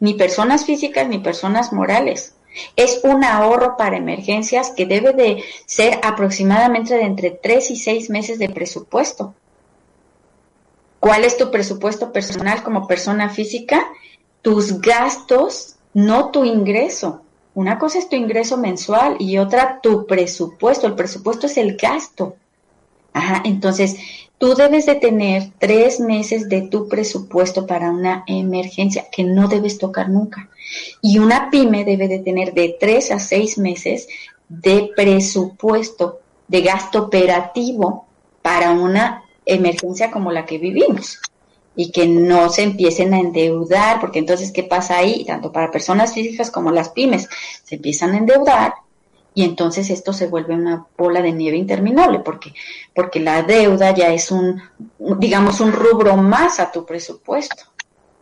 ni 0.00 0.14
personas 0.14 0.64
físicas 0.64 1.08
ni 1.08 1.18
personas 1.18 1.72
morales. 1.72 2.34
Es 2.74 3.00
un 3.04 3.22
ahorro 3.22 3.76
para 3.76 3.96
emergencias 3.96 4.70
que 4.70 4.86
debe 4.86 5.12
de 5.12 5.44
ser 5.66 6.00
aproximadamente 6.02 6.94
de 6.94 7.04
entre 7.04 7.30
tres 7.30 7.70
y 7.70 7.76
seis 7.76 8.10
meses 8.10 8.38
de 8.38 8.48
presupuesto. 8.48 9.34
¿Cuál 10.98 11.24
es 11.24 11.36
tu 11.36 11.50
presupuesto 11.50 12.12
personal 12.12 12.62
como 12.62 12.86
persona 12.86 13.28
física? 13.28 13.86
Tus 14.42 14.80
gastos, 14.80 15.76
no 15.94 16.30
tu 16.30 16.44
ingreso. 16.44 17.22
Una 17.54 17.78
cosa 17.78 17.98
es 17.98 18.08
tu 18.08 18.16
ingreso 18.16 18.56
mensual 18.56 19.16
y 19.18 19.38
otra 19.38 19.80
tu 19.80 20.06
presupuesto. 20.06 20.86
El 20.86 20.94
presupuesto 20.94 21.46
es 21.46 21.56
el 21.58 21.76
gasto. 21.76 22.36
Ajá, 23.12 23.42
entonces 23.44 23.96
tú 24.38 24.54
debes 24.54 24.86
de 24.86 24.96
tener 24.96 25.50
tres 25.58 26.00
meses 26.00 26.48
de 26.48 26.62
tu 26.62 26.88
presupuesto 26.88 27.66
para 27.66 27.90
una 27.90 28.24
emergencia 28.26 29.06
que 29.10 29.24
no 29.24 29.48
debes 29.48 29.78
tocar 29.78 30.08
nunca. 30.08 30.48
Y 31.00 31.18
una 31.18 31.50
pyme 31.50 31.84
debe 31.84 32.08
de 32.08 32.18
tener 32.18 32.52
de 32.54 32.76
tres 32.78 33.10
a 33.10 33.18
seis 33.18 33.58
meses 33.58 34.08
de 34.48 34.90
presupuesto 34.94 36.20
de 36.48 36.62
gasto 36.62 37.04
operativo 37.04 38.06
para 38.42 38.70
una 38.72 39.24
emergencia 39.44 40.10
como 40.10 40.30
la 40.32 40.44
que 40.44 40.58
vivimos 40.58 41.20
y 41.74 41.90
que 41.90 42.06
no 42.06 42.48
se 42.48 42.62
empiecen 42.62 43.12
a 43.12 43.20
endeudar, 43.20 44.00
porque 44.00 44.18
entonces, 44.18 44.50
¿qué 44.50 44.62
pasa 44.62 44.96
ahí? 44.96 45.24
Tanto 45.24 45.52
para 45.52 45.70
personas 45.70 46.14
físicas 46.14 46.50
como 46.50 46.70
las 46.70 46.88
pymes, 46.88 47.28
se 47.64 47.74
empiezan 47.74 48.12
a 48.12 48.18
endeudar 48.18 48.74
y 49.36 49.44
entonces 49.44 49.90
esto 49.90 50.14
se 50.14 50.28
vuelve 50.28 50.54
una 50.54 50.86
bola 50.96 51.20
de 51.20 51.30
nieve 51.30 51.58
interminable, 51.58 52.20
porque, 52.20 52.54
porque 52.94 53.20
la 53.20 53.42
deuda 53.42 53.94
ya 53.94 54.08
es 54.08 54.30
un, 54.30 54.62
digamos, 55.18 55.60
un 55.60 55.72
rubro 55.72 56.16
más 56.16 56.58
a 56.58 56.72
tu 56.72 56.86
presupuesto. 56.86 57.64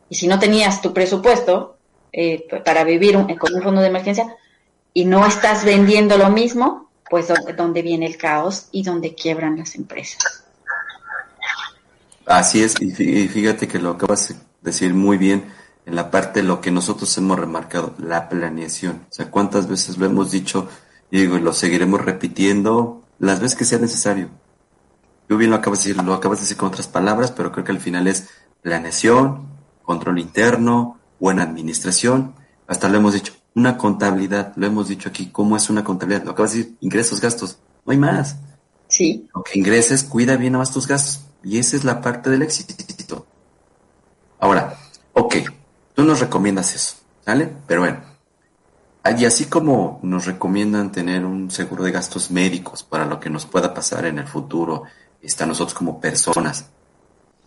Y 0.08 0.16
si 0.16 0.26
no 0.26 0.40
tenías 0.40 0.82
tu 0.82 0.92
presupuesto 0.92 1.76
eh, 2.12 2.44
para 2.64 2.82
vivir 2.82 3.16
con 3.38 3.54
un 3.54 3.62
fondo 3.62 3.80
de 3.80 3.86
emergencia 3.86 4.34
y 4.92 5.04
no 5.04 5.24
estás 5.24 5.64
vendiendo 5.64 6.18
lo 6.18 6.30
mismo, 6.30 6.90
pues 7.08 7.32
donde, 7.56 7.82
viene 7.82 8.06
el 8.06 8.16
caos 8.16 8.66
y 8.72 8.82
donde 8.82 9.14
quiebran 9.14 9.56
las 9.56 9.76
empresas. 9.76 10.42
Así 12.26 12.60
es, 12.60 12.74
y 12.82 12.90
fíjate 13.28 13.68
que 13.68 13.78
lo 13.78 13.90
acabas 13.90 14.30
de 14.30 14.34
decir 14.62 14.94
muy 14.94 15.16
bien 15.16 15.44
en 15.86 15.94
la 15.94 16.10
parte 16.10 16.42
de 16.42 16.48
lo 16.48 16.60
que 16.60 16.72
nosotros 16.72 17.16
hemos 17.18 17.38
remarcado, 17.38 17.94
la 17.98 18.28
planeación. 18.28 19.06
O 19.08 19.14
sea, 19.14 19.30
cuántas 19.30 19.68
veces 19.68 19.96
lo 19.96 20.06
hemos 20.06 20.32
dicho 20.32 20.68
y 21.10 21.20
digo, 21.20 21.38
lo 21.38 21.52
seguiremos 21.52 22.04
repitiendo 22.04 23.02
las 23.18 23.40
veces 23.40 23.56
que 23.56 23.64
sea 23.64 23.78
necesario. 23.78 24.28
Yo 25.28 25.36
bien 25.36 25.50
lo 25.50 25.56
acabas 25.56 25.84
de 25.84 25.90
decir, 25.90 26.04
lo 26.04 26.14
acabas 26.14 26.38
de 26.38 26.42
decir 26.42 26.56
con 26.56 26.68
otras 26.68 26.88
palabras, 26.88 27.30
pero 27.30 27.52
creo 27.52 27.64
que 27.64 27.72
al 27.72 27.80
final 27.80 28.06
es 28.06 28.28
planeación, 28.62 29.46
control 29.82 30.18
interno, 30.18 30.98
buena 31.20 31.42
administración, 31.42 32.34
hasta 32.66 32.88
lo 32.88 32.98
hemos 32.98 33.14
dicho, 33.14 33.32
una 33.54 33.78
contabilidad, 33.78 34.52
lo 34.56 34.66
hemos 34.66 34.88
dicho 34.88 35.08
aquí, 35.08 35.30
¿cómo 35.30 35.56
es 35.56 35.70
una 35.70 35.84
contabilidad? 35.84 36.24
Lo 36.24 36.32
acabas 36.32 36.52
de 36.52 36.58
decir, 36.58 36.76
ingresos, 36.80 37.20
gastos, 37.20 37.58
no 37.86 37.92
hay 37.92 37.98
más. 37.98 38.36
Sí. 38.88 39.28
Lo 39.34 39.42
que 39.42 39.58
ingreses, 39.58 40.04
cuida 40.04 40.36
bien 40.36 40.54
más 40.54 40.72
tus 40.72 40.86
gastos. 40.86 41.24
Y 41.42 41.58
esa 41.58 41.76
es 41.76 41.84
la 41.84 42.00
parte 42.00 42.30
del 42.30 42.42
éxito. 42.42 43.26
Ahora, 44.40 44.78
ok, 45.12 45.36
tú 45.94 46.04
nos 46.04 46.20
recomiendas 46.20 46.74
eso, 46.74 46.96
¿sale? 47.24 47.50
Pero 47.66 47.80
bueno, 47.80 48.00
y 49.12 49.26
así 49.26 49.46
como 49.46 50.00
nos 50.02 50.24
recomiendan 50.24 50.90
tener 50.90 51.26
un 51.26 51.50
seguro 51.50 51.84
de 51.84 51.92
gastos 51.92 52.30
médicos 52.30 52.82
para 52.82 53.04
lo 53.04 53.20
que 53.20 53.28
nos 53.28 53.44
pueda 53.44 53.74
pasar 53.74 54.06
en 54.06 54.18
el 54.18 54.26
futuro, 54.26 54.84
está 55.20 55.44
nosotros 55.44 55.74
como 55.74 56.00
personas. 56.00 56.66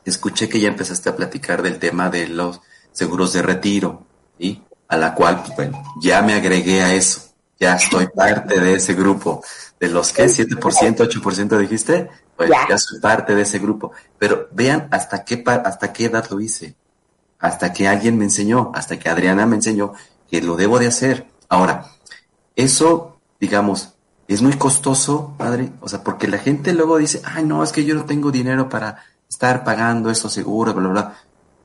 Escuché 0.05 0.47
que 0.47 0.59
ya 0.59 0.67
empezaste 0.67 1.09
a 1.09 1.15
platicar 1.15 1.63
del 1.63 1.79
tema 1.79 2.09
de 2.09 2.27
los 2.27 2.61
seguros 2.91 3.33
de 3.33 3.41
retiro, 3.41 4.05
¿sí? 4.39 4.63
A 4.87 4.97
la 4.97 5.15
cual, 5.15 5.41
pues, 5.41 5.55
bueno, 5.55 5.83
ya 5.99 6.21
me 6.21 6.35
agregué 6.35 6.81
a 6.81 6.93
eso. 6.93 7.21
Ya 7.59 7.75
estoy 7.75 8.07
parte 8.07 8.59
de 8.59 8.75
ese 8.75 8.93
grupo. 8.93 9.43
De 9.79 9.89
los 9.89 10.13
que 10.13 10.25
7%, 10.25 10.57
8% 10.59 11.57
dijiste, 11.57 12.07
pues 12.35 12.51
ya. 12.69 12.77
soy 12.77 12.99
parte 12.99 13.33
de 13.33 13.41
ese 13.41 13.57
grupo. 13.57 13.91
Pero 14.19 14.47
vean 14.51 14.87
hasta 14.91 15.25
qué, 15.25 15.43
hasta 15.45 15.91
qué 15.91 16.05
edad 16.05 16.25
lo 16.29 16.39
hice. 16.39 16.75
Hasta 17.39 17.73
que 17.73 17.87
alguien 17.87 18.17
me 18.17 18.25
enseñó, 18.25 18.71
hasta 18.75 18.97
que 18.97 19.09
Adriana 19.09 19.47
me 19.47 19.55
enseñó 19.55 19.93
que 20.29 20.41
lo 20.41 20.55
debo 20.55 20.79
de 20.79 20.87
hacer 20.87 21.27
Ahora, 21.49 21.91
eso, 22.55 23.19
digamos, 23.39 23.93
es 24.27 24.41
muy 24.41 24.53
costoso, 24.53 25.36
padre, 25.38 25.71
o 25.79 25.88
sea, 25.88 26.03
porque 26.03 26.27
la 26.27 26.38
gente 26.38 26.73
luego 26.73 26.97
dice, 26.97 27.21
ay, 27.23 27.45
no, 27.45 27.63
es 27.63 27.71
que 27.71 27.86
yo 27.86 27.95
no 27.95 28.05
tengo 28.05 28.31
dinero 28.31 28.67
para 28.67 29.03
estar 29.29 29.63
pagando 29.63 30.10
eso 30.10 30.29
seguro, 30.29 30.73
bla, 30.73 30.89
bla, 30.89 31.01
bla. 31.01 31.17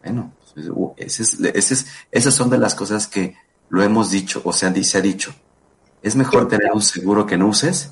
Bueno, 0.04 0.32
pues, 0.54 0.66
ese 0.96 1.22
es, 1.22 1.40
ese 1.54 1.74
es, 1.74 1.86
esas 2.10 2.34
son 2.34 2.50
de 2.50 2.58
las 2.58 2.74
cosas 2.74 3.06
que 3.06 3.36
lo 3.68 3.82
hemos 3.82 4.10
dicho, 4.10 4.42
o 4.44 4.52
sea, 4.52 4.72
se 4.84 4.98
ha 4.98 5.00
dicho. 5.00 5.34
Es 6.02 6.14
mejor 6.16 6.48
tener 6.48 6.70
un 6.72 6.82
seguro 6.82 7.26
que 7.26 7.38
no 7.38 7.46
uses 7.46 7.90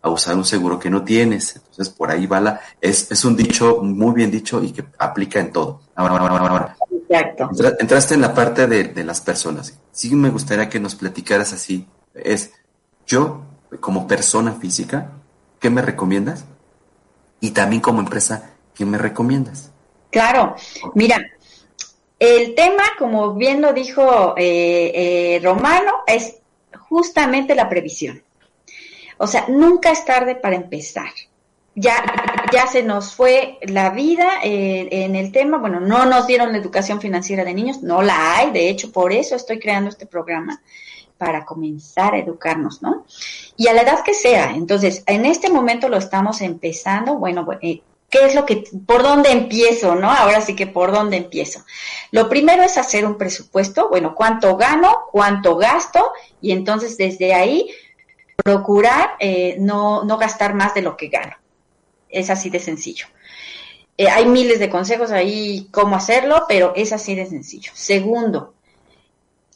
a 0.00 0.10
usar 0.10 0.36
un 0.36 0.44
seguro 0.44 0.78
que 0.78 0.90
no 0.90 1.04
tienes. 1.04 1.56
Entonces, 1.56 1.90
por 1.90 2.10
ahí 2.10 2.26
va 2.26 2.40
la, 2.40 2.60
es, 2.80 3.10
es 3.10 3.24
un 3.24 3.36
dicho 3.36 3.82
muy 3.82 4.14
bien 4.14 4.30
dicho 4.30 4.62
y 4.62 4.72
que 4.72 4.84
aplica 4.98 5.40
en 5.40 5.52
todo. 5.52 5.82
Ahora, 5.94 6.14
ahora, 6.14 6.38
ahora, 6.38 6.52
ahora. 6.52 6.76
Exacto. 7.08 7.50
Entraste 7.78 8.14
en 8.14 8.20
la 8.20 8.34
parte 8.34 8.66
de, 8.66 8.84
de, 8.84 9.04
las 9.04 9.20
personas. 9.20 9.78
Sí 9.92 10.14
me 10.14 10.30
gustaría 10.30 10.68
que 10.68 10.80
nos 10.80 10.94
platicaras 10.94 11.52
así. 11.52 11.86
Es, 12.14 12.52
yo, 13.06 13.42
como 13.80 14.06
persona 14.06 14.52
física, 14.52 15.12
¿qué 15.58 15.70
me 15.70 15.82
recomiendas? 15.82 16.44
Y 17.40 17.52
también 17.52 17.80
como 17.80 18.00
empresa, 18.00 18.50
¿qué 18.74 18.84
me 18.84 18.98
recomiendas? 18.98 19.70
Claro, 20.10 20.56
mira, 20.94 21.24
el 22.18 22.54
tema, 22.54 22.82
como 22.98 23.34
bien 23.34 23.60
lo 23.60 23.72
dijo 23.72 24.34
eh, 24.36 24.92
eh, 24.94 25.40
Romano, 25.42 26.02
es 26.06 26.36
justamente 26.88 27.54
la 27.54 27.68
previsión. 27.68 28.22
O 29.18 29.26
sea, 29.26 29.46
nunca 29.48 29.90
es 29.90 30.04
tarde 30.04 30.34
para 30.34 30.56
empezar 30.56 31.10
ya, 31.78 32.04
ya 32.52 32.66
se 32.66 32.82
nos 32.82 33.14
fue 33.14 33.58
la 33.62 33.90
vida 33.90 34.28
eh, 34.42 34.88
en 34.90 35.16
el 35.16 35.32
tema. 35.32 35.58
Bueno, 35.58 35.80
no 35.80 36.06
nos 36.06 36.26
dieron 36.26 36.52
la 36.52 36.58
educación 36.58 37.00
financiera 37.00 37.44
de 37.44 37.54
niños, 37.54 37.82
no 37.82 38.02
la 38.02 38.36
hay. 38.36 38.50
De 38.50 38.68
hecho, 38.68 38.90
por 38.92 39.12
eso 39.12 39.36
estoy 39.36 39.58
creando 39.58 39.90
este 39.90 40.06
programa 40.06 40.60
para 41.16 41.44
comenzar 41.44 42.14
a 42.14 42.18
educarnos, 42.18 42.82
¿no? 42.82 43.04
Y 43.56 43.68
a 43.68 43.72
la 43.72 43.82
edad 43.82 44.04
que 44.04 44.14
sea. 44.14 44.52
Entonces, 44.54 45.02
en 45.06 45.26
este 45.26 45.50
momento 45.50 45.88
lo 45.88 45.96
estamos 45.96 46.40
empezando. 46.40 47.16
Bueno, 47.16 47.46
eh, 47.60 47.82
¿qué 48.08 48.26
es 48.26 48.34
lo 48.34 48.46
que, 48.46 48.64
por 48.86 49.02
dónde 49.02 49.32
empiezo, 49.32 49.94
no? 49.94 50.10
Ahora 50.10 50.40
sí 50.40 50.54
que 50.54 50.66
por 50.66 50.92
dónde 50.92 51.16
empiezo. 51.16 51.64
Lo 52.12 52.28
primero 52.28 52.62
es 52.62 52.78
hacer 52.78 53.04
un 53.04 53.18
presupuesto. 53.18 53.88
Bueno, 53.88 54.14
¿cuánto 54.14 54.56
gano? 54.56 54.96
¿Cuánto 55.10 55.56
gasto? 55.56 56.12
Y 56.40 56.52
entonces 56.52 56.96
desde 56.96 57.34
ahí 57.34 57.68
procurar 58.36 59.10
eh, 59.18 59.56
no, 59.58 60.04
no 60.04 60.16
gastar 60.18 60.54
más 60.54 60.74
de 60.74 60.82
lo 60.82 60.96
que 60.96 61.08
gano. 61.08 61.34
Es 62.08 62.30
así 62.30 62.50
de 62.50 62.60
sencillo. 62.60 63.06
Eh, 63.96 64.08
hay 64.08 64.26
miles 64.26 64.60
de 64.60 64.70
consejos 64.70 65.10
ahí 65.10 65.68
cómo 65.72 65.96
hacerlo, 65.96 66.44
pero 66.48 66.72
es 66.76 66.92
así 66.92 67.14
de 67.14 67.26
sencillo. 67.26 67.72
Segundo, 67.74 68.54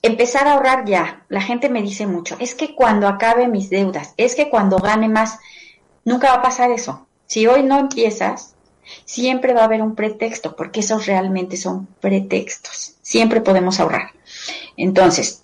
empezar 0.03 0.49
a 0.49 0.55
ahorrar 0.55 0.85
ya. 0.85 1.25
La 1.29 1.41
gente 1.41 1.69
me 1.69 1.81
dice 1.81 2.07
mucho, 2.07 2.37
es 2.41 2.55
que 2.55 2.75
cuando 2.75 3.07
acabe 3.07 3.47
mis 3.47 3.71
deudas, 3.71 4.15
es 4.17 4.35
que 4.35 4.51
cuando 4.51 4.79
gane 4.79 5.09
más, 5.09 5.39
nunca 6.05 6.31
va 6.31 6.39
a 6.39 6.43
pasar 6.43 6.73
eso. 6.73 7.07
Si 7.27 7.47
hoy 7.47 7.63
no 7.63 7.79
empiezas, 7.79 8.55
siempre 9.05 9.55
va 9.55 9.63
a 9.63 9.65
haber 9.65 9.81
un 9.81 9.95
pretexto, 9.95 10.57
porque 10.57 10.81
esos 10.81 11.07
realmente 11.07 11.57
son 11.57 11.87
pretextos. 12.01 12.97
Siempre 13.01 13.41
podemos 13.41 13.79
ahorrar. 13.79 14.11
Entonces, 14.77 15.43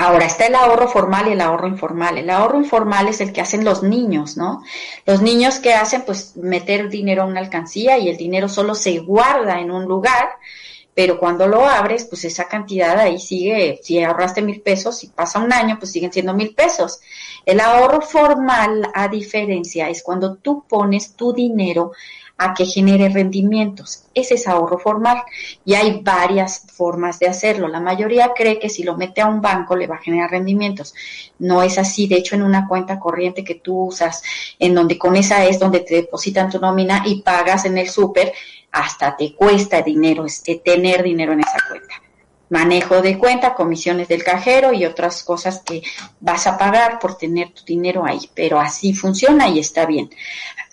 Ahora 0.00 0.26
está 0.26 0.46
el 0.46 0.54
ahorro 0.54 0.86
formal 0.86 1.26
y 1.26 1.32
el 1.32 1.40
ahorro 1.40 1.66
informal. 1.66 2.18
El 2.18 2.30
ahorro 2.30 2.58
informal 2.58 3.08
es 3.08 3.20
el 3.20 3.32
que 3.32 3.40
hacen 3.40 3.64
los 3.64 3.82
niños, 3.82 4.36
¿no? 4.36 4.62
Los 5.04 5.22
niños 5.22 5.58
que 5.58 5.74
hacen, 5.74 6.02
pues, 6.02 6.36
meter 6.36 6.88
dinero 6.88 7.22
a 7.22 7.26
una 7.26 7.40
alcancía 7.40 7.98
y 7.98 8.08
el 8.08 8.16
dinero 8.16 8.48
solo 8.48 8.76
se 8.76 8.98
guarda 9.00 9.58
en 9.60 9.72
un 9.72 9.86
lugar, 9.86 10.28
pero 10.94 11.18
cuando 11.18 11.48
lo 11.48 11.64
abres, 11.64 12.04
pues 12.04 12.24
esa 12.24 12.46
cantidad 12.46 12.96
ahí 12.98 13.18
sigue, 13.18 13.80
si 13.82 14.02
ahorraste 14.02 14.40
mil 14.40 14.60
pesos, 14.60 15.02
y 15.02 15.08
pasa 15.08 15.40
un 15.40 15.52
año, 15.52 15.78
pues 15.78 15.90
siguen 15.90 16.12
siendo 16.12 16.32
mil 16.32 16.54
pesos. 16.54 17.00
El 17.44 17.58
ahorro 17.58 18.00
formal, 18.00 18.88
a 18.94 19.08
diferencia, 19.08 19.88
es 19.88 20.02
cuando 20.02 20.36
tú 20.36 20.64
pones 20.68 21.14
tu 21.14 21.32
dinero 21.32 21.92
a 22.38 22.54
que 22.54 22.64
genere 22.64 23.08
rendimientos. 23.08 24.04
Ese 24.14 24.34
es 24.34 24.46
ahorro 24.46 24.78
formal 24.78 25.22
y 25.64 25.74
hay 25.74 26.00
varias 26.02 26.66
formas 26.72 27.18
de 27.18 27.26
hacerlo. 27.26 27.66
La 27.66 27.80
mayoría 27.80 28.32
cree 28.34 28.60
que 28.60 28.68
si 28.68 28.84
lo 28.84 28.96
mete 28.96 29.20
a 29.20 29.26
un 29.26 29.42
banco 29.42 29.76
le 29.76 29.88
va 29.88 29.96
a 29.96 30.02
generar 30.02 30.30
rendimientos. 30.30 30.94
No 31.40 31.62
es 31.62 31.78
así. 31.78 32.06
De 32.06 32.16
hecho, 32.16 32.36
en 32.36 32.42
una 32.42 32.68
cuenta 32.68 33.00
corriente 33.00 33.42
que 33.42 33.56
tú 33.56 33.86
usas, 33.86 34.22
en 34.58 34.74
donde 34.74 34.96
con 34.96 35.16
esa 35.16 35.44
es 35.44 35.58
donde 35.58 35.80
te 35.80 35.96
depositan 35.96 36.48
tu 36.48 36.60
nómina 36.60 37.02
y 37.04 37.22
pagas 37.22 37.64
en 37.64 37.76
el 37.76 37.88
súper, 37.88 38.32
hasta 38.70 39.16
te 39.16 39.34
cuesta 39.34 39.82
dinero 39.82 40.24
este, 40.24 40.56
tener 40.56 41.02
dinero 41.02 41.32
en 41.32 41.40
esa 41.40 41.58
cuenta 41.68 41.94
manejo 42.50 43.02
de 43.02 43.18
cuenta, 43.18 43.54
comisiones 43.54 44.08
del 44.08 44.24
cajero 44.24 44.72
y 44.72 44.86
otras 44.86 45.22
cosas 45.22 45.62
que 45.62 45.82
vas 46.20 46.46
a 46.46 46.56
pagar 46.56 46.98
por 46.98 47.16
tener 47.16 47.50
tu 47.52 47.62
dinero 47.64 48.06
ahí. 48.06 48.30
Pero 48.34 48.58
así 48.58 48.94
funciona 48.94 49.48
y 49.48 49.58
está 49.58 49.84
bien. 49.84 50.08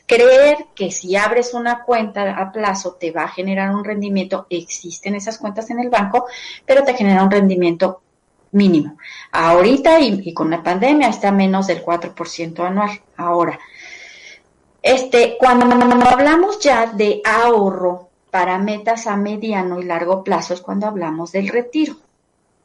Creer 0.07 0.67
que 0.75 0.91
si 0.91 1.15
abres 1.15 1.53
una 1.53 1.83
cuenta 1.83 2.37
a 2.37 2.51
plazo 2.51 2.93
te 2.93 3.11
va 3.11 3.23
a 3.23 3.29
generar 3.29 3.73
un 3.73 3.83
rendimiento, 3.83 4.45
existen 4.49 5.15
esas 5.15 5.37
cuentas 5.39 5.69
en 5.71 5.79
el 5.79 5.89
banco, 5.89 6.27
pero 6.65 6.83
te 6.83 6.93
genera 6.93 7.23
un 7.23 7.31
rendimiento 7.31 8.01
mínimo. 8.51 8.97
Ahorita 9.31 9.99
y, 9.99 10.33
con 10.33 10.49
la 10.49 10.63
pandemia 10.63 11.09
está 11.09 11.31
menos 11.31 11.67
del 11.67 11.83
4% 11.83 12.65
anual. 12.65 13.01
Ahora, 13.17 13.59
este, 14.81 15.37
cuando 15.39 15.65
hablamos 16.05 16.59
ya 16.59 16.87
de 16.87 17.21
ahorro 17.25 18.09
para 18.31 18.57
metas 18.57 19.07
a 19.07 19.17
mediano 19.17 19.79
y 19.79 19.85
largo 19.85 20.23
plazo 20.23 20.53
es 20.53 20.61
cuando 20.61 20.87
hablamos 20.87 21.31
del 21.31 21.47
retiro. 21.47 21.95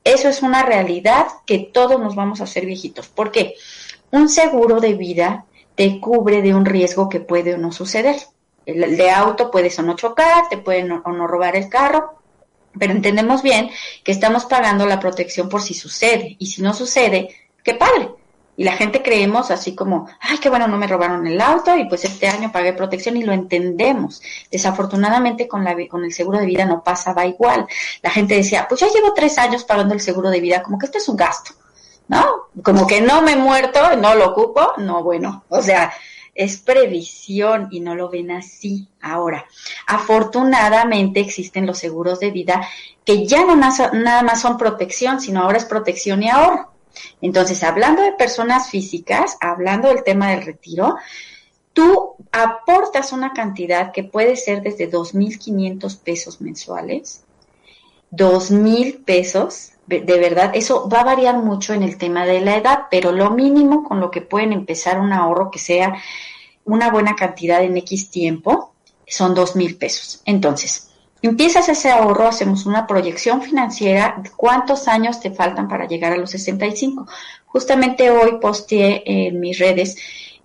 Eso 0.04 0.28
es 0.28 0.42
una 0.42 0.62
realidad 0.62 1.26
que 1.46 1.70
todos 1.72 2.00
nos 2.00 2.14
vamos 2.14 2.40
a 2.40 2.44
hacer 2.44 2.66
viejitos. 2.66 3.08
¿Por 3.08 3.30
qué? 3.30 3.54
Un 4.10 4.28
seguro 4.28 4.80
de 4.80 4.94
vida 4.94 5.44
te 5.74 6.00
cubre 6.00 6.42
de 6.42 6.54
un 6.54 6.64
riesgo 6.64 7.08
que 7.08 7.20
puede 7.20 7.54
o 7.54 7.58
no 7.58 7.72
suceder. 7.72 8.16
El 8.66 8.96
de 8.96 9.10
auto 9.10 9.50
puedes 9.50 9.78
o 9.78 9.82
no 9.82 9.96
chocar, 9.96 10.48
te 10.48 10.58
pueden 10.58 10.92
o 10.92 11.12
no 11.12 11.26
robar 11.26 11.56
el 11.56 11.68
carro, 11.68 12.20
pero 12.78 12.92
entendemos 12.92 13.42
bien 13.42 13.70
que 14.04 14.12
estamos 14.12 14.44
pagando 14.44 14.86
la 14.86 15.00
protección 15.00 15.48
por 15.48 15.62
si 15.62 15.74
sucede. 15.74 16.36
Y 16.38 16.46
si 16.46 16.62
no 16.62 16.74
sucede, 16.74 17.34
qué 17.64 17.74
padre. 17.74 18.10
Y 18.60 18.64
la 18.64 18.72
gente 18.72 19.02
creemos 19.02 19.50
así 19.50 19.74
como, 19.74 20.06
ay, 20.20 20.36
qué 20.36 20.50
bueno, 20.50 20.68
no 20.68 20.76
me 20.76 20.86
robaron 20.86 21.26
el 21.26 21.40
auto 21.40 21.76
y 21.78 21.88
pues 21.88 22.04
este 22.04 22.28
año 22.28 22.52
pagué 22.52 22.74
protección 22.74 23.16
y 23.16 23.22
lo 23.22 23.32
entendemos. 23.32 24.20
Desafortunadamente 24.50 25.48
con, 25.48 25.64
la, 25.64 25.74
con 25.88 26.04
el 26.04 26.12
seguro 26.12 26.38
de 26.38 26.44
vida 26.44 26.66
no 26.66 26.84
pasaba 26.84 27.24
igual. 27.24 27.66
La 28.02 28.10
gente 28.10 28.34
decía, 28.34 28.66
pues 28.68 28.82
ya 28.82 28.88
llevo 28.88 29.14
tres 29.14 29.38
años 29.38 29.64
pagando 29.64 29.94
el 29.94 30.00
seguro 30.00 30.28
de 30.28 30.40
vida, 30.40 30.62
como 30.62 30.78
que 30.78 30.84
esto 30.84 30.98
es 30.98 31.08
un 31.08 31.16
gasto, 31.16 31.52
¿no? 32.10 32.48
Como 32.64 32.88
que 32.88 33.00
no 33.00 33.22
me 33.22 33.32
he 33.32 33.36
muerto, 33.36 33.96
no 33.96 34.16
lo 34.16 34.30
ocupo, 34.30 34.72
no, 34.78 35.04
bueno, 35.04 35.44
o 35.48 35.62
sea, 35.62 35.92
es 36.34 36.58
previsión 36.58 37.68
y 37.70 37.78
no 37.78 37.94
lo 37.94 38.08
ven 38.08 38.32
así 38.32 38.88
ahora. 39.00 39.46
Afortunadamente 39.86 41.20
existen 41.20 41.66
los 41.66 41.78
seguros 41.78 42.18
de 42.18 42.32
vida 42.32 42.66
que 43.04 43.26
ya 43.26 43.44
no 43.44 43.54
nada 43.54 44.22
más 44.22 44.40
son 44.40 44.58
protección, 44.58 45.20
sino 45.20 45.42
ahora 45.42 45.58
es 45.58 45.64
protección 45.64 46.24
y 46.24 46.30
ahorro. 46.30 46.72
Entonces, 47.20 47.62
hablando 47.62 48.02
de 48.02 48.12
personas 48.12 48.70
físicas, 48.70 49.36
hablando 49.40 49.88
del 49.88 50.02
tema 50.02 50.30
del 50.30 50.42
retiro, 50.42 50.96
tú 51.72 52.16
aportas 52.32 53.12
una 53.12 53.32
cantidad 53.32 53.92
que 53.92 54.02
puede 54.02 54.34
ser 54.34 54.62
desde 54.62 54.90
2.500 54.90 55.98
pesos 56.00 56.40
mensuales, 56.40 57.22
2.000 58.10 59.04
pesos, 59.04 59.72
de 59.98 60.18
verdad, 60.18 60.52
eso 60.54 60.88
va 60.88 61.00
a 61.00 61.04
variar 61.04 61.38
mucho 61.38 61.74
en 61.74 61.82
el 61.82 61.98
tema 61.98 62.24
de 62.24 62.40
la 62.40 62.56
edad, 62.56 62.82
pero 62.90 63.12
lo 63.12 63.30
mínimo 63.30 63.82
con 63.82 63.98
lo 64.00 64.10
que 64.10 64.20
pueden 64.20 64.52
empezar 64.52 65.00
un 65.00 65.12
ahorro 65.12 65.50
que 65.50 65.58
sea 65.58 65.94
una 66.64 66.90
buena 66.90 67.16
cantidad 67.16 67.62
en 67.62 67.76
X 67.78 68.10
tiempo 68.10 68.74
son 69.06 69.34
2.000 69.34 69.78
pesos. 69.78 70.22
Entonces, 70.24 70.86
Empiezas 71.22 71.68
ese 71.68 71.90
ahorro, 71.90 72.26
hacemos 72.26 72.64
una 72.64 72.86
proyección 72.86 73.42
financiera 73.42 74.22
cuántos 74.36 74.88
años 74.88 75.20
te 75.20 75.30
faltan 75.30 75.68
para 75.68 75.86
llegar 75.86 76.14
a 76.14 76.16
los 76.16 76.30
65. 76.30 77.06
Justamente 77.44 78.10
hoy 78.10 78.38
posteé 78.40 79.02
en 79.04 79.38
mis 79.38 79.58
redes 79.58 79.98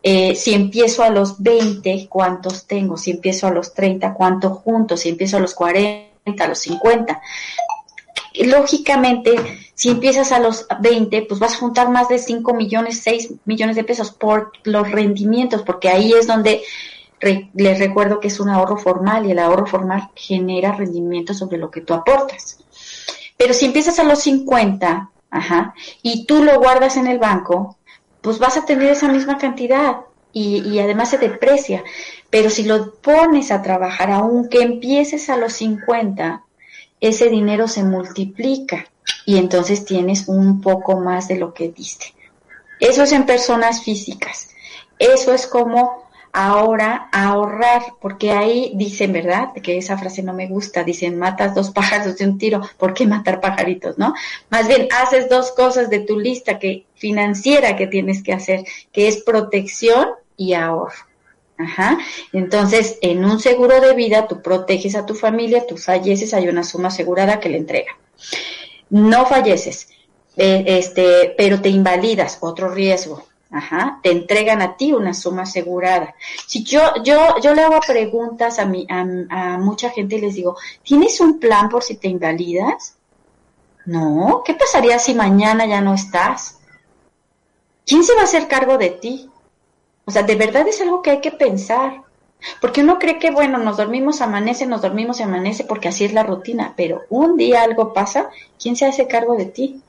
eh, 0.08 0.36
si 0.36 0.54
empiezo 0.54 1.02
a 1.02 1.10
los 1.10 1.41
20, 1.41 2.08
¿cuántos 2.08 2.68
tengo? 2.68 2.96
Si 2.96 3.10
empiezo 3.10 3.48
a 3.48 3.52
los 3.52 3.74
30, 3.74 4.14
¿cuánto 4.14 4.52
juntos? 4.52 5.00
Si 5.00 5.10
empiezo 5.10 5.38
a 5.38 5.39
los 5.39 5.56
40, 5.56 6.43
a 6.43 6.48
los 6.48 6.60
50. 6.60 7.22
Lógicamente, 8.44 9.36
si 9.74 9.90
empiezas 9.90 10.32
a 10.32 10.40
los 10.40 10.66
20, 10.80 11.24
pues 11.24 11.40
vas 11.40 11.54
a 11.54 11.60
juntar 11.60 11.90
más 11.90 12.10
de 12.10 12.18
5 12.18 12.54
millones, 12.54 13.02
6 13.04 13.34
millones 13.46 13.76
de 13.76 13.84
pesos 13.84 14.12
por 14.12 14.52
los 14.64 14.92
rendimientos, 14.92 15.62
porque 15.64 15.90
ahí 15.90 16.14
es 16.14 16.28
donde 16.28 16.64
les 17.54 17.80
recuerdo 17.80 18.20
que 18.20 18.28
es 18.28 18.40
un 18.40 18.50
ahorro 18.50 18.78
formal 18.78 19.26
y 19.26 19.32
el 19.32 19.40
ahorro 19.40 19.66
formal 19.66 20.10
genera 20.16 20.74
rendimiento 20.74 21.34
sobre 21.34 21.58
lo 21.58 21.72
que 21.72 21.82
tú 21.82 21.94
aportas. 21.94 22.58
Pero 23.38 23.54
si 23.54 23.66
empiezas 23.66 24.00
a 24.00 24.04
los 24.04 24.20
50, 24.20 25.10
ajá, 25.30 25.74
y 26.02 26.26
tú 26.26 26.44
lo 26.44 26.60
guardas 26.60 26.98
en 26.98 27.08
el 27.08 27.20
banco, 27.20 27.78
pues 28.22 28.40
vas 28.40 28.58
a 28.58 28.66
tener 28.66 28.92
esa 28.92 29.08
misma 29.08 29.38
cantidad 29.38 29.98
y, 30.32 30.62
y 30.68 30.80
además 30.80 31.10
se 31.10 31.18
deprecia. 31.18 31.84
Pero 32.30 32.50
si 32.50 32.64
lo 32.64 32.94
pones 32.96 33.52
a 33.52 33.62
trabajar, 33.62 34.12
aunque 34.12 34.62
empieces 34.62 35.30
a 35.30 35.38
los 35.38 35.54
50, 35.54 36.45
ese 37.08 37.30
dinero 37.30 37.68
se 37.68 37.84
multiplica 37.84 38.86
y 39.26 39.38
entonces 39.38 39.86
tienes 39.86 40.28
un 40.28 40.62
poco 40.62 40.99
más 40.99 41.28
de 41.28 41.38
lo 41.38 41.53
que 41.53 41.70
diste. 41.70 42.14
Eso 42.80 43.03
es 43.03 43.12
en 43.12 43.26
personas 43.26 43.84
físicas. 43.84 44.49
Eso 44.99 45.34
es 45.34 45.47
como 45.47 46.06
ahora 46.36 47.08
ahorrar, 47.14 47.82
porque 48.01 48.32
ahí 48.32 48.74
dicen, 48.76 49.14
¿verdad? 49.14 49.53
Que 49.64 49.78
esa 49.78 49.97
frase 49.97 50.22
no 50.22 50.34
me 50.34 50.47
gusta, 50.47 50.84
dicen, 50.84 51.18
matas 51.18 51.56
dos 51.56 51.72
pájaros 51.72 52.18
de 52.18 52.26
un 52.26 52.38
tiro, 52.38 52.62
¿por 52.78 52.93
qué 52.93 53.08
matar 53.08 53.39
pajaritos, 53.39 53.97
no? 53.97 54.14
Más 54.49 54.68
bien, 54.68 54.89
haces 54.91 55.30
dos 55.30 55.51
cosas 55.53 55.89
de 55.89 55.99
tu 55.99 56.20
lista 56.20 56.60
que 56.60 56.86
financiera 56.95 57.78
que 57.78 57.88
tienes 57.88 58.22
que 58.22 58.34
hacer, 58.34 58.66
que 58.91 59.08
es 59.08 59.24
protección 59.24 60.10
y 60.36 60.53
ahorro. 60.53 61.05
Ajá. 61.58 61.97
Entonces, 62.34 62.97
en 63.01 63.24
un 63.24 63.39
seguro 63.39 63.80
de 63.80 63.93
vida, 63.93 64.28
tú 64.28 64.41
proteges 64.41 64.95
a 64.95 65.06
tu 65.06 65.16
familia, 65.16 65.66
tú 65.68 65.78
falleces, 65.78 66.34
hay 66.34 66.47
una 66.47 66.64
suma 66.64 66.89
asegurada 66.89 67.39
que 67.39 67.49
le 67.49 67.58
entrega. 67.58 67.97
No 68.89 69.26
falleces, 69.26 69.89
eh, 70.38 70.64
este, 70.68 71.34
pero 71.38 71.62
te 71.62 71.70
invalidas, 71.70 72.38
otro 72.41 72.70
riesgo 72.70 73.26
Ajá, 73.56 73.99
te 74.03 74.12
entregan 74.12 74.62
a 74.62 74.76
ti 74.76 74.91
una 74.91 75.14
suma 75.14 75.43
asegurada. 75.43 76.16
Si 76.45 76.64
yo, 76.64 76.82
yo, 77.03 77.39
yo 77.41 77.53
le 77.53 77.62
hago 77.62 77.80
preguntas 77.80 78.60
a, 78.60 78.66
mi, 78.66 78.86
a, 78.89 79.58
mucha 79.58 79.91
gente 79.91 80.18
y 80.18 80.22
les 80.22 80.36
digo, 80.36 80.58
¿tienes 80.84 81.22
un 81.22 81.39
plan 81.39 81.70
por 81.70 81.82
si 81.82 81.95
te 81.95 82.10
invalidas? 82.10 82.95
No, 83.86 84.41
¿qué 84.43 84.56
pasaría 84.56 84.99
si 84.99 85.14
mañana 85.14 85.66
ya 85.68 85.80
no 85.80 85.93
estás? 85.93 86.58
¿Quién 87.86 88.03
se 88.03 88.14
va 88.16 88.22
a 88.22 88.26
hacer 88.26 88.49
cargo 88.49 88.78
de 88.78 88.89
ti? 88.89 89.30
O 90.06 90.12
sea, 90.12 90.24
de 90.24 90.36
verdad 90.36 90.68
es 90.68 90.82
algo 90.82 91.01
que 91.01 91.12
hay 91.12 91.22
que 91.22 91.32
pensar. 91.32 92.01
Porque 92.62 92.82
uno 92.82 92.99
cree 92.99 93.18
que, 93.18 93.32
bueno, 93.32 93.58
nos 93.58 93.78
dormimos, 93.78 94.22
amanece, 94.22 94.68
nos 94.68 94.82
dormimos 94.82 95.20
amanece, 95.22 95.64
porque 95.64 95.88
así 95.88 96.03
es 96.03 96.14
la 96.14 96.24
rutina, 96.24 96.74
pero 96.78 97.01
un 97.10 97.38
día 97.38 97.64
algo 97.64 97.93
pasa, 97.93 98.30
¿quién 98.62 98.76
se 98.76 98.86
hace 98.86 99.08
cargo 99.08 99.36
de 99.36 99.45
ti? 99.45 99.82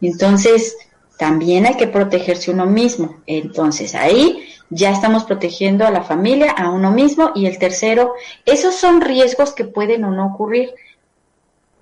Entonces, 0.00 0.76
también 1.18 1.66
hay 1.66 1.74
que 1.74 1.88
protegerse 1.88 2.52
uno 2.52 2.64
mismo. 2.64 3.16
Entonces 3.26 3.94
ahí 3.94 4.48
ya 4.70 4.90
estamos 4.90 5.24
protegiendo 5.24 5.84
a 5.84 5.90
la 5.90 6.04
familia, 6.04 6.52
a 6.52 6.70
uno 6.70 6.92
mismo. 6.92 7.32
Y 7.34 7.46
el 7.46 7.58
tercero, 7.58 8.14
esos 8.46 8.76
son 8.76 9.00
riesgos 9.00 9.52
que 9.52 9.64
pueden 9.64 10.04
o 10.04 10.10
no 10.12 10.26
ocurrir. 10.26 10.70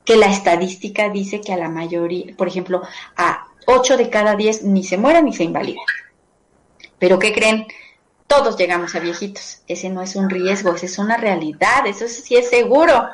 Que 0.05 0.17
la 0.17 0.27
estadística 0.27 1.11
dice 1.11 1.41
que 1.41 1.53
a 1.53 1.59
la 1.59 1.69
mayoría, 1.69 2.35
por 2.37 2.49
ejemplo, 2.49 2.83
a 3.17 3.47
8 3.67 3.97
de 3.99 4.09
cada 4.09 4.37
10 4.37 4.65
ni 4.65 4.83
se 4.83 4.97
mueren 4.97 5.27
ni 5.27 5.35
se 5.35 5.45
invalidan. 5.45 5.85
Pero 6.99 7.19
¿qué 7.19 7.33
creen? 7.33 7.67
Todos 8.27 8.57
llegamos 8.57 8.95
a 8.95 9.01
viejitos. 9.01 9.63
Ese 9.69 9.89
no 9.89 10.03
es 10.03 10.17
un 10.17 10.31
riesgo, 10.31 10.75
esa 10.75 10.87
es 10.87 10.99
una 10.99 11.17
realidad, 11.17 11.87
eso 11.87 12.09
sí 12.09 12.37
es 12.37 12.51
seguro. 12.51 13.09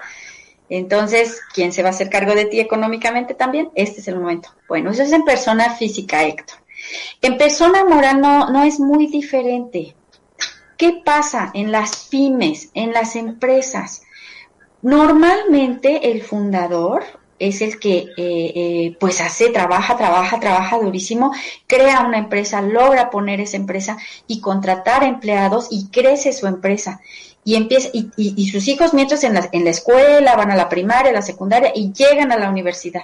Entonces, 0.68 1.40
¿quién 1.52 1.72
se 1.72 1.82
va 1.82 1.88
a 1.88 1.92
hacer 1.92 2.08
cargo 2.08 2.34
de 2.34 2.46
ti 2.46 2.60
económicamente 2.60 3.34
también? 3.34 3.70
Este 3.74 4.00
es 4.00 4.08
el 4.08 4.16
momento. 4.16 4.48
Bueno, 4.68 4.90
eso 4.90 5.02
es 5.02 5.12
en 5.12 5.24
persona 5.24 5.74
física, 5.74 6.24
Héctor. 6.24 6.58
En 7.20 7.36
persona 7.36 7.84
moral 7.84 8.20
no, 8.20 8.50
no 8.50 8.62
es 8.62 8.80
muy 8.80 9.06
diferente. 9.06 9.94
¿Qué 10.76 11.02
pasa 11.04 11.50
en 11.54 11.70
las 11.70 12.08
pymes, 12.08 12.70
en 12.74 12.92
las 12.92 13.16
empresas? 13.16 14.02
Normalmente 14.80 16.10
el 16.10 16.22
fundador 16.22 17.04
es 17.48 17.60
el 17.60 17.80
que 17.80 17.98
eh, 17.98 18.12
eh, 18.16 18.96
pues 19.00 19.20
hace, 19.20 19.50
trabaja, 19.50 19.96
trabaja, 19.96 20.38
trabaja 20.38 20.78
durísimo, 20.78 21.32
crea 21.66 22.02
una 22.06 22.18
empresa, 22.18 22.62
logra 22.62 23.10
poner 23.10 23.40
esa 23.40 23.56
empresa 23.56 23.98
y 24.28 24.40
contratar 24.40 25.02
empleados 25.02 25.66
y 25.70 25.88
crece 25.88 26.32
su 26.32 26.46
empresa 26.46 27.00
y 27.44 27.56
empieza 27.56 27.88
y, 27.92 28.10
y, 28.16 28.48
sus 28.50 28.68
hijos 28.68 28.94
mientras 28.94 29.24
en 29.24 29.34
la, 29.34 29.48
en 29.50 29.64
la 29.64 29.70
escuela 29.70 30.36
van 30.36 30.52
a 30.52 30.56
la 30.56 30.68
primaria, 30.68 31.10
a 31.10 31.14
la 31.14 31.22
secundaria 31.22 31.72
y 31.74 31.92
llegan 31.92 32.30
a 32.30 32.38
la 32.38 32.48
universidad. 32.48 33.02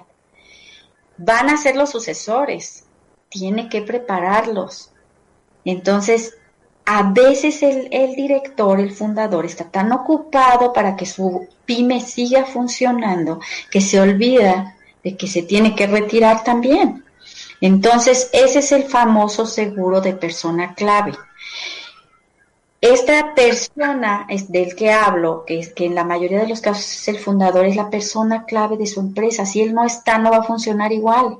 Van 1.16 1.50
a 1.50 1.56
ser 1.56 1.74
los 1.74 1.90
sucesores, 1.90 2.84
tiene 3.28 3.68
que 3.68 3.82
prepararlos. 3.82 4.90
Entonces, 5.64 6.36
a 6.90 7.02
veces 7.02 7.62
el, 7.62 8.14
director, 8.16 8.80
el 8.80 8.92
fundador, 8.92 9.44
está 9.44 9.64
tan 9.64 9.92
ocupado 9.92 10.72
para 10.72 10.96
que 10.96 11.04
su 11.04 11.46
pyme 11.66 12.00
siga 12.00 12.46
funcionando 12.46 13.40
que 13.70 13.82
se 13.82 14.00
olvida 14.00 14.74
de 15.04 15.14
que 15.14 15.26
se 15.26 15.42
tiene 15.42 15.74
que 15.74 15.86
retirar 15.86 16.42
también. 16.44 17.04
Entonces, 17.60 18.30
ese 18.32 18.60
es 18.60 18.72
el 18.72 18.84
famoso 18.84 19.44
seguro 19.44 20.00
de 20.00 20.14
persona 20.14 20.74
clave. 20.74 21.12
Esta 22.80 23.34
persona 23.34 24.24
es 24.30 24.50
del 24.50 24.74
que 24.74 24.90
hablo, 24.90 25.44
que, 25.46 25.58
es, 25.58 25.74
que 25.74 25.84
en 25.84 25.94
la 25.94 26.04
mayoría 26.04 26.40
de 26.40 26.48
los 26.48 26.62
casos 26.62 27.06
el 27.06 27.18
fundador, 27.18 27.66
es 27.66 27.76
la 27.76 27.90
persona 27.90 28.46
clave 28.46 28.78
de 28.78 28.86
su 28.86 29.00
empresa. 29.00 29.44
Si 29.44 29.60
él 29.60 29.74
no 29.74 29.84
está, 29.84 30.16
no 30.16 30.30
va 30.30 30.38
a 30.38 30.42
funcionar 30.42 30.90
igual. 30.90 31.36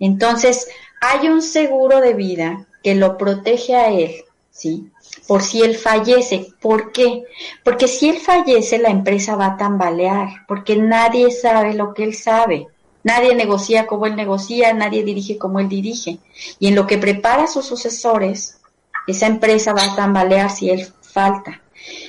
Entonces, 0.00 0.68
hay 1.02 1.28
un 1.28 1.42
seguro 1.42 2.00
de 2.00 2.14
vida 2.14 2.64
que 2.82 2.94
lo 2.94 3.18
protege 3.18 3.76
a 3.76 3.90
él, 3.90 4.24
¿sí? 4.58 4.90
Por 5.26 5.42
si 5.42 5.62
él 5.62 5.76
fallece. 5.76 6.48
¿Por 6.60 6.92
qué? 6.92 7.22
Porque 7.64 7.86
si 7.86 8.08
él 8.08 8.18
fallece, 8.18 8.78
la 8.78 8.90
empresa 8.90 9.36
va 9.36 9.46
a 9.46 9.56
tambalear, 9.56 10.28
porque 10.48 10.76
nadie 10.76 11.30
sabe 11.30 11.74
lo 11.74 11.94
que 11.94 12.04
él 12.04 12.14
sabe. 12.14 12.66
Nadie 13.04 13.34
negocia 13.34 13.86
como 13.86 14.06
él 14.06 14.16
negocia, 14.16 14.74
nadie 14.74 15.04
dirige 15.04 15.38
como 15.38 15.60
él 15.60 15.68
dirige. 15.68 16.18
Y 16.58 16.66
en 16.66 16.74
lo 16.74 16.86
que 16.86 16.98
prepara 16.98 17.44
a 17.44 17.46
sus 17.46 17.64
sucesores, 17.64 18.60
esa 19.06 19.26
empresa 19.26 19.72
va 19.72 19.84
a 19.84 19.96
tambalear 19.96 20.50
si 20.50 20.68
él 20.70 20.86
falta. 21.00 21.62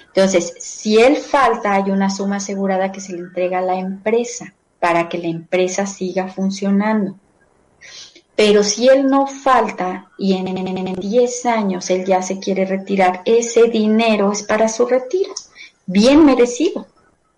Entonces, 0.07 0.55
si 0.59 0.97
él 0.97 1.17
falta, 1.17 1.73
hay 1.73 1.91
una 1.91 2.09
suma 2.09 2.37
asegurada 2.37 2.91
que 2.91 2.99
se 2.99 3.13
le 3.13 3.19
entrega 3.19 3.59
a 3.59 3.61
la 3.61 3.79
empresa 3.79 4.53
para 4.79 5.07
que 5.07 5.19
la 5.19 5.27
empresa 5.27 5.85
siga 5.85 6.27
funcionando. 6.27 7.15
Pero 8.39 8.63
si 8.63 8.87
él 8.87 9.07
no 9.07 9.27
falta 9.27 10.11
y 10.17 10.35
en 10.35 10.95
10 10.95 11.45
años 11.45 11.89
él 11.89 12.05
ya 12.05 12.21
se 12.21 12.39
quiere 12.39 12.63
retirar, 12.63 13.21
ese 13.25 13.63
dinero 13.63 14.31
es 14.31 14.43
para 14.43 14.69
su 14.69 14.85
retiro, 14.85 15.33
bien 15.85 16.23
merecido. 16.23 16.87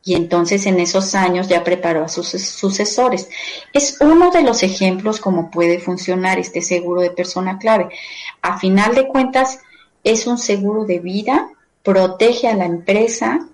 Y 0.04 0.14
entonces 0.14 0.68
en 0.68 0.80
esos 0.80 1.16
años 1.16 1.48
ya 1.48 1.64
preparó 1.64 2.04
a 2.04 2.08
sus 2.08 2.28
sucesores. 2.28 3.30
Es 3.74 3.98
uno 4.00 4.30
de 4.30 4.44
los 4.44 4.62
ejemplos 4.62 5.20
cómo 5.20 5.50
puede 5.50 5.80
funcionar 5.80 6.38
este 6.38 6.62
seguro 6.62 7.02
de 7.02 7.10
persona 7.10 7.58
clave. 7.58 7.90
A 8.44 8.60
final 8.60 8.94
de 8.94 9.08
cuentas, 9.08 9.58
es 10.04 10.28
un 10.28 10.38
seguro 10.38 10.86
de 10.86 11.00
vida, 11.00 11.50
protege 11.82 12.48
a 12.48 12.56
la 12.56 12.66
empresa, 12.66 13.48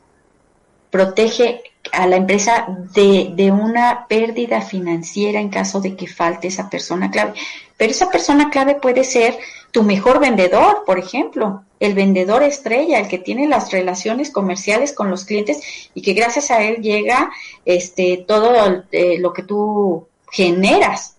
protege 0.90 1.64
a 1.92 2.08
la 2.08 2.18
empresa 2.18 2.68
de, 2.94 3.32
de, 3.34 3.52
una 3.52 4.06
pérdida 4.08 4.62
financiera 4.62 5.40
en 5.40 5.50
caso 5.50 5.80
de 5.82 5.96
que 5.96 6.08
falte 6.08 6.48
esa 6.48 6.70
persona 6.70 7.12
clave. 7.12 7.34
Pero 7.78 7.92
esa 7.92 8.10
persona 8.10 8.50
clave 8.50 8.76
puede 8.76 9.04
ser 9.04 9.38
tu 9.72 9.84
mejor 9.84 10.20
vendedor, 10.20 10.84
por 10.86 10.98
ejemplo, 10.98 11.64
el 11.80 11.94
vendedor 11.94 12.44
estrella, 12.44 13.00
el 13.00 13.08
que 13.08 13.20
tiene 13.20 13.48
las 13.48 13.72
relaciones 13.72 14.32
comerciales 14.32 14.94
con 14.94 15.10
los 15.10 15.26
clientes 15.26 15.90
y 15.94 16.02
que 16.02 16.14
gracias 16.14 16.52
a 16.52 16.64
él 16.64 16.82
llega 16.82 17.32
este 17.66 18.26
todo 18.28 18.84
eh, 18.92 19.20
lo 19.20 19.34
que 19.34 19.44
tú 19.44 20.08
generas. 20.32 21.16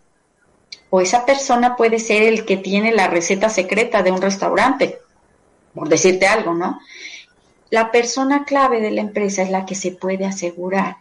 O 0.91 1.01
esa 1.01 1.27
persona 1.27 1.77
puede 1.77 1.99
ser 1.99 2.23
el 2.23 2.45
que 2.45 2.57
tiene 2.57 2.93
la 2.93 3.09
receta 3.09 3.51
secreta 3.51 4.03
de 4.03 4.11
un 4.11 4.23
restaurante, 4.23 4.99
por 5.75 5.89
decirte 5.89 6.27
algo, 6.27 6.55
¿no? 6.55 6.81
La 7.71 7.91
persona 7.91 8.45
clave 8.45 8.81
de 8.81 8.91
la 8.91 9.03
empresa 9.03 9.43
es 9.43 9.51
la 9.51 9.67
que 9.67 9.75
se 9.75 9.93
puede 9.93 10.25
asegurar. 10.25 10.99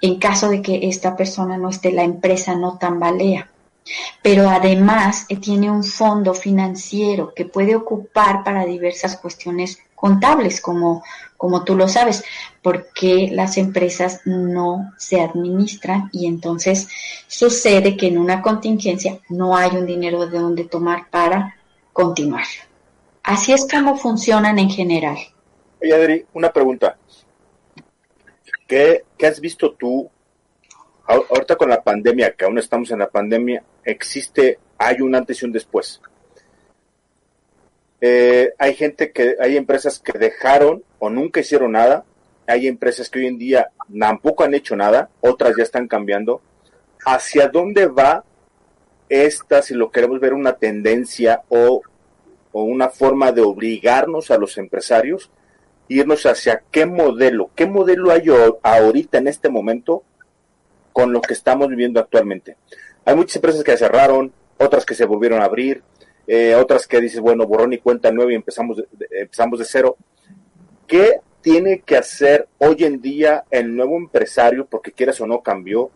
En 0.00 0.18
caso 0.18 0.48
de 0.48 0.62
que 0.62 0.88
esta 0.88 1.16
persona 1.16 1.56
no 1.56 1.70
esté, 1.70 1.90
la 1.90 2.04
empresa 2.04 2.54
no 2.54 2.78
tambalea. 2.78 3.50
Pero 4.22 4.48
además 4.48 5.26
eh, 5.28 5.36
tiene 5.36 5.70
un 5.70 5.84
fondo 5.84 6.34
financiero 6.34 7.32
que 7.34 7.44
puede 7.44 7.74
ocupar 7.74 8.44
para 8.44 8.66
diversas 8.66 9.16
cuestiones 9.16 9.78
contables, 9.94 10.60
como, 10.60 11.02
como 11.36 11.64
tú 11.64 11.74
lo 11.74 11.88
sabes, 11.88 12.22
porque 12.62 13.28
las 13.32 13.56
empresas 13.56 14.20
no 14.24 14.92
se 14.98 15.20
administran 15.20 16.10
y 16.12 16.26
entonces 16.26 16.88
sucede 17.26 17.96
que 17.96 18.08
en 18.08 18.18
una 18.18 18.42
contingencia 18.42 19.18
no 19.28 19.56
hay 19.56 19.70
un 19.70 19.86
dinero 19.86 20.26
de 20.26 20.38
donde 20.38 20.64
tomar 20.64 21.08
para 21.10 21.56
continuar. 21.92 22.44
Así 23.22 23.52
es 23.52 23.66
como 23.68 23.96
funcionan 23.96 24.58
en 24.58 24.70
general. 24.70 25.16
Oye, 25.80 25.94
Adri, 25.94 26.26
una 26.32 26.52
pregunta. 26.52 26.96
¿Qué, 28.66 29.04
¿Qué, 29.16 29.26
has 29.26 29.40
visto 29.40 29.74
tú 29.74 30.10
ahorita 31.06 31.56
con 31.56 31.68
la 31.68 31.82
pandemia, 31.82 32.32
que 32.32 32.44
aún 32.44 32.58
estamos 32.58 32.90
en 32.90 32.98
la 32.98 33.08
pandemia, 33.08 33.62
existe, 33.84 34.58
hay 34.78 35.00
un 35.02 35.14
antes 35.14 35.42
y 35.42 35.44
un 35.44 35.52
después? 35.52 36.00
Eh, 38.00 38.52
hay 38.58 38.74
gente 38.74 39.12
que, 39.12 39.36
hay 39.38 39.56
empresas 39.56 39.98
que 39.98 40.18
dejaron 40.18 40.82
o 40.98 41.10
nunca 41.10 41.40
hicieron 41.40 41.72
nada, 41.72 42.04
hay 42.46 42.66
empresas 42.66 43.10
que 43.10 43.20
hoy 43.20 43.26
en 43.26 43.38
día 43.38 43.70
tampoco 43.98 44.44
han 44.44 44.54
hecho 44.54 44.76
nada, 44.76 45.10
otras 45.20 45.56
ya 45.56 45.62
están 45.62 45.88
cambiando. 45.88 46.40
¿Hacia 47.04 47.48
dónde 47.48 47.86
va 47.86 48.24
esta, 49.08 49.62
si 49.62 49.74
lo 49.74 49.90
queremos 49.90 50.20
ver, 50.20 50.32
una 50.32 50.54
tendencia 50.54 51.42
o 51.48 51.82
una 52.52 52.88
forma 52.88 53.32
de 53.32 53.42
obligarnos 53.42 54.30
a 54.30 54.38
los 54.38 54.56
empresarios, 54.56 55.30
irnos 55.88 56.26
hacia 56.26 56.62
qué 56.70 56.86
modelo, 56.86 57.50
qué 57.54 57.66
modelo 57.66 58.10
hay 58.10 58.24
ahorita 58.62 59.18
en 59.18 59.28
este 59.28 59.48
momento 59.48 60.02
con 60.92 61.12
lo 61.12 61.20
que 61.20 61.34
estamos 61.34 61.68
viviendo 61.68 62.00
actualmente. 62.00 62.56
Hay 63.04 63.14
muchas 63.14 63.36
empresas 63.36 63.62
que 63.62 63.76
cerraron, 63.76 64.32
otras 64.58 64.84
que 64.84 64.94
se 64.94 65.04
volvieron 65.04 65.40
a 65.40 65.44
abrir, 65.44 65.82
eh, 66.26 66.54
otras 66.54 66.86
que 66.86 67.00
dices, 67.00 67.20
bueno, 67.20 67.46
borrón 67.46 67.72
y 67.72 67.78
cuenta 67.78 68.10
nueva 68.10 68.32
y 68.32 68.34
empezamos 68.34 68.78
de, 68.78 68.86
empezamos 69.10 69.58
de 69.58 69.64
cero. 69.64 69.96
¿Qué 70.86 71.20
tiene 71.40 71.80
que 71.80 71.96
hacer 71.96 72.48
hoy 72.58 72.82
en 72.84 73.00
día 73.00 73.44
el 73.52 73.76
nuevo 73.76 73.96
empresario, 73.96 74.66
porque 74.66 74.90
quieras 74.90 75.20
o 75.20 75.26
no 75.28 75.42
cambió, 75.42 75.90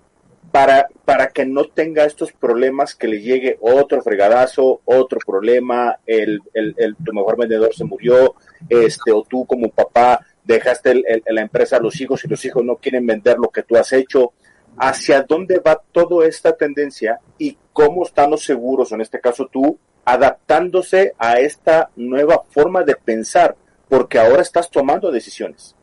para, 0.51 0.89
para 1.05 1.29
que 1.29 1.47
no 1.47 1.67
tenga 1.67 2.05
estos 2.05 2.33
problemas 2.33 2.95
que 2.95 3.09
le 3.09 3.21
llegue 3.21 3.59
otro 3.61 4.03
fregadazo, 4.03 4.81
otro 4.85 5.21
problema, 5.25 5.99
el, 6.07 6.41
el, 6.55 6.75
el 6.77 6.97
tu 6.97 7.13
mejor 7.13 7.39
vendedor 7.39 7.75
se 7.75 7.85
murió, 7.85 8.35
este, 8.69 9.13
o 9.13 9.23
tú 9.23 9.47
como 9.47 9.71
papá 9.71 10.21
dejaste 10.45 11.03
la 11.27 11.41
empresa 11.41 11.77
a 11.77 11.81
los 11.81 12.01
hijos 12.01 12.25
y 12.25 12.29
los 12.29 12.45
hijos 12.45 12.65
no 12.65 12.77
quieren 12.77 13.07
vender 13.07 13.39
lo 13.39 13.49
que 13.49 13.63
tú 13.63 13.77
has 13.77 13.93
hecho. 13.93 14.33
¿Hacia 14.77 15.23
dónde 15.23 15.59
va 15.59 15.81
toda 15.93 16.27
esta 16.27 16.57
tendencia 16.57 17.21
y 17.39 17.57
cómo 17.73 18.05
están 18.05 18.31
los 18.31 18.45
seguros, 18.45 18.93
en 18.93 19.01
este 19.01 19.21
caso 19.21 19.49
tú, 19.53 19.79
adaptándose 20.05 21.13
a 21.19 21.39
esta 21.39 21.91
nueva 21.97 22.43
forma 22.49 22.83
de 22.83 22.97
pensar? 22.97 23.57
Porque 23.89 24.19
ahora 24.19 24.43
estás 24.43 24.71
tomando 24.71 25.11
decisiones. 25.11 25.77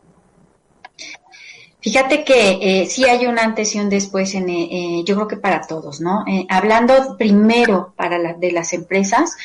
Fíjate 1.88 2.26
que 2.26 2.60
eh, 2.62 2.86
sí 2.86 3.06
hay 3.06 3.28
un 3.28 3.40
antes 3.40 3.74
y 3.74 3.80
un 3.80 3.88
después, 3.88 4.36
en, 4.36 4.50
eh, 4.50 4.68
eh, 4.70 5.04
yo 5.06 5.16
creo 5.16 5.28
que 5.30 5.38
para 5.38 5.62
todos, 5.62 6.02
¿no? 6.02 6.26
Eh, 6.28 6.46
hablando 6.50 7.16
primero 7.18 7.94
para 7.96 8.18
la, 8.18 8.34
de 8.34 8.52
las 8.52 8.74
empresas, 8.74 9.38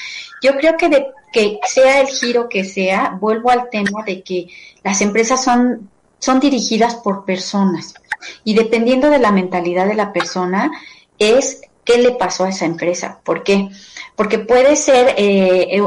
yo 0.43 0.57
creo 0.57 0.77
que 0.77 0.89
de 0.89 1.07
que 1.33 1.61
sea 1.65 2.01
el 2.01 2.09
giro 2.09 2.49
que 2.49 2.65
sea, 2.65 3.17
vuelvo 3.21 3.51
al 3.51 3.71
tema 3.71 4.03
de 4.05 4.25
que 4.25 4.49
las 4.83 5.01
empresas 5.03 5.45
son, 5.45 5.89
son 6.19 6.41
dirigidas 6.41 6.97
por 6.97 7.25
personas 7.25 7.95
y 8.43 8.55
dependiendo 8.55 9.09
de 9.09 9.21
la 9.21 9.31
mentalidad 9.31 9.87
de 9.87 9.95
la 9.95 10.13
persona 10.13 10.73
es 11.21 11.61
qué 11.85 11.99
le 11.99 12.13
pasó 12.13 12.45
a 12.45 12.51
esa 12.51 12.65
empresa, 12.65 13.21
¿por 13.25 13.43
qué? 13.43 13.69
Porque 14.15 14.39
puede 14.39 14.77
ser 14.77 15.15
eh, 15.17 15.77
eh, 15.77 15.83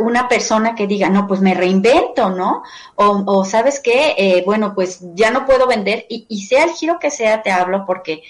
una 0.00 0.28
persona 0.28 0.74
que 0.74 0.86
diga, 0.86 1.08
no, 1.08 1.26
pues 1.26 1.40
me 1.40 1.54
reinvento, 1.54 2.30
¿no? 2.30 2.62
O, 2.96 3.44
sabes 3.44 3.80
qué, 3.80 4.14
eh, 4.18 4.42
bueno, 4.44 4.74
pues 4.74 5.00
ya 5.14 5.30
no 5.30 5.46
puedo 5.46 5.66
vender 5.66 6.06
y, 6.08 6.26
y, 6.28 6.42
sea 6.42 6.64
el 6.64 6.70
giro 6.70 6.98
que 6.98 7.10
sea, 7.10 7.42
te 7.42 7.50
hablo 7.50 7.84
porque, 7.86 8.22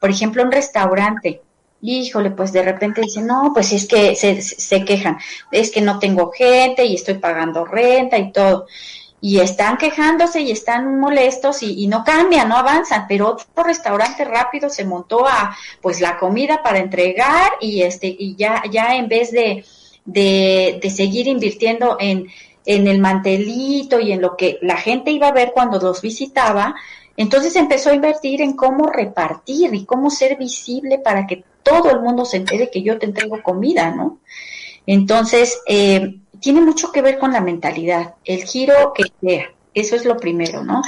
por 0.00 0.10
ejemplo, 0.10 0.42
un 0.42 0.52
restaurante, 0.52 1.42
híjole, 1.82 2.30
pues 2.30 2.52
de 2.52 2.62
repente 2.62 3.02
dicen, 3.02 3.26
no, 3.26 3.50
pues 3.52 3.72
es 3.72 3.86
que 3.86 4.14
se, 4.14 4.40
se 4.40 4.84
quejan, 4.84 5.18
es 5.50 5.70
que 5.70 5.80
no 5.80 5.98
tengo 5.98 6.30
gente 6.30 6.84
y 6.84 6.94
estoy 6.94 7.14
pagando 7.14 7.64
renta 7.64 8.18
y 8.18 8.32
todo 8.32 8.66
y 9.24 9.38
están 9.38 9.76
quejándose 9.76 10.40
y 10.40 10.50
están 10.50 10.98
molestos 10.98 11.62
y, 11.62 11.86
no 11.86 12.02
cambian, 12.02 12.48
no 12.48 12.56
avanzan, 12.56 13.06
pero 13.08 13.28
otro 13.28 13.62
restaurante 13.62 14.24
rápido 14.24 14.68
se 14.68 14.84
montó 14.84 15.28
a 15.28 15.56
pues 15.80 16.00
la 16.00 16.18
comida 16.18 16.60
para 16.64 16.80
entregar 16.80 17.52
y 17.60 17.82
este 17.82 18.08
y 18.08 18.34
ya 18.34 18.64
ya 18.68 18.96
en 18.96 19.06
vez 19.08 19.30
de, 19.30 19.64
de, 20.04 20.80
de 20.82 20.90
seguir 20.90 21.28
invirtiendo 21.28 21.96
en, 22.00 22.26
en 22.66 22.88
el 22.88 22.98
mantelito 22.98 24.00
y 24.00 24.10
en 24.10 24.20
lo 24.20 24.36
que 24.36 24.58
la 24.60 24.76
gente 24.76 25.12
iba 25.12 25.28
a 25.28 25.32
ver 25.32 25.52
cuando 25.54 25.78
los 25.78 26.02
visitaba, 26.02 26.74
entonces 27.16 27.54
empezó 27.54 27.90
a 27.90 27.94
invertir 27.94 28.42
en 28.42 28.54
cómo 28.54 28.88
repartir 28.88 29.72
y 29.72 29.84
cómo 29.84 30.10
ser 30.10 30.36
visible 30.36 30.98
para 30.98 31.28
que 31.28 31.44
todo 31.62 31.92
el 31.92 32.00
mundo 32.00 32.24
se 32.24 32.38
entere 32.38 32.70
que 32.70 32.82
yo 32.82 32.98
te 32.98 33.06
entrego 33.06 33.40
comida, 33.40 33.94
¿no? 33.94 34.18
Entonces, 34.84 35.60
eh, 35.68 36.21
tiene 36.42 36.60
mucho 36.60 36.92
que 36.92 37.00
ver 37.00 37.18
con 37.18 37.32
la 37.32 37.40
mentalidad, 37.40 38.16
el 38.24 38.42
giro 38.42 38.92
que 38.92 39.04
sea. 39.22 39.50
Eso 39.72 39.96
es 39.96 40.04
lo 40.04 40.18
primero, 40.18 40.62
¿no? 40.62 40.82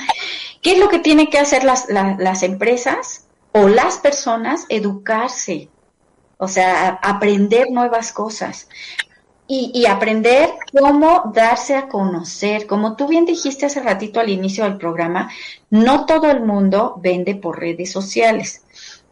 ¿Qué 0.60 0.72
es 0.72 0.78
lo 0.78 0.90
que 0.90 0.98
tienen 0.98 1.28
que 1.28 1.38
hacer 1.38 1.64
las, 1.64 1.88
las 1.88 2.42
empresas 2.42 3.26
o 3.52 3.68
las 3.68 3.96
personas? 3.98 4.66
Educarse, 4.68 5.70
o 6.36 6.48
sea, 6.48 6.98
aprender 7.02 7.70
nuevas 7.70 8.12
cosas. 8.12 8.68
Y, 9.46 9.70
y, 9.74 9.84
aprender 9.84 10.54
cómo 10.72 11.30
darse 11.34 11.76
a 11.76 11.88
conocer. 11.88 12.66
Como 12.66 12.96
tú 12.96 13.06
bien 13.06 13.26
dijiste 13.26 13.66
hace 13.66 13.80
ratito 13.80 14.18
al 14.18 14.30
inicio 14.30 14.64
del 14.64 14.78
programa, 14.78 15.30
no 15.68 16.06
todo 16.06 16.30
el 16.30 16.40
mundo 16.40 16.98
vende 17.02 17.34
por 17.34 17.60
redes 17.60 17.92
sociales. 17.92 18.62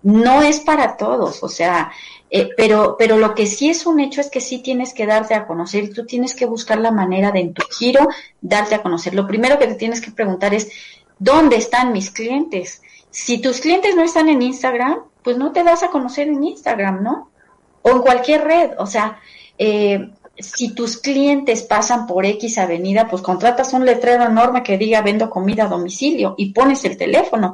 No 0.03 0.43
es 0.43 0.61
para 0.61 0.97
todos, 0.97 1.43
o 1.43 1.51
sea, 1.51 1.93
eh, 2.35 2.49
pero, 2.57 2.97
pero 2.99 3.19
lo 3.19 3.35
que 3.35 3.45
sí 3.45 3.69
es 3.69 3.85
un 3.85 4.01
hecho 4.01 4.23
es 4.23 4.31
que 4.31 4.41
sí 4.41 4.61
tienes 4.61 4.95
que 4.95 5.05
darte 5.05 5.35
a 5.35 5.47
conocer 5.47 5.85
y 5.85 5.91
tú 5.91 6.07
tienes 6.07 6.35
que 6.35 6.47
buscar 6.47 6.79
la 6.79 6.91
manera 6.91 7.31
de 7.31 7.41
en 7.41 7.53
tu 7.53 7.63
giro 7.79 8.09
darte 8.41 8.75
a 8.75 8.83
conocer. 8.83 9.15
Lo 9.15 9.27
primero 9.27 9.59
que 9.59 9.67
te 9.67 9.75
tienes 9.75 10.01
que 10.01 10.13
preguntar 10.13 10.55
es, 10.55 10.71
¿dónde 11.19 11.57
están 11.57 11.93
mis 11.93 12.11
clientes? 12.11 12.81
Si 13.11 13.37
tus 13.43 13.61
clientes 13.61 13.95
no 13.95 14.03
están 14.03 14.31
en 14.31 14.41
Instagram, 14.41 15.01
pues 15.23 15.37
no 15.37 15.53
te 15.53 15.63
das 15.63 15.83
a 15.83 15.91
conocer 15.91 16.29
en 16.29 16.43
Instagram, 16.43 17.03
¿no? 17.03 17.31
O 17.83 17.91
en 17.91 17.99
cualquier 17.99 18.45
red, 18.45 18.71
o 18.79 18.87
sea, 18.87 19.21
eh, 19.59 20.09
si 20.39 20.75
tus 20.75 20.97
clientes 20.97 21.63
pasan 21.63 22.07
por 22.07 22.25
X 22.25 22.57
avenida, 22.57 23.09
pues 23.11 23.21
contratas 23.21 23.75
un 23.75 23.85
letrero 23.85 24.25
enorme 24.25 24.63
que 24.63 24.79
diga 24.79 25.03
vendo 25.03 25.29
comida 25.29 25.65
a 25.65 25.69
domicilio 25.69 26.35
y 26.39 26.55
pones 26.55 26.83
el 26.87 26.97
teléfono. 26.97 27.53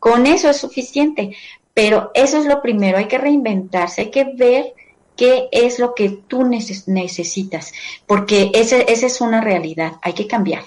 Con 0.00 0.26
eso 0.26 0.50
es 0.50 0.56
suficiente. 0.56 1.36
Pero 1.76 2.10
eso 2.14 2.38
es 2.38 2.46
lo 2.46 2.62
primero, 2.62 2.96
hay 2.96 3.04
que 3.04 3.18
reinventarse, 3.18 4.00
hay 4.00 4.10
que 4.10 4.24
ver 4.24 4.72
qué 5.14 5.50
es 5.52 5.78
lo 5.78 5.94
que 5.94 6.08
tú 6.08 6.42
necesitas, 6.42 7.70
porque 8.06 8.50
esa 8.54 8.78
es 8.78 9.20
una 9.20 9.42
realidad, 9.42 9.92
hay 10.00 10.14
que 10.14 10.26
cambiar 10.26 10.62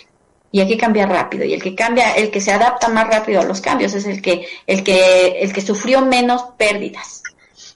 y 0.51 0.59
hay 0.59 0.67
que 0.67 0.77
cambiar 0.77 1.09
rápido 1.09 1.45
y 1.45 1.55
el 1.55 1.63
que 1.63 1.73
cambia, 1.73 2.13
el 2.13 2.29
que 2.29 2.39
se 2.39 2.51
adapta 2.51 2.89
más 2.89 3.07
rápido 3.07 3.41
a 3.41 3.43
los 3.43 3.59
cambios 3.59 3.95
es 3.95 4.05
el 4.05 4.21
que 4.21 4.45
el 4.67 4.83
que 4.83 5.39
el 5.41 5.51
que 5.51 5.61
sufrió 5.61 6.05
menos 6.05 6.43
pérdidas. 6.57 7.23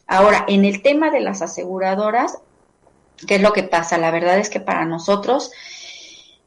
Ahora, 0.05 0.45
en 0.47 0.63
el 0.63 0.83
tema 0.83 1.09
de 1.09 1.21
las 1.21 1.41
aseguradoras, 1.41 2.37
¿qué 3.25 3.35
es 3.37 3.41
lo 3.41 3.51
que 3.51 3.63
pasa? 3.63 3.97
La 3.97 4.11
verdad 4.11 4.37
es 4.37 4.51
que 4.51 4.59
para 4.59 4.85
nosotros 4.85 5.51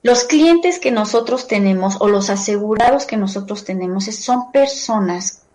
los 0.05 0.23
clientes 0.23 0.79
que 0.79 0.93
nosotros 0.93 1.49
tenemos 1.49 1.97
o 1.99 2.07
los 2.07 2.31
asegurados 2.31 3.07
que 3.07 3.17
nosotros 3.17 3.65
tenemos 3.65 4.05
son 4.05 4.53
personas 4.53 5.46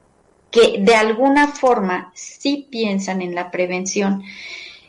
que 0.52 0.78
de 0.80 0.96
alguna 0.96 1.48
forma 1.48 2.12
sí 2.14 2.68
piensan 2.70 3.22
en 3.22 3.34
la 3.34 3.50
prevención. 3.50 4.24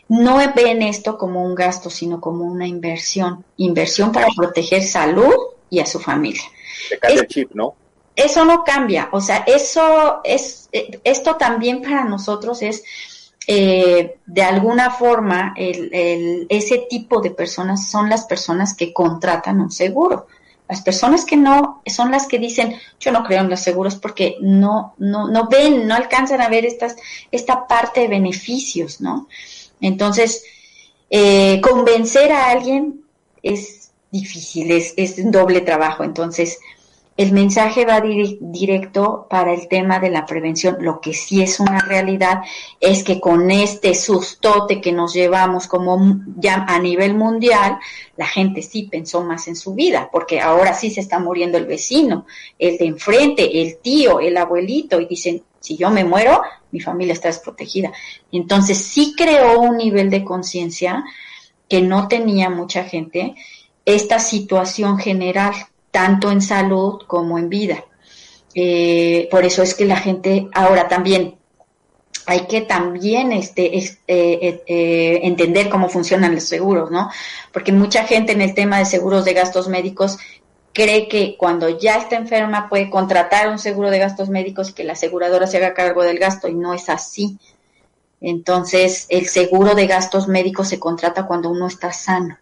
No 0.08 0.38
ven 0.54 0.82
esto 0.82 1.16
como 1.16 1.42
un 1.42 1.54
gasto, 1.54 1.88
sino 1.88 2.20
como 2.20 2.44
una 2.44 2.66
inversión. 2.66 3.44
Inversión 3.56 4.12
para 4.12 4.28
proteger 4.36 4.82
salud 4.82 5.32
y 5.70 5.80
a 5.80 5.86
su 5.86 6.00
familia. 6.00 6.42
el 7.02 7.26
chip, 7.28 7.52
¿no? 7.54 7.74
Eso 8.14 8.44
no 8.44 8.62
cambia. 8.64 9.08
O 9.12 9.20
sea, 9.20 9.44
eso 9.46 10.20
es, 10.24 10.68
esto 10.72 11.36
también 11.36 11.80
para 11.80 12.04
nosotros 12.04 12.60
es, 12.60 12.84
eh, 13.46 14.16
de 14.26 14.42
alguna 14.42 14.90
forma, 14.90 15.54
el, 15.56 16.46
ese 16.50 16.86
tipo 16.90 17.20
de 17.20 17.30
personas 17.30 17.88
son 17.88 18.10
las 18.10 18.26
personas 18.26 18.74
que 18.74 18.92
contratan 18.92 19.60
un 19.60 19.70
seguro. 19.70 20.26
Las 20.72 20.80
personas 20.80 21.26
que 21.26 21.36
no 21.36 21.82
son 21.84 22.10
las 22.10 22.26
que 22.26 22.38
dicen, 22.38 22.74
yo 22.98 23.12
no 23.12 23.24
creo 23.24 23.42
en 23.42 23.50
los 23.50 23.60
seguros 23.60 23.96
porque 23.96 24.38
no, 24.40 24.94
no, 24.96 25.28
no 25.28 25.46
ven, 25.46 25.86
no 25.86 25.94
alcanzan 25.94 26.40
a 26.40 26.48
ver 26.48 26.64
estas, 26.64 26.96
esta 27.30 27.66
parte 27.66 28.00
de 28.00 28.08
beneficios, 28.08 28.98
¿no? 28.98 29.28
Entonces, 29.82 30.42
eh, 31.10 31.60
convencer 31.60 32.32
a 32.32 32.48
alguien 32.48 33.04
es 33.42 33.90
difícil, 34.10 34.70
es, 34.70 34.94
es 34.96 35.18
un 35.18 35.30
doble 35.30 35.60
trabajo. 35.60 36.04
Entonces, 36.04 36.58
el 37.16 37.32
mensaje 37.32 37.84
va 37.84 38.00
directo 38.00 39.26
para 39.28 39.52
el 39.52 39.68
tema 39.68 39.98
de 39.98 40.10
la 40.10 40.24
prevención. 40.24 40.76
Lo 40.80 41.00
que 41.00 41.12
sí 41.12 41.42
es 41.42 41.60
una 41.60 41.80
realidad 41.80 42.42
es 42.80 43.04
que 43.04 43.20
con 43.20 43.50
este 43.50 43.94
sustote 43.94 44.80
que 44.80 44.92
nos 44.92 45.12
llevamos 45.12 45.66
como 45.66 46.20
ya 46.36 46.64
a 46.66 46.78
nivel 46.78 47.14
mundial, 47.14 47.78
la 48.16 48.26
gente 48.26 48.62
sí 48.62 48.88
pensó 48.90 49.22
más 49.22 49.46
en 49.46 49.56
su 49.56 49.74
vida, 49.74 50.08
porque 50.10 50.40
ahora 50.40 50.72
sí 50.72 50.90
se 50.90 51.00
está 51.00 51.18
muriendo 51.18 51.58
el 51.58 51.66
vecino, 51.66 52.26
el 52.58 52.78
de 52.78 52.86
enfrente, 52.86 53.60
el 53.60 53.78
tío, 53.78 54.20
el 54.20 54.36
abuelito, 54.36 54.98
y 55.00 55.06
dicen, 55.06 55.42
si 55.60 55.76
yo 55.76 55.90
me 55.90 56.04
muero, 56.04 56.42
mi 56.70 56.80
familia 56.80 57.12
está 57.12 57.28
desprotegida. 57.28 57.92
Entonces 58.32 58.78
sí 58.78 59.14
creó 59.16 59.60
un 59.60 59.76
nivel 59.76 60.08
de 60.08 60.24
conciencia 60.24 61.04
que 61.68 61.82
no 61.82 62.08
tenía 62.08 62.48
mucha 62.48 62.84
gente 62.84 63.34
esta 63.84 64.18
situación 64.18 64.98
general 64.98 65.52
tanto 65.92 66.32
en 66.32 66.42
salud 66.42 67.02
como 67.06 67.38
en 67.38 67.48
vida. 67.48 67.84
Eh, 68.54 69.28
por 69.30 69.44
eso 69.44 69.62
es 69.62 69.74
que 69.74 69.84
la 69.84 69.96
gente 69.96 70.48
ahora 70.52 70.88
también 70.88 71.36
hay 72.26 72.46
que 72.46 72.60
también 72.62 73.32
este, 73.32 73.76
eh, 73.76 73.98
eh, 74.06 75.20
entender 75.22 75.68
cómo 75.68 75.88
funcionan 75.88 76.34
los 76.34 76.44
seguros, 76.44 76.90
¿no? 76.90 77.10
Porque 77.52 77.72
mucha 77.72 78.04
gente 78.04 78.32
en 78.32 78.42
el 78.42 78.54
tema 78.54 78.78
de 78.78 78.84
seguros 78.84 79.24
de 79.24 79.34
gastos 79.34 79.68
médicos 79.68 80.18
cree 80.72 81.08
que 81.08 81.36
cuando 81.36 81.68
ya 81.68 81.96
está 81.96 82.16
enferma 82.16 82.68
puede 82.68 82.90
contratar 82.90 83.48
un 83.48 83.58
seguro 83.58 83.90
de 83.90 83.98
gastos 83.98 84.28
médicos 84.28 84.70
y 84.70 84.72
que 84.72 84.84
la 84.84 84.94
aseguradora 84.94 85.46
se 85.46 85.58
haga 85.58 85.74
cargo 85.74 86.02
del 86.02 86.18
gasto 86.18 86.48
y 86.48 86.54
no 86.54 86.74
es 86.74 86.88
así. 86.88 87.38
Entonces, 88.20 89.06
el 89.08 89.26
seguro 89.26 89.74
de 89.74 89.88
gastos 89.88 90.28
médicos 90.28 90.68
se 90.68 90.78
contrata 90.78 91.26
cuando 91.26 91.50
uno 91.50 91.66
está 91.66 91.92
sano 91.92 92.38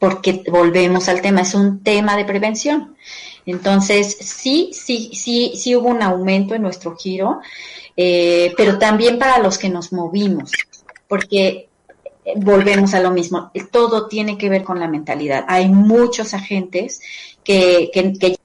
porque 0.00 0.42
volvemos 0.50 1.08
al 1.08 1.20
tema, 1.20 1.42
es 1.42 1.54
un 1.54 1.84
tema 1.84 2.16
de 2.16 2.24
prevención. 2.24 2.96
Entonces, 3.44 4.16
sí, 4.18 4.70
sí, 4.72 5.10
sí, 5.12 5.52
sí 5.54 5.76
hubo 5.76 5.90
un 5.90 6.02
aumento 6.02 6.54
en 6.54 6.62
nuestro 6.62 6.96
giro, 6.96 7.40
eh, 7.96 8.54
pero 8.56 8.78
también 8.78 9.18
para 9.18 9.38
los 9.38 9.58
que 9.58 9.68
nos 9.68 9.92
movimos, 9.92 10.52
porque 11.06 11.68
eh, 12.24 12.32
volvemos 12.36 12.94
a 12.94 13.00
lo 13.00 13.10
mismo, 13.10 13.52
todo 13.70 14.08
tiene 14.08 14.38
que 14.38 14.48
ver 14.48 14.64
con 14.64 14.80
la 14.80 14.88
mentalidad. 14.88 15.44
Hay 15.48 15.68
muchos 15.68 16.32
agentes 16.32 17.02
que, 17.44 17.90
que, 17.92 18.14
que 18.14 18.36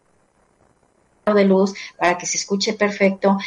de 1.34 1.46
luz 1.46 1.74
para 1.98 2.18
que 2.18 2.26
se 2.26 2.38
escuche 2.38 2.74
perfecto 2.74 3.38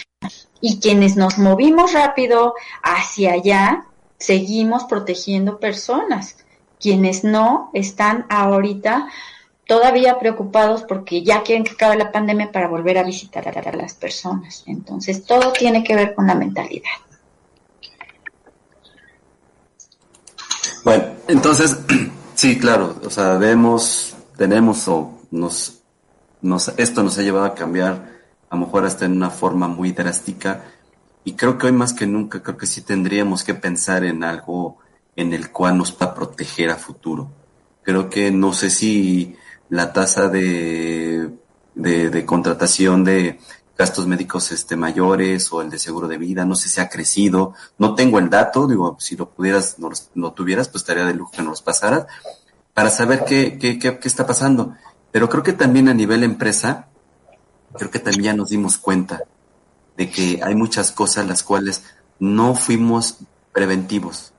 y 0.61 0.81
quienes 0.81 1.17
nos 1.17 1.39
movimos 1.39 1.93
rápido 1.93 2.55
hacia 2.83 3.35
allá, 3.35 3.85
seguimos 4.17 4.85
protegiendo 4.85 5.61
personas 5.61 6.37
quienes 6.81 7.25
no 7.25 7.71
están 7.75 8.27
ahorita 8.29 9.09
todavía 9.69 10.19
preocupados 10.19 10.83
porque 10.83 11.23
ya 11.23 11.43
quieren 11.43 11.63
que 11.63 11.73
acabe 11.73 11.97
la 11.97 12.11
pandemia 12.11 12.51
para 12.51 12.69
volver 12.69 12.97
a 12.99 13.03
visitar 13.03 13.47
a 13.47 13.77
las 13.77 13.95
personas. 13.95 14.65
Entonces, 14.67 15.25
todo 15.25 15.53
tiene 15.53 15.85
que 15.85 15.95
ver 15.95 16.15
con 16.15 16.27
la 16.27 16.35
mentalidad. 16.35 16.91
Bueno, 20.85 21.05
entonces, 21.29 21.79
sí, 22.35 22.59
claro, 22.59 22.97
o 23.05 23.11
sea, 23.11 23.37
vemos, 23.37 24.17
tenemos 24.39 24.89
o 24.89 25.19
nos, 25.31 25.83
nos, 26.41 26.69
esto 26.79 27.03
nos 27.03 27.19
ha 27.19 27.23
llevado 27.23 27.45
a 27.45 27.55
cambiar, 27.55 28.09
a 28.49 28.57
lo 28.57 28.65
mejor 28.65 28.87
hasta 28.87 29.05
en 29.05 29.13
una 29.13 29.29
forma 29.29 29.69
muy 29.69 29.93
drástica, 29.93 30.65
y 31.25 31.35
creo 31.35 31.59
que 31.59 31.67
hoy 31.67 31.73
más 31.73 31.93
que 31.93 32.07
nunca, 32.07 32.43
creo 32.43 32.57
que 32.57 32.67
sí 32.67 32.81
tendríamos 32.81 33.45
que 33.45 33.53
pensar 33.53 34.03
en 34.03 34.25
algo 34.25 34.79
en 35.19 35.33
el 35.33 35.51
cual 35.51 35.77
nos 35.77 35.97
va 36.01 36.07
a 36.07 36.15
proteger 36.15 36.71
a 36.71 36.77
futuro. 36.77 37.29
Creo 37.83 38.09
que 38.09 38.31
no 38.31 38.53
sé 38.53 38.71
si 38.71 39.35
la 39.69 39.93
tasa 39.93 40.29
de, 40.29 41.29
de, 41.75 42.25
contratación 42.25 43.03
de 43.03 43.41
gastos 43.77 44.07
médicos 44.07 44.53
este, 44.53 44.77
mayores 44.77 45.53
o 45.53 45.61
el 45.61 45.71
de 45.71 45.81
seguro 45.81 46.07
de 46.07 46.19
vida, 46.19 46.45
no 46.45 46.55
sé 46.55 46.69
si 46.69 46.81
ha 46.81 46.89
crecido, 46.89 47.53
no 47.79 47.97
tengo 47.97 48.21
el 48.21 48.31
dato, 48.31 48.69
digo, 48.69 48.97
si 49.01 49.17
lo 49.17 49.29
pudieras, 49.29 49.81
no 49.81 49.91
lo 50.15 50.33
tuvieras, 50.35 50.69
pues 50.69 50.83
estaría 50.83 51.05
de 51.05 51.15
lujo 51.15 51.33
que 51.33 51.43
nos 51.43 51.63
pasaras, 51.63 52.07
para 52.73 52.91
saber 52.91 53.25
qué, 53.25 53.59
qué, 53.59 53.77
qué, 53.81 53.99
qué 53.99 54.09
está 54.09 54.25
pasando. 54.25 54.77
Pero 55.11 55.29
creo 55.29 55.43
que 55.43 55.53
también 55.53 55.89
a 55.89 55.95
nivel 55.95 56.23
empresa, 56.23 56.87
creo 57.77 57.91
que 57.91 57.99
también 57.99 58.23
ya 58.23 58.35
nos 58.35 58.51
dimos 58.51 58.79
cuenta 58.79 59.25
de 59.97 60.09
que 60.09 60.39
hay 60.45 60.55
muchas 60.55 60.93
cosas 60.93 61.27
las 61.27 61.43
cuales 61.43 61.83
no 62.21 62.55
fuimos 62.55 63.17
preventivos. 63.53 64.33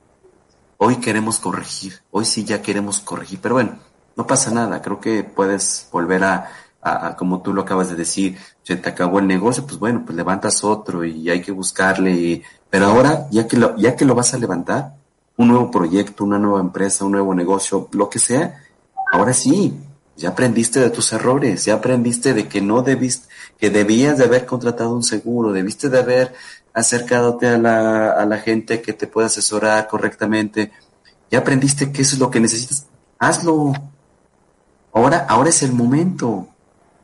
Hoy 0.82 0.96
queremos 0.96 1.38
corregir, 1.38 2.00
hoy 2.10 2.24
sí 2.24 2.42
ya 2.42 2.62
queremos 2.62 3.00
corregir, 3.00 3.38
pero 3.42 3.56
bueno, 3.56 3.72
no 4.16 4.26
pasa 4.26 4.50
nada, 4.50 4.80
creo 4.80 4.98
que 4.98 5.24
puedes 5.24 5.86
volver 5.92 6.24
a, 6.24 6.48
a, 6.80 7.16
como 7.16 7.42
tú 7.42 7.52
lo 7.52 7.60
acabas 7.60 7.90
de 7.90 7.96
decir, 7.96 8.38
se 8.62 8.76
te 8.76 8.88
acabó 8.88 9.18
el 9.18 9.26
negocio, 9.26 9.66
pues 9.66 9.78
bueno, 9.78 10.02
pues 10.06 10.16
levantas 10.16 10.64
otro 10.64 11.04
y 11.04 11.28
hay 11.28 11.42
que 11.42 11.52
buscarle, 11.52 12.42
pero 12.70 12.86
ahora, 12.86 13.26
ya 13.30 13.46
que 13.46 13.58
lo, 13.58 13.76
ya 13.76 13.94
que 13.94 14.06
lo 14.06 14.14
vas 14.14 14.32
a 14.32 14.38
levantar, 14.38 14.94
un 15.36 15.48
nuevo 15.48 15.70
proyecto, 15.70 16.24
una 16.24 16.38
nueva 16.38 16.60
empresa, 16.60 17.04
un 17.04 17.12
nuevo 17.12 17.34
negocio, 17.34 17.86
lo 17.92 18.08
que 18.08 18.18
sea, 18.18 18.64
ahora 19.12 19.34
sí, 19.34 19.78
ya 20.16 20.30
aprendiste 20.30 20.80
de 20.80 20.88
tus 20.88 21.12
errores, 21.12 21.66
ya 21.66 21.74
aprendiste 21.74 22.32
de 22.32 22.48
que 22.48 22.62
no 22.62 22.80
debiste, 22.80 23.28
que 23.58 23.68
debías 23.68 24.16
de 24.16 24.24
haber 24.24 24.46
contratado 24.46 24.94
un 24.94 25.02
seguro, 25.02 25.52
debiste 25.52 25.90
de 25.90 25.98
haber 25.98 26.34
acercándote 26.80 27.48
a 27.48 27.58
la, 27.58 28.12
a 28.12 28.26
la 28.26 28.38
gente 28.38 28.82
que 28.82 28.92
te 28.92 29.06
pueda 29.06 29.28
asesorar 29.28 29.86
correctamente. 29.88 30.72
Ya 31.30 31.38
aprendiste 31.38 31.84
eso 31.94 32.14
es 32.14 32.18
lo 32.18 32.30
que 32.30 32.40
necesitas. 32.40 32.86
Hazlo. 33.18 33.72
Ahora, 34.92 35.26
ahora 35.28 35.50
es 35.50 35.62
el 35.62 35.72
momento. 35.72 36.48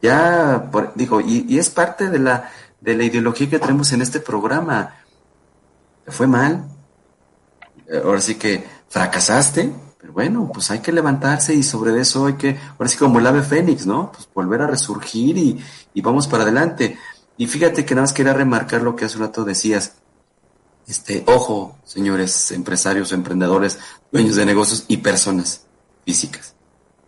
Ya, 0.02 0.70
digo, 0.94 1.20
y, 1.20 1.46
y, 1.48 1.58
es 1.58 1.70
parte 1.70 2.10
de 2.10 2.18
la, 2.18 2.50
de 2.80 2.96
la 2.96 3.04
ideología 3.04 3.48
que 3.48 3.58
tenemos 3.58 3.92
en 3.92 4.02
este 4.02 4.20
programa. 4.20 4.94
Fue 6.06 6.26
mal. 6.26 6.64
Ahora 8.04 8.20
sí 8.20 8.34
que 8.34 8.64
fracasaste, 8.88 9.72
pero 10.00 10.12
bueno, 10.12 10.50
pues 10.52 10.70
hay 10.70 10.80
que 10.80 10.92
levantarse 10.92 11.54
y 11.54 11.62
sobre 11.62 12.00
eso 12.00 12.26
hay 12.26 12.34
que, 12.34 12.58
ahora 12.72 12.88
sí 12.88 12.96
como 12.96 13.18
el 13.18 13.26
ave 13.26 13.42
fénix, 13.42 13.86
¿no? 13.86 14.12
Pues 14.12 14.28
volver 14.34 14.62
a 14.62 14.66
resurgir 14.66 15.36
y, 15.36 15.64
y 15.94 16.00
vamos 16.00 16.26
para 16.26 16.42
adelante. 16.42 16.98
Y 17.36 17.46
fíjate 17.46 17.84
que 17.84 17.94
nada 17.94 18.04
más 18.04 18.12
quería 18.12 18.32
remarcar 18.32 18.82
lo 18.82 18.96
que 18.96 19.04
hace 19.04 19.16
un 19.16 19.24
rato 19.24 19.44
decías. 19.44 19.96
Este, 20.86 21.24
ojo, 21.26 21.76
señores 21.84 22.52
empresarios, 22.52 23.12
emprendedores, 23.12 23.78
dueños 24.12 24.36
de 24.36 24.46
negocios 24.46 24.84
y 24.88 24.98
personas 24.98 25.66
físicas. 26.04 26.54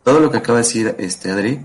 Todo 0.03 0.21
lo 0.21 0.31
que 0.31 0.39
acaba 0.39 0.59
de 0.59 0.65
decir 0.65 0.97
este 0.99 1.31
Adri 1.31 1.61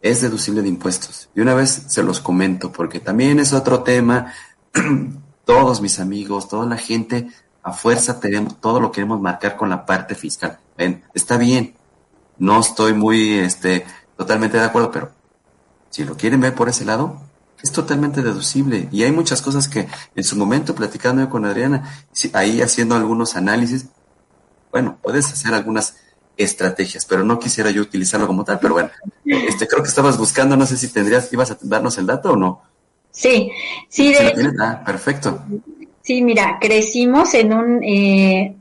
es 0.00 0.20
deducible 0.20 0.62
de 0.62 0.68
impuestos. 0.68 1.28
Y 1.34 1.40
una 1.40 1.54
vez 1.54 1.84
se 1.88 2.02
los 2.02 2.20
comento, 2.20 2.72
porque 2.72 3.00
también 3.00 3.40
es 3.40 3.52
otro 3.52 3.82
tema. 3.82 4.32
Todos 5.44 5.80
mis 5.80 6.00
amigos, 6.00 6.48
toda 6.48 6.66
la 6.66 6.76
gente, 6.76 7.28
a 7.62 7.72
fuerza 7.72 8.18
tenemos, 8.18 8.60
todo 8.60 8.80
lo 8.80 8.90
queremos 8.90 9.20
marcar 9.20 9.56
con 9.56 9.70
la 9.70 9.86
parte 9.86 10.16
fiscal. 10.16 10.58
Está 11.14 11.36
bien. 11.36 11.76
No 12.36 12.58
estoy 12.58 12.94
muy, 12.94 13.38
este, 13.38 13.86
totalmente 14.16 14.58
de 14.58 14.64
acuerdo, 14.64 14.90
pero 14.90 15.12
si 15.90 16.02
lo 16.02 16.16
quieren 16.16 16.40
ver 16.40 16.52
por 16.52 16.68
ese 16.68 16.84
lado, 16.84 17.20
es 17.62 17.72
totalmente 17.72 18.22
deducible. 18.22 18.88
Y 18.92 19.02
hay 19.02 19.12
muchas 19.12 19.42
cosas 19.42 19.68
que 19.68 19.88
en 20.14 20.24
su 20.24 20.36
momento 20.36 20.74
platicando 20.74 21.28
con 21.28 21.44
Adriana, 21.44 22.04
ahí 22.32 22.60
haciendo 22.60 22.94
algunos 22.94 23.36
análisis, 23.36 23.86
bueno, 24.70 24.98
puedes 25.02 25.32
hacer 25.32 25.54
algunas 25.54 25.96
estrategias, 26.36 27.06
pero 27.06 27.24
no 27.24 27.38
quisiera 27.38 27.70
yo 27.70 27.82
utilizarlo 27.82 28.26
como 28.26 28.44
tal, 28.44 28.58
pero 28.60 28.74
bueno, 28.74 28.90
este 29.24 29.66
creo 29.66 29.82
que 29.82 29.88
estabas 29.88 30.18
buscando, 30.18 30.56
no 30.56 30.66
sé 30.66 30.76
si 30.76 30.88
tendrías, 30.88 31.32
ibas 31.32 31.50
a 31.50 31.58
darnos 31.62 31.96
el 31.98 32.06
dato 32.06 32.32
o 32.32 32.36
no. 32.36 32.62
Sí, 33.10 33.50
sí, 33.88 34.12
de 34.12 34.52
ah, 34.60 34.82
perfecto. 34.84 35.42
Sí, 36.02 36.20
mira, 36.22 36.58
crecimos 36.60 37.32
en 37.32 37.54
un 37.54 37.82
eh, 37.82 38.54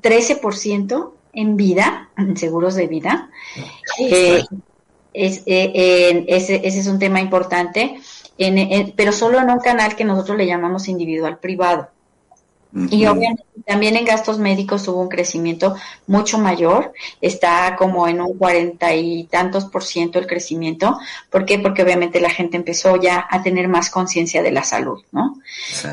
13% 0.00 1.10
en 1.32 1.56
vida, 1.56 2.08
en 2.16 2.36
seguros 2.36 2.76
de 2.76 2.86
vida. 2.86 3.30
Eh, 3.98 4.44
es, 5.12 5.42
eh, 5.46 6.24
ese, 6.28 6.60
ese, 6.64 6.78
es 6.78 6.86
un 6.86 7.00
tema 7.00 7.20
importante, 7.20 8.00
en, 8.38 8.92
pero 8.96 9.12
solo 9.12 9.38
en 9.38 9.50
un 9.50 9.58
canal 9.58 9.96
que 9.96 10.04
nosotros 10.04 10.38
le 10.38 10.46
llamamos 10.46 10.88
individual 10.88 11.38
privado. 11.38 11.88
Y 12.90 13.06
obviamente 13.06 13.44
también 13.66 13.96
en 13.96 14.04
gastos 14.04 14.38
médicos 14.38 14.86
hubo 14.88 15.00
un 15.00 15.08
crecimiento 15.08 15.74
mucho 16.06 16.38
mayor, 16.38 16.92
está 17.20 17.76
como 17.76 18.06
en 18.08 18.20
un 18.20 18.36
cuarenta 18.36 18.94
y 18.94 19.24
tantos 19.24 19.64
por 19.64 19.82
ciento 19.82 20.18
el 20.18 20.26
crecimiento. 20.26 20.98
¿Por 21.30 21.46
qué? 21.46 21.58
Porque 21.58 21.82
obviamente 21.82 22.20
la 22.20 22.28
gente 22.28 22.58
empezó 22.58 22.96
ya 22.96 23.26
a 23.30 23.42
tener 23.42 23.68
más 23.68 23.88
conciencia 23.88 24.42
de 24.42 24.52
la 24.52 24.64
salud, 24.64 25.02
¿no? 25.12 25.38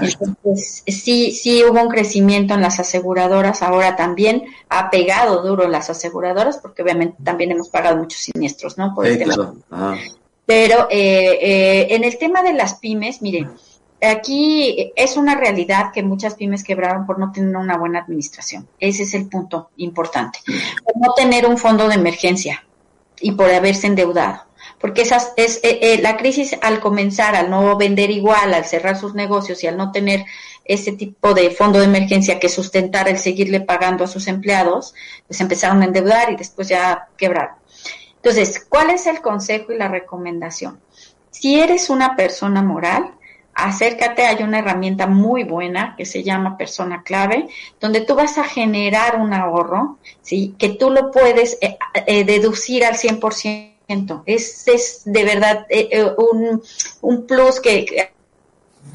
Entonces, 0.01 0.83
sí, 0.85 1.31
sí 1.31 1.63
hubo 1.63 1.81
un 1.81 1.89
crecimiento 1.89 2.53
en 2.53 2.61
las 2.61 2.79
aseguradoras, 2.79 3.61
ahora 3.61 3.95
también 3.95 4.43
ha 4.67 4.89
pegado 4.89 5.43
duro 5.43 5.69
las 5.69 5.89
aseguradoras, 5.89 6.57
porque 6.57 6.81
obviamente 6.81 7.15
también 7.23 7.51
hemos 7.51 7.69
pagado 7.69 7.95
muchos 7.97 8.19
siniestros, 8.19 8.77
¿no? 8.77 8.93
Por 8.93 9.07
Pero 10.45 10.87
eh, 10.89 11.39
eh, 11.41 11.87
en 11.91 12.03
el 12.03 12.17
tema 12.17 12.43
de 12.43 12.53
las 12.53 12.75
pymes, 12.75 13.21
miren, 13.21 13.51
aquí 14.01 14.91
es 14.95 15.17
una 15.17 15.35
realidad 15.35 15.91
que 15.93 16.03
muchas 16.03 16.35
pymes 16.35 16.63
quebraron 16.63 17.05
por 17.05 17.19
no 17.19 17.31
tener 17.31 17.55
una 17.55 17.77
buena 17.77 17.99
administración. 17.99 18.67
Ese 18.79 19.03
es 19.03 19.13
el 19.13 19.27
punto 19.27 19.69
importante. 19.77 20.39
Por 20.83 20.97
no 20.97 21.13
tener 21.13 21.45
un 21.45 21.57
fondo 21.57 21.87
de 21.87 21.95
emergencia 21.95 22.63
y 23.19 23.31
por 23.31 23.49
haberse 23.49 23.87
endeudado. 23.87 24.41
Porque 24.79 25.01
esas 25.01 25.33
es 25.37 25.57
eh, 25.63 25.79
eh, 25.81 25.99
la 26.01 26.17
crisis 26.17 26.55
al 26.61 26.79
comenzar, 26.79 27.35
al 27.35 27.49
no 27.49 27.75
vender 27.77 28.11
igual, 28.11 28.53
al 28.53 28.65
cerrar 28.65 28.97
sus 28.97 29.15
negocios 29.15 29.63
y 29.63 29.67
al 29.67 29.77
no 29.77 29.91
tener 29.91 30.25
ese 30.65 30.91
tipo 30.91 31.33
de 31.33 31.51
fondo 31.51 31.79
de 31.79 31.85
emergencia 31.85 32.39
que 32.39 32.49
sustentar 32.49 33.07
el 33.07 33.17
seguirle 33.17 33.61
pagando 33.61 34.03
a 34.03 34.07
sus 34.07 34.27
empleados, 34.27 34.93
pues 35.27 35.39
empezaron 35.39 35.81
a 35.81 35.85
endeudar 35.85 36.31
y 36.31 36.35
después 36.35 36.67
ya 36.67 37.07
quebraron. 37.17 37.55
Entonces, 38.26 38.65
¿cuál 38.67 38.89
es 38.89 39.05
el 39.05 39.21
consejo 39.21 39.71
y 39.71 39.78
la 39.78 39.88
recomendación? 39.88 40.80
Si 41.30 41.59
eres 41.59 41.91
una 41.91 42.15
persona 42.15 42.63
moral, 42.63 43.11
acércate, 43.53 44.26
hay 44.26 44.41
una 44.41 44.57
herramienta 44.57 45.05
muy 45.05 45.43
buena 45.43 45.93
que 45.95 46.05
se 46.05 46.23
llama 46.23 46.57
persona 46.57 47.03
clave, 47.03 47.47
donde 47.80 48.01
tú 48.01 48.15
vas 48.15 48.39
a 48.39 48.43
generar 48.43 49.21
un 49.21 49.32
ahorro, 49.32 49.99
¿sí? 50.23 50.55
Que 50.57 50.69
tú 50.69 50.89
lo 50.89 51.11
puedes 51.11 51.59
eh, 51.61 51.78
eh, 52.07 52.23
deducir 52.23 52.84
al 52.84 52.95
100%. 52.95 54.23
Es, 54.26 54.67
es 54.69 55.03
de 55.05 55.23
verdad 55.23 55.67
eh, 55.69 56.11
un, 56.17 56.63
un 57.01 57.28
plus 57.28 57.59
que 57.59 58.09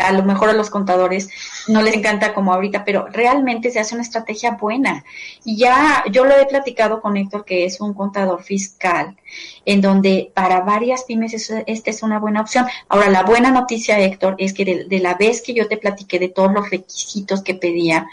a 0.00 0.12
lo 0.12 0.22
mejor 0.24 0.50
a 0.50 0.54
los 0.54 0.70
contadores 0.70 1.28
no 1.68 1.82
les 1.82 1.94
encanta 1.94 2.34
como 2.34 2.52
ahorita, 2.52 2.84
pero 2.84 3.06
realmente 3.08 3.70
se 3.70 3.80
hace 3.80 3.94
una 3.94 4.02
estrategia 4.02 4.52
buena. 4.52 5.04
Y 5.44 5.56
ya 5.56 6.04
yo 6.10 6.24
lo 6.24 6.36
he 6.36 6.46
platicado 6.46 7.00
con 7.00 7.16
Héctor, 7.16 7.44
que 7.44 7.64
es 7.64 7.80
un 7.80 7.94
contador 7.94 8.42
fiscal, 8.42 9.16
en 9.64 9.80
donde 9.80 10.32
para 10.34 10.60
varias 10.60 11.04
pymes 11.04 11.32
esta 11.66 11.90
es 11.90 12.02
una 12.02 12.18
buena 12.18 12.40
opción. 12.40 12.66
Ahora, 12.88 13.10
la 13.10 13.22
buena 13.22 13.50
noticia, 13.50 14.00
Héctor, 14.00 14.34
es 14.38 14.52
que 14.52 14.86
de, 14.88 14.98
la 15.00 15.14
vez 15.14 15.42
que 15.42 15.54
yo 15.54 15.68
te 15.68 15.76
platiqué 15.76 16.18
de 16.18 16.28
todos 16.28 16.52
los 16.52 16.70
requisitos 16.70 17.42
que 17.42 17.54
pedía 17.54 18.06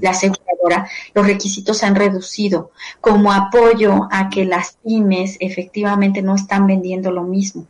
la 0.00 0.10
aseguradora, 0.10 0.88
los 1.14 1.26
requisitos 1.26 1.78
se 1.78 1.86
han 1.86 1.94
reducido 1.94 2.70
como 3.00 3.32
apoyo 3.32 4.08
a 4.10 4.28
que 4.28 4.44
las 4.44 4.78
pymes 4.84 5.36
efectivamente 5.40 6.22
no 6.22 6.34
están 6.34 6.66
vendiendo 6.66 7.10
lo 7.10 7.22
mismo 7.22 7.66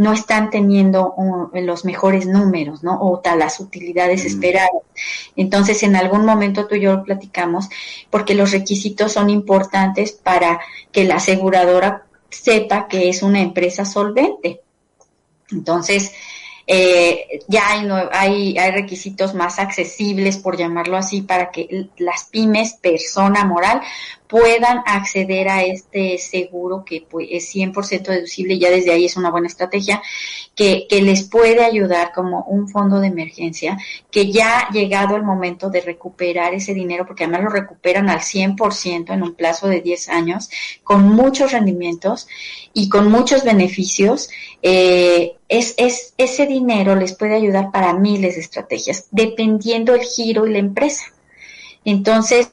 no 0.00 0.14
están 0.14 0.48
teniendo 0.48 1.14
los 1.52 1.84
mejores 1.84 2.24
números, 2.24 2.82
¿no? 2.82 2.98
O 3.02 3.18
tal, 3.18 3.40
las 3.40 3.60
utilidades 3.60 4.24
mm. 4.24 4.26
esperadas. 4.28 4.70
Entonces, 5.36 5.82
en 5.82 5.94
algún 5.94 6.24
momento 6.24 6.66
tú 6.66 6.76
y 6.76 6.80
yo 6.80 7.04
platicamos, 7.04 7.68
porque 8.08 8.34
los 8.34 8.50
requisitos 8.50 9.12
son 9.12 9.28
importantes 9.28 10.12
para 10.12 10.58
que 10.90 11.04
la 11.04 11.16
aseguradora 11.16 12.06
sepa 12.30 12.88
que 12.88 13.10
es 13.10 13.22
una 13.22 13.42
empresa 13.42 13.84
solvente. 13.84 14.62
Entonces, 15.50 16.14
eh, 16.66 17.42
ya 17.46 17.68
hay, 17.68 17.86
hay, 18.10 18.56
hay 18.56 18.70
requisitos 18.70 19.34
más 19.34 19.58
accesibles, 19.58 20.38
por 20.38 20.56
llamarlo 20.56 20.96
así, 20.96 21.20
para 21.20 21.50
que 21.50 21.90
las 21.98 22.24
pymes, 22.24 22.72
persona 22.72 23.44
moral, 23.44 23.82
puedan 24.30 24.82
acceder 24.86 25.48
a 25.48 25.64
este 25.64 26.16
seguro 26.18 26.84
que 26.84 27.04
pues, 27.08 27.26
es 27.30 27.52
100% 27.52 28.02
deducible, 28.02 28.60
ya 28.60 28.70
desde 28.70 28.92
ahí 28.92 29.06
es 29.06 29.16
una 29.16 29.30
buena 29.30 29.48
estrategia, 29.48 30.00
que, 30.54 30.86
que 30.88 31.02
les 31.02 31.24
puede 31.24 31.64
ayudar 31.64 32.12
como 32.14 32.44
un 32.44 32.68
fondo 32.68 33.00
de 33.00 33.08
emergencia, 33.08 33.76
que 34.10 34.30
ya 34.30 34.60
ha 34.60 34.70
llegado 34.70 35.16
el 35.16 35.24
momento 35.24 35.68
de 35.68 35.80
recuperar 35.80 36.54
ese 36.54 36.74
dinero, 36.74 37.06
porque 37.06 37.24
además 37.24 37.42
lo 37.42 37.50
recuperan 37.50 38.08
al 38.08 38.20
100% 38.20 39.12
en 39.12 39.22
un 39.24 39.34
plazo 39.34 39.66
de 39.66 39.80
10 39.80 40.08
años, 40.10 40.48
con 40.84 41.08
muchos 41.08 41.50
rendimientos 41.50 42.28
y 42.72 42.88
con 42.88 43.10
muchos 43.10 43.42
beneficios. 43.42 44.30
Eh, 44.62 45.34
es, 45.48 45.74
es, 45.76 46.14
ese 46.18 46.46
dinero 46.46 46.94
les 46.94 47.14
puede 47.14 47.34
ayudar 47.34 47.72
para 47.72 47.94
miles 47.94 48.36
de 48.36 48.42
estrategias, 48.42 49.08
dependiendo 49.10 49.94
el 49.94 50.02
giro 50.02 50.46
y 50.46 50.52
la 50.52 50.58
empresa. 50.58 51.06
Entonces, 51.84 52.50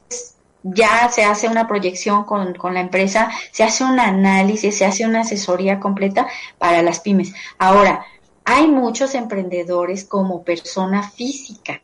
ya 0.62 1.08
se 1.10 1.24
hace 1.24 1.48
una 1.48 1.66
proyección 1.68 2.24
con, 2.24 2.54
con, 2.54 2.74
la 2.74 2.80
empresa, 2.80 3.30
se 3.52 3.64
hace 3.64 3.84
un 3.84 4.00
análisis, 4.00 4.76
se 4.76 4.84
hace 4.84 5.06
una 5.06 5.20
asesoría 5.20 5.80
completa 5.80 6.26
para 6.58 6.82
las 6.82 7.00
pymes. 7.00 7.34
Ahora, 7.58 8.04
hay 8.44 8.66
muchos 8.66 9.14
emprendedores 9.14 10.04
como 10.04 10.42
persona 10.42 11.02
física 11.02 11.82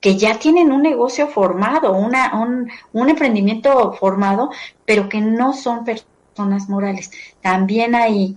que 0.00 0.16
ya 0.16 0.38
tienen 0.38 0.72
un 0.72 0.82
negocio 0.82 1.28
formado, 1.28 1.92
una, 1.92 2.34
un, 2.40 2.68
un 2.92 3.08
emprendimiento 3.08 3.92
formado, 3.92 4.50
pero 4.84 5.08
que 5.08 5.20
no 5.20 5.52
son 5.52 5.84
personas 5.84 6.68
morales. 6.68 7.12
También 7.40 7.94
ahí 7.94 8.36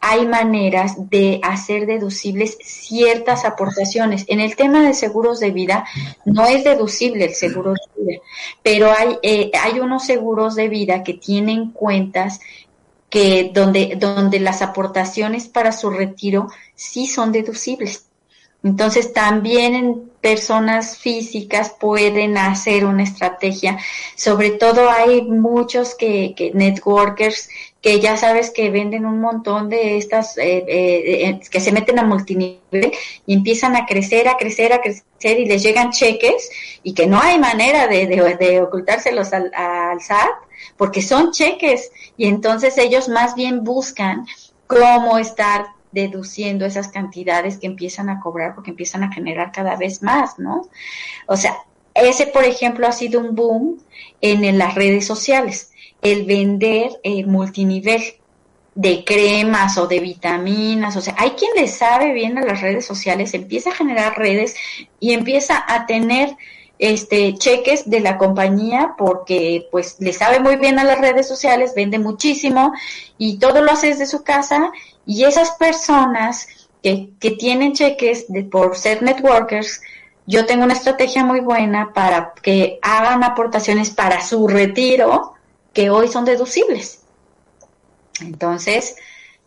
hay 0.00 0.26
maneras 0.26 1.10
de 1.10 1.40
hacer 1.42 1.86
deducibles 1.86 2.58
ciertas 2.62 3.44
aportaciones. 3.44 4.24
En 4.28 4.40
el 4.40 4.56
tema 4.56 4.86
de 4.86 4.94
seguros 4.94 5.40
de 5.40 5.50
vida, 5.50 5.84
no 6.24 6.46
es 6.46 6.64
deducible 6.64 7.24
el 7.24 7.34
seguro 7.34 7.72
de 7.72 8.02
vida, 8.04 8.22
pero 8.62 8.92
hay, 8.92 9.18
eh, 9.22 9.50
hay 9.60 9.80
unos 9.80 10.04
seguros 10.04 10.54
de 10.54 10.68
vida 10.68 11.02
que 11.02 11.14
tienen 11.14 11.70
cuentas 11.70 12.40
que 13.10 13.50
donde, 13.52 13.96
donde 13.98 14.40
las 14.40 14.62
aportaciones 14.62 15.48
para 15.48 15.72
su 15.72 15.90
retiro 15.90 16.48
sí 16.74 17.06
son 17.06 17.32
deducibles. 17.32 18.05
Entonces 18.66 19.12
también 19.12 19.76
en 19.76 20.10
personas 20.20 20.98
físicas 20.98 21.72
pueden 21.78 22.36
hacer 22.36 22.84
una 22.84 23.04
estrategia. 23.04 23.78
Sobre 24.16 24.50
todo 24.50 24.90
hay 24.90 25.22
muchos 25.22 25.94
que, 25.94 26.34
que 26.36 26.50
networkers 26.52 27.48
que 27.80 28.00
ya 28.00 28.16
sabes 28.16 28.50
que 28.50 28.70
venden 28.70 29.06
un 29.06 29.20
montón 29.20 29.68
de 29.68 29.96
estas, 29.98 30.36
eh, 30.38 30.64
eh, 30.66 31.28
eh, 31.28 31.40
que 31.48 31.60
se 31.60 31.70
meten 31.70 32.00
a 32.00 32.02
multinivel 32.02 32.92
y 33.24 33.34
empiezan 33.34 33.76
a 33.76 33.86
crecer, 33.86 34.26
a 34.26 34.36
crecer, 34.36 34.72
a 34.72 34.80
crecer 34.80 35.38
y 35.38 35.46
les 35.46 35.62
llegan 35.62 35.92
cheques 35.92 36.50
y 36.82 36.92
que 36.92 37.06
no 37.06 37.20
hay 37.20 37.38
manera 37.38 37.86
de, 37.86 38.08
de, 38.08 38.62
ocultárselos 38.62 39.32
al, 39.32 39.52
al 39.54 40.00
SAT 40.00 40.34
porque 40.76 41.02
son 41.02 41.30
cheques 41.30 41.92
y 42.16 42.26
entonces 42.26 42.76
ellos 42.78 43.08
más 43.08 43.36
bien 43.36 43.62
buscan 43.62 44.26
cómo 44.66 45.18
estar 45.18 45.75
deduciendo 45.96 46.66
esas 46.66 46.88
cantidades 46.88 47.56
que 47.56 47.66
empiezan 47.66 48.10
a 48.10 48.20
cobrar 48.20 48.54
porque 48.54 48.70
empiezan 48.70 49.02
a 49.02 49.10
generar 49.10 49.50
cada 49.50 49.76
vez 49.76 50.02
más, 50.02 50.38
¿no? 50.38 50.68
O 51.26 51.36
sea, 51.36 51.56
ese, 51.94 52.26
por 52.26 52.44
ejemplo, 52.44 52.86
ha 52.86 52.92
sido 52.92 53.18
un 53.18 53.34
boom 53.34 53.80
en 54.20 54.58
las 54.58 54.74
redes 54.74 55.06
sociales 55.06 55.72
el 56.02 56.26
vender 56.26 56.90
eh, 57.02 57.24
multinivel 57.24 58.02
de 58.74 59.04
cremas 59.04 59.78
o 59.78 59.86
de 59.86 60.00
vitaminas, 60.00 60.96
o 60.96 61.00
sea, 61.00 61.14
hay 61.16 61.30
quien 61.30 61.50
le 61.56 61.66
sabe 61.66 62.12
bien 62.12 62.36
a 62.36 62.44
las 62.44 62.60
redes 62.60 62.84
sociales, 62.84 63.32
empieza 63.32 63.70
a 63.70 63.74
generar 63.74 64.18
redes 64.18 64.54
y 65.00 65.14
empieza 65.14 65.64
a 65.66 65.86
tener 65.86 66.36
este 66.78 67.34
cheques 67.38 67.88
de 67.88 68.00
la 68.00 68.18
compañía 68.18 68.94
porque 68.98 69.66
pues 69.70 69.96
le 69.98 70.12
sabe 70.12 70.40
muy 70.40 70.56
bien 70.56 70.78
a 70.78 70.84
las 70.84 71.00
redes 71.00 71.26
sociales, 71.26 71.72
vende 71.74 71.98
muchísimo 71.98 72.72
y 73.16 73.38
todo 73.38 73.62
lo 73.62 73.72
hace 73.72 73.88
desde 73.88 74.04
su 74.04 74.22
casa 74.22 74.70
y 75.06 75.24
esas 75.24 75.52
personas 75.52 76.48
que, 76.82 77.10
que 77.20 77.30
tienen 77.32 77.72
cheques 77.72 78.26
de, 78.28 78.42
por 78.42 78.76
ser 78.76 79.02
networkers, 79.02 79.80
yo 80.26 80.44
tengo 80.44 80.64
una 80.64 80.74
estrategia 80.74 81.24
muy 81.24 81.40
buena 81.40 81.92
para 81.94 82.34
que 82.42 82.78
hagan 82.82 83.22
aportaciones 83.22 83.90
para 83.90 84.20
su 84.20 84.48
retiro 84.48 85.34
que 85.72 85.90
hoy 85.90 86.08
son 86.08 86.24
deducibles. 86.24 87.02
Entonces, 88.20 88.96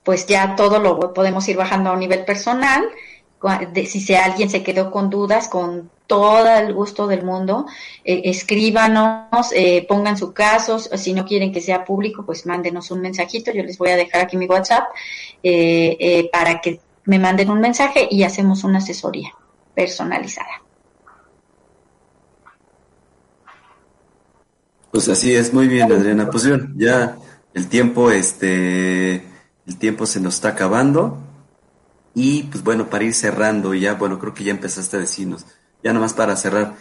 pues 0.04 0.26
ya 0.26 0.56
todo 0.56 0.80
lo 0.80 1.14
podemos 1.14 1.48
ir 1.50 1.58
bajando 1.58 1.90
a 1.90 1.94
un 1.94 2.00
nivel 2.00 2.24
personal. 2.24 2.88
si 3.86 4.16
alguien 4.16 4.50
se 4.50 4.64
quedó 4.64 4.92
con 4.92 5.10
dudas, 5.10 5.50
con 5.50 5.92
todo 6.10 6.48
el 6.48 6.74
gusto 6.74 7.06
del 7.06 7.24
mundo, 7.24 7.68
eh, 8.04 8.22
escríbanos, 8.26 9.52
eh, 9.54 9.86
pongan 9.88 10.18
su 10.18 10.34
caso, 10.34 10.80
si 10.80 11.14
no 11.14 11.24
quieren 11.24 11.54
que 11.54 11.62
sea 11.62 11.86
público, 11.86 12.26
pues 12.26 12.48
mándenos 12.48 12.90
un 12.90 13.02
mensajito, 13.02 13.52
yo 13.52 13.62
les 13.62 13.78
voy 13.78 13.92
a 13.92 13.96
dejar 13.96 14.22
aquí 14.22 14.36
mi 14.36 14.48
WhatsApp 14.48 14.86
eh, 15.44 16.28
para 16.34 16.60
que 16.62 16.80
me 17.06 17.20
manden 17.20 17.52
un 17.52 17.62
mensaje 17.62 18.08
y 18.10 18.24
hacemos 18.24 18.64
una 18.64 18.80
asesoría 18.80 19.30
personalizada. 19.76 20.64
Pues 24.90 25.08
así 25.10 25.36
es, 25.36 25.54
muy 25.54 25.68
bien 25.68 25.92
Adriana, 25.92 26.32
pues 26.32 26.50
ya 26.76 27.18
el 27.54 27.70
tiempo, 27.70 28.10
este, 28.10 29.24
el 29.68 29.78
tiempo 29.78 30.08
se 30.08 30.20
nos 30.20 30.34
está 30.34 30.50
acabando. 30.50 31.20
Y 32.16 32.44
pues 32.44 32.64
bueno, 32.64 32.90
para 32.90 33.04
ir 33.04 33.14
cerrando, 33.14 33.76
ya, 33.76 33.94
bueno, 33.94 34.18
creo 34.18 34.34
que 34.34 34.44
ya 34.44 34.52
empezaste 34.52 34.98
a 34.98 35.00
decirnos, 35.00 35.46
ya 35.84 35.94
nomás 35.94 36.14
para 36.14 36.36
cerrar, 36.36 36.76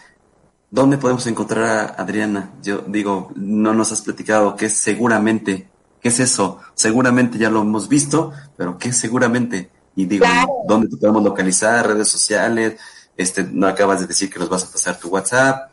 ¿dónde 0.70 0.98
podemos 0.98 1.26
encontrar 1.26 1.64
a 1.64 2.02
Adriana? 2.02 2.52
Yo 2.62 2.78
digo, 2.86 3.32
no 3.36 3.74
nos 3.74 3.92
has 3.92 4.02
platicado 4.02 4.56
qué 4.56 4.66
es 4.66 4.74
seguramente, 4.74 5.68
qué 6.00 6.08
es 6.08 6.20
eso, 6.20 6.60
seguramente 6.74 7.38
ya 7.38 7.50
lo 7.50 7.62
hemos 7.62 7.88
visto, 7.88 8.32
pero 8.56 8.78
qué 8.78 8.90
es 8.90 8.98
seguramente, 8.98 9.70
y 9.96 10.06
digo, 10.06 10.26
¿dónde 10.66 10.88
te 10.88 10.96
podemos 10.96 11.22
localizar? 11.22 11.86
Redes 11.86 12.08
sociales, 12.08 12.78
este, 13.16 13.44
no 13.44 13.66
acabas 13.66 14.00
de 14.00 14.06
decir 14.06 14.30
que 14.30 14.38
nos 14.38 14.48
vas 14.48 14.64
a 14.64 14.72
pasar 14.72 14.98
tu 14.98 15.08
WhatsApp, 15.08 15.72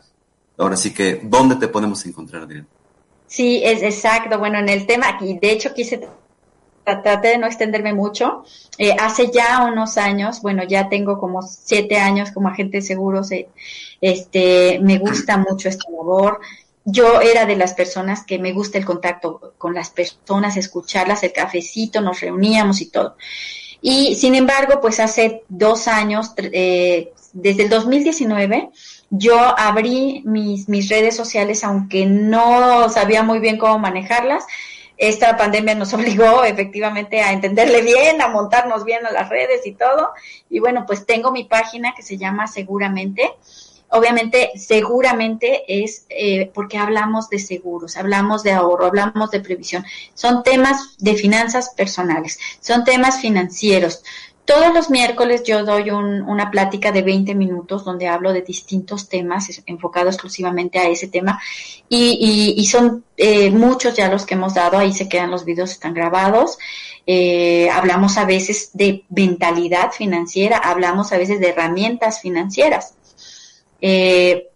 ahora 0.58 0.76
sí 0.76 0.92
que, 0.92 1.20
¿dónde 1.22 1.56
te 1.56 1.68
podemos 1.68 2.04
encontrar, 2.06 2.42
Adriana? 2.42 2.66
Sí, 3.26 3.60
es 3.64 3.82
exacto. 3.82 4.38
Bueno, 4.38 4.58
en 4.58 4.68
el 4.68 4.86
tema, 4.86 5.08
aquí, 5.08 5.38
de 5.40 5.50
hecho 5.50 5.74
quise 5.74 6.08
traté 6.86 7.28
de 7.28 7.38
no 7.38 7.46
extenderme 7.46 7.92
mucho. 7.92 8.44
Eh, 8.78 8.94
hace 8.98 9.30
ya 9.30 9.64
unos 9.64 9.98
años, 9.98 10.40
bueno, 10.40 10.62
ya 10.64 10.88
tengo 10.88 11.18
como 11.18 11.42
siete 11.42 11.96
años 11.96 12.30
como 12.30 12.48
agente 12.48 12.78
de 12.78 12.82
seguros, 12.82 13.30
eh, 13.32 13.48
este, 14.00 14.78
me 14.80 14.98
gusta 14.98 15.36
mucho 15.36 15.68
esta 15.68 15.90
labor. 15.90 16.40
Yo 16.84 17.20
era 17.20 17.46
de 17.46 17.56
las 17.56 17.74
personas 17.74 18.24
que 18.24 18.38
me 18.38 18.52
gusta 18.52 18.78
el 18.78 18.84
contacto 18.84 19.54
con 19.58 19.74
las 19.74 19.90
personas, 19.90 20.56
escucharlas, 20.56 21.24
el 21.24 21.32
cafecito, 21.32 22.00
nos 22.00 22.20
reuníamos 22.20 22.80
y 22.80 22.86
todo. 22.86 23.16
Y 23.80 24.14
sin 24.14 24.34
embargo, 24.34 24.80
pues 24.80 25.00
hace 25.00 25.42
dos 25.48 25.88
años, 25.88 26.32
eh, 26.38 27.12
desde 27.32 27.64
el 27.64 27.68
2019, 27.68 28.70
yo 29.10 29.38
abrí 29.38 30.22
mis, 30.24 30.68
mis 30.68 30.88
redes 30.88 31.16
sociales, 31.16 31.64
aunque 31.64 32.06
no 32.06 32.88
sabía 32.88 33.22
muy 33.22 33.38
bien 33.40 33.58
cómo 33.58 33.78
manejarlas. 33.78 34.44
Esta 34.96 35.36
pandemia 35.36 35.74
nos 35.74 35.92
obligó 35.94 36.44
efectivamente 36.44 37.20
a 37.20 37.32
entenderle 37.32 37.82
bien, 37.82 38.20
a 38.20 38.28
montarnos 38.28 38.84
bien 38.84 39.06
a 39.06 39.12
las 39.12 39.28
redes 39.28 39.66
y 39.66 39.72
todo. 39.72 40.10
Y 40.50 40.60
bueno, 40.60 40.84
pues 40.86 41.06
tengo 41.06 41.30
mi 41.30 41.44
página 41.44 41.94
que 41.94 42.02
se 42.02 42.18
llama 42.18 42.46
Seguramente. 42.46 43.32
Obviamente, 43.88 44.50
seguramente 44.56 45.62
es 45.68 46.06
eh, 46.08 46.50
porque 46.52 46.76
hablamos 46.76 47.30
de 47.30 47.38
seguros, 47.38 47.96
hablamos 47.96 48.42
de 48.42 48.50
ahorro, 48.50 48.86
hablamos 48.86 49.30
de 49.30 49.40
previsión. 49.40 49.84
Son 50.14 50.42
temas 50.42 50.96
de 50.98 51.14
finanzas 51.14 51.70
personales, 51.70 52.38
son 52.60 52.84
temas 52.84 53.20
financieros. 53.20 54.02
Todos 54.46 54.72
los 54.72 54.90
miércoles 54.90 55.42
yo 55.42 55.64
doy 55.64 55.90
una 55.90 56.52
plática 56.52 56.92
de 56.92 57.02
20 57.02 57.34
minutos 57.34 57.84
donde 57.84 58.06
hablo 58.06 58.32
de 58.32 58.42
distintos 58.42 59.08
temas 59.08 59.60
enfocados 59.66 60.14
exclusivamente 60.14 60.78
a 60.78 60.88
ese 60.88 61.08
tema 61.08 61.40
y, 61.88 62.64
son 62.70 63.04
eh, 63.16 63.50
muchos 63.50 63.94
ya 63.96 64.08
los 64.08 64.24
que 64.24 64.34
hemos 64.34 64.54
dado, 64.54 64.78
ahí 64.78 64.92
se 64.92 65.08
quedan 65.08 65.32
los 65.32 65.44
videos, 65.44 65.72
están 65.72 65.94
grabados. 65.94 66.58
Eh, 67.08 67.68
hablamos 67.70 68.18
a 68.18 68.24
veces 68.24 68.70
de 68.72 69.04
mentalidad 69.08 69.90
financiera, 69.90 70.58
hablamos 70.58 71.12
a 71.12 71.18
veces 71.18 71.40
de 71.40 71.48
herramientas 71.48 72.20
financieras. 72.20 72.94
Eh, 73.80 74.48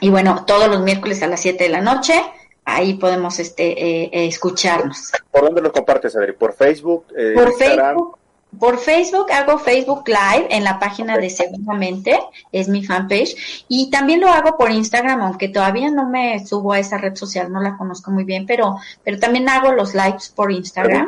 y 0.00 0.08
bueno, 0.08 0.44
todos 0.44 0.68
los 0.68 0.80
miércoles 0.80 1.22
a 1.22 1.28
las 1.28 1.40
7 1.40 1.62
de 1.62 1.70
la 1.70 1.80
noche, 1.80 2.20
ahí 2.64 2.94
podemos 2.94 3.38
este, 3.38 4.26
escucharnos. 4.26 5.12
¿Por 5.30 5.42
dónde 5.42 5.62
lo 5.62 5.70
compartes, 5.70 6.16
Adri? 6.16 6.32
¿Por 6.32 6.52
Facebook? 6.52 7.06
Por 7.34 7.56
Facebook 7.56 8.19
por 8.58 8.78
Facebook 8.78 9.30
hago 9.32 9.58
Facebook 9.58 10.04
Live 10.06 10.48
en 10.50 10.64
la 10.64 10.78
página 10.78 11.16
de 11.16 11.30
Seguramente, 11.30 12.18
es 12.52 12.68
mi 12.68 12.84
fanpage, 12.84 13.64
y 13.68 13.90
también 13.90 14.20
lo 14.20 14.28
hago 14.28 14.56
por 14.56 14.70
Instagram, 14.70 15.20
aunque 15.22 15.48
todavía 15.48 15.90
no 15.90 16.08
me 16.08 16.44
subo 16.44 16.72
a 16.72 16.78
esa 16.78 16.98
red 16.98 17.14
social, 17.14 17.52
no 17.52 17.60
la 17.60 17.76
conozco 17.76 18.10
muy 18.10 18.24
bien, 18.24 18.46
pero, 18.46 18.76
pero 19.04 19.18
también 19.18 19.48
hago 19.48 19.72
los 19.72 19.94
lives 19.94 20.30
por 20.30 20.50
Instagram. 20.50 21.06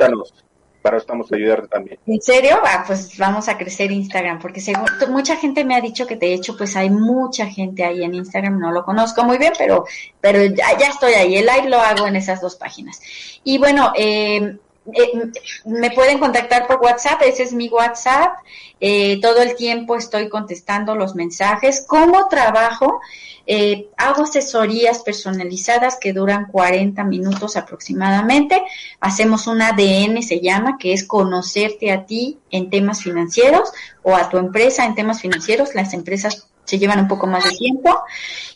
para 0.82 0.99
estamos 0.99 1.32
ayudarte 1.32 1.68
también. 1.68 1.99
¿En 2.07 2.20
serio? 2.20 2.59
Ah, 2.64 2.84
pues 2.86 3.16
vamos 3.18 3.49
a 3.49 3.59
crecer 3.59 3.90
Instagram, 3.90 4.38
porque 4.40 4.61
según, 4.61 4.86
mucha 5.11 5.36
gente 5.36 5.64
me 5.64 5.74
ha 5.74 5.80
dicho 5.80 6.07
que 6.07 6.16
de 6.16 6.34
hecho 6.34 6.57
pues 6.57 6.76
hay 6.76 6.90
mucha 6.90 7.47
gente 7.47 7.84
ahí 7.84 8.05
en 8.05 8.14
Instagram, 8.14 8.59
no 8.59 8.70
lo 8.70 8.84
conozco 8.84 9.24
muy 9.24 9.38
bien, 9.38 9.53
pero, 9.59 9.84
pero 10.20 10.45
ya, 10.45 10.78
ya 10.78 10.88
estoy 10.88 11.14
ahí, 11.14 11.36
el 11.36 11.47
live 11.47 11.68
lo 11.68 11.78
hago 11.78 12.07
en 12.07 12.16
esas 12.16 12.40
dos 12.40 12.57
páginas. 12.57 13.01
Y 13.45 13.59
bueno, 13.59 13.93
eh, 13.97 14.59
eh, 14.87 15.30
me 15.64 15.91
pueden 15.93 16.18
contactar 16.18 16.66
por 16.66 16.80
WhatsApp, 16.80 17.22
ese 17.22 17.45
es 17.45 17.53
mi 17.53 17.68
WhatsApp. 17.68 18.33
Eh, 18.80 19.20
todo 19.20 19.43
el 19.43 19.55
tiempo 19.55 19.97
estoy 19.97 20.28
contestando 20.28 20.97
los 20.97 21.14
mensajes. 21.14 21.85
¿Cómo 21.87 22.28
trabajo? 22.28 23.01
Eh, 23.47 23.89
hago 23.97 24.22
asesorías 24.22 25.03
personalizadas 25.03 25.97
que 26.01 26.12
duran 26.12 26.47
40 26.47 27.05
minutos 27.05 27.57
aproximadamente. 27.57 28.61
Hacemos 29.01 29.47
un 29.47 29.62
ADN, 29.62 30.22
se 30.22 30.41
llama, 30.41 30.78
que 30.78 30.93
es 30.93 31.05
conocerte 31.05 31.93
a 31.93 32.05
ti 32.05 32.39
en 32.51 32.70
temas 32.70 33.03
financieros 33.03 33.72
o 34.03 34.16
a 34.16 34.28
tu 34.28 34.39
empresa 34.39 34.85
en 34.85 34.95
temas 34.95 35.20
financieros. 35.20 35.74
Las 35.74 35.95
empresas 35.95 36.49
se 36.64 36.78
llevan 36.78 37.01
un 37.01 37.09
poco 37.09 37.26
más 37.26 37.45
de 37.45 37.51
tiempo. 37.51 38.03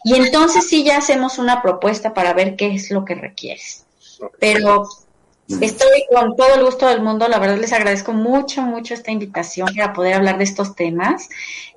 Y 0.04 0.14
entonces 0.14 0.68
sí 0.68 0.84
ya 0.84 0.98
hacemos 0.98 1.38
una 1.38 1.62
propuesta 1.62 2.14
para 2.14 2.32
ver 2.32 2.56
qué 2.56 2.74
es 2.74 2.90
lo 2.90 3.04
que 3.04 3.14
requieres. 3.14 3.84
Pero 4.40 4.88
Estoy 5.48 6.04
con 6.12 6.34
todo 6.34 6.56
el 6.56 6.64
gusto 6.64 6.88
del 6.88 7.02
mundo, 7.02 7.28
la 7.28 7.38
verdad 7.38 7.58
les 7.58 7.72
agradezco 7.72 8.12
mucho, 8.12 8.62
mucho 8.62 8.94
esta 8.94 9.12
invitación 9.12 9.68
para 9.76 9.92
poder 9.92 10.14
hablar 10.14 10.38
de 10.38 10.44
estos 10.44 10.74
temas. 10.74 11.28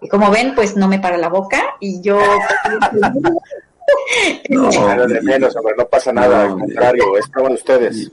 Y 0.02 0.10
como 0.10 0.32
ven, 0.32 0.56
pues 0.56 0.76
no 0.76 0.88
me 0.88 1.00
para 1.00 1.18
la 1.18 1.30
boca 1.30 1.76
y 1.80 2.02
yo... 2.02 2.20
no, 4.50 5.08
de 5.08 5.22
menos, 5.22 5.56
no 5.78 5.88
pasa 5.88 6.12
nada, 6.12 6.44
al 6.44 6.58
contrario, 6.58 7.18
es 7.18 7.30
para 7.30 7.54
ustedes. 7.54 8.12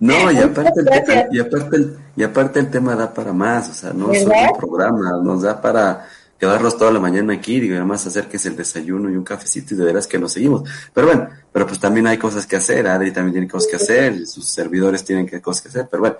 No, 0.00 0.32
y 0.32 0.38
aparte, 0.38 0.80
el, 0.80 1.28
y, 1.30 1.40
aparte 1.40 1.76
el, 1.76 1.96
y 2.16 2.22
aparte 2.22 2.60
el 2.60 2.70
tema 2.70 2.96
da 2.96 3.12
para 3.12 3.32
más, 3.32 3.70
o 3.70 3.74
sea, 3.74 3.92
no 3.92 4.12
es 4.12 4.24
un 4.24 4.32
programa, 4.58 5.20
nos 5.22 5.42
da 5.42 5.60
para 5.60 6.06
quedarnos 6.44 6.76
toda 6.76 6.92
la 6.92 7.00
mañana 7.00 7.32
aquí, 7.32 7.58
digo, 7.58 7.74
además 7.74 8.06
hacer 8.06 8.28
que 8.28 8.36
es 8.36 8.44
el 8.44 8.54
desayuno 8.54 9.10
y 9.10 9.16
un 9.16 9.24
cafecito 9.24 9.72
y 9.72 9.78
de 9.78 9.84
veras 9.84 10.06
que 10.06 10.18
nos 10.18 10.32
seguimos. 10.32 10.68
Pero 10.92 11.06
bueno, 11.06 11.30
pero 11.50 11.66
pues 11.66 11.80
también 11.80 12.06
hay 12.06 12.18
cosas 12.18 12.46
que 12.46 12.56
hacer, 12.56 12.86
Adri 12.86 13.12
también 13.12 13.32
tiene 13.32 13.48
cosas 13.48 13.70
que 13.70 13.76
hacer, 13.76 14.26
sus 14.26 14.46
servidores 14.46 15.02
tienen 15.06 15.26
que 15.26 15.40
cosas 15.40 15.62
que 15.62 15.68
hacer, 15.70 15.88
pero 15.90 16.02
bueno, 16.02 16.16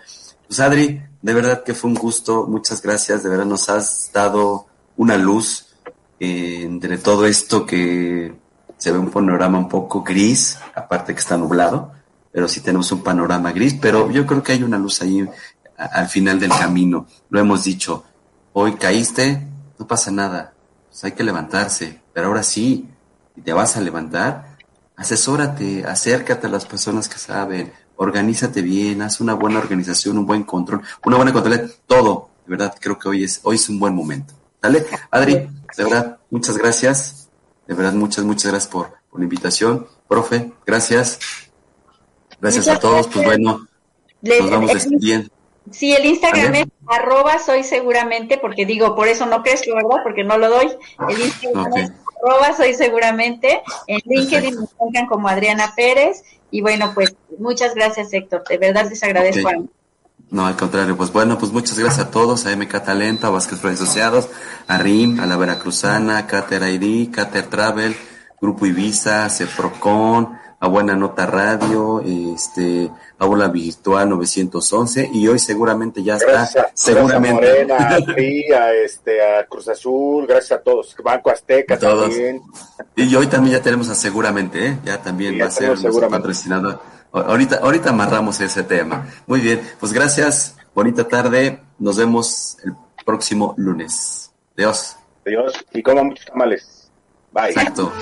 pues 0.47 0.61
Adri, 0.61 1.03
de 1.21 1.35
verdad 1.35 1.63
que 1.63 1.75
fue 1.75 1.91
un 1.91 1.97
gusto, 1.97 2.47
muchas 2.47 2.81
gracias, 2.81 3.23
de 3.23 3.29
verdad 3.29 3.45
nos 3.45 3.69
has 3.69 4.11
dado 4.15 4.67
una 4.97 5.19
luz 5.19 5.67
eh, 6.19 6.63
entre 6.63 6.97
todo 6.97 7.27
esto 7.27 7.67
que 7.67 8.35
se 8.79 8.93
ve 8.93 8.99
un 8.99 9.11
panorama 9.11 9.59
un 9.59 9.69
poco 9.69 10.03
gris, 10.03 10.57
aparte 10.75 11.13
que 11.13 11.21
está 11.21 11.37
nublado, 11.37 11.93
pero 12.33 12.49
sí 12.49 12.61
tenemos 12.63 12.91
un 12.93 13.03
panorama 13.03 13.53
gris, 13.53 13.75
pero 13.75 14.11
yo 14.11 14.25
creo 14.25 14.43
que 14.43 14.53
hay 14.53 14.63
una 14.63 14.79
luz 14.79 15.03
ahí 15.03 15.29
al 15.77 16.09
final 16.09 16.41
del 16.41 16.51
camino, 16.51 17.07
lo 17.29 17.41
hemos 17.41 17.65
dicho, 17.65 18.05
hoy 18.55 18.73
caíste, 18.77 19.54
no 19.85 19.89
pasa 19.89 20.11
nada, 20.11 20.55
pues 20.89 21.05
hay 21.05 21.13
que 21.13 21.23
levantarse, 21.23 22.01
pero 22.15 22.29
ahora 22.29 22.43
sí, 22.43 22.89
si 23.35 23.43
te 23.43 23.53
vas 23.53 23.77
a 23.77 23.83
levantar, 23.83 24.57
asesórate, 24.97 25.85
acércate 25.85 26.47
a 26.47 26.51
las 26.51 26.65
personas 26.65 27.07
que 27.07 27.19
saben, 27.19 27.71
organízate 27.97 28.63
bien, 28.63 29.03
haz 29.03 29.21
una 29.21 29.35
buena 29.35 29.59
organización, 29.59 30.17
un 30.17 30.25
buen 30.25 30.45
control, 30.45 30.81
una 31.05 31.17
buena 31.17 31.35
control, 31.35 31.71
todo, 31.87 32.31
de 32.47 32.51
verdad, 32.51 32.75
creo 32.81 32.99
que 32.99 33.11
hoy 33.11 33.25
es, 33.25 33.41
hoy 33.43 33.57
es 33.57 33.69
un 33.69 33.79
buen 33.79 33.95
momento. 33.95 34.33
¿Sale? 34.63 34.87
Adri, 35.11 35.35
de 35.35 35.85
verdad, 35.85 36.19
muchas 36.31 36.57
gracias, 36.57 37.29
de 37.67 37.75
verdad, 37.75 37.93
muchas, 37.93 38.25
muchas 38.25 38.51
gracias 38.51 38.73
por, 38.73 38.89
por 39.11 39.21
la 39.21 39.25
invitación. 39.25 39.87
Profe, 40.09 40.51
gracias. 40.65 41.19
Gracias 42.41 42.69
a 42.69 42.79
todos, 42.79 43.07
pues 43.09 43.23
bueno, 43.23 43.69
nos 44.23 44.51
vamos 44.51 44.73
despidiendo. 44.73 45.29
Sí, 45.71 45.95
el 45.95 46.05
Instagram 46.05 46.55
es 46.55 46.67
arroba 46.87 47.39
soy 47.39 47.65
seguramente, 47.65 48.39
porque 48.39 48.67
digo, 48.67 48.95
por 48.95 49.09
eso 49.09 49.27
no 49.27 49.43
crezco, 49.43 49.75
¿verdad? 49.75 50.03
Porque 50.03 50.25
no 50.25 50.37
lo 50.39 50.51
doy. 50.51 50.71
El 51.09 51.21
Instagram 51.21 51.77
es 51.77 51.93
arroba 52.23 52.57
soy 52.57 52.75
seguramente. 52.75 53.63
En 53.87 54.01
LinkedIn 54.05 54.57
me 54.57 54.63
encuentran 54.63 55.07
como 55.07 55.29
Adriana 55.29 55.73
Pérez. 55.75 56.23
Y 56.51 56.61
bueno, 56.61 56.93
pues 56.95 57.17
muchas 57.39 57.75
gracias, 57.75 58.13
Héctor. 58.13 58.45
De 58.49 58.59
verdad 58.59 58.89
les 58.89 59.03
agradezco. 59.03 59.51
No, 60.31 60.47
al 60.47 60.57
contrario, 60.57 60.97
pues 60.97 61.13
bueno, 61.13 61.39
pues 61.39 61.53
muchas 61.53 61.79
gracias 61.79 62.07
a 62.07 62.11
todos, 62.11 62.47
a 62.47 62.57
MK 62.57 62.85
Talento, 62.85 63.27
a 63.27 63.31
Vázquez 63.31 63.61
Flores 63.61 63.81
Asociados, 63.81 64.29
a 64.67 64.79
RIM, 64.79 65.21
a 65.21 65.27
la 65.27 65.37
Veracruzana, 65.37 66.27
Cater 66.27 66.63
ID, 66.63 67.13
Cater 67.13 67.47
Travel, 67.47 67.95
Grupo 68.41 68.67
Ibiza, 68.67 69.29
Ceprocon, 69.31 70.37
a 70.65 70.69
Buena 70.69 70.97
Nota 70.97 71.27
Radio, 71.27 72.01
este, 72.35 72.91
Aula 73.19 73.49
Virtual 73.49 74.09
911 74.09 75.11
y 75.13 75.29
hoy 75.29 75.39
seguramente 75.39 76.03
ya 76.03 76.17
está, 76.17 76.33
gracias, 76.33 76.67
seguramente. 76.73 77.71
a, 77.71 77.97
a, 77.97 78.73
este, 78.73 79.23
a 79.23 79.45
Cruz 79.45 79.69
Azul, 79.69 80.27
gracias 80.27 80.59
a 80.59 80.63
todos, 80.63 80.97
Banco 81.05 81.29
Azteca 81.29 81.79
también. 81.79 82.41
Y 82.97 83.15
hoy 83.15 83.27
también 83.27 83.59
ya 83.59 83.63
tenemos 83.63 83.91
a 83.91 83.95
seguramente, 83.95 84.69
¿eh? 84.69 84.79
ya 84.87 85.03
también 85.03 85.39
va 85.39 85.49
a 85.49 85.51
ser 85.51 85.79
nuestro 85.79 86.09
patrocinador. 86.09 86.81
Ahorita, 87.13 87.57
ahorita 87.57 87.91
amarramos 87.91 88.41
ese 88.41 88.63
tema. 88.63 89.07
Muy 89.27 89.41
bien, 89.41 89.61
pues 89.79 89.93
gracias, 89.93 90.57
bonita 90.75 91.07
tarde, 91.07 91.61
nos 91.79 91.99
vemos 91.99 92.57
el 92.65 92.73
próximo 93.05 93.53
lunes. 93.59 94.33
Dios. 94.57 94.97
Dios, 95.27 95.53
y 95.75 95.83
coman 95.83 96.07
muchos 96.07 96.25
tamales. 96.25 96.91
Bye. 97.33 97.51
Exacto. 97.51 97.93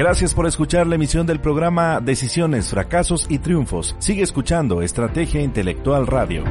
Gracias 0.00 0.32
por 0.32 0.46
escuchar 0.46 0.86
la 0.86 0.94
emisión 0.94 1.26
del 1.26 1.40
programa 1.40 2.00
Decisiones, 2.00 2.70
Fracasos 2.70 3.26
y 3.28 3.38
Triunfos. 3.38 3.94
Sigue 3.98 4.22
escuchando 4.22 4.80
Estrategia 4.80 5.42
Intelectual 5.42 6.06
Radio. 6.06 6.42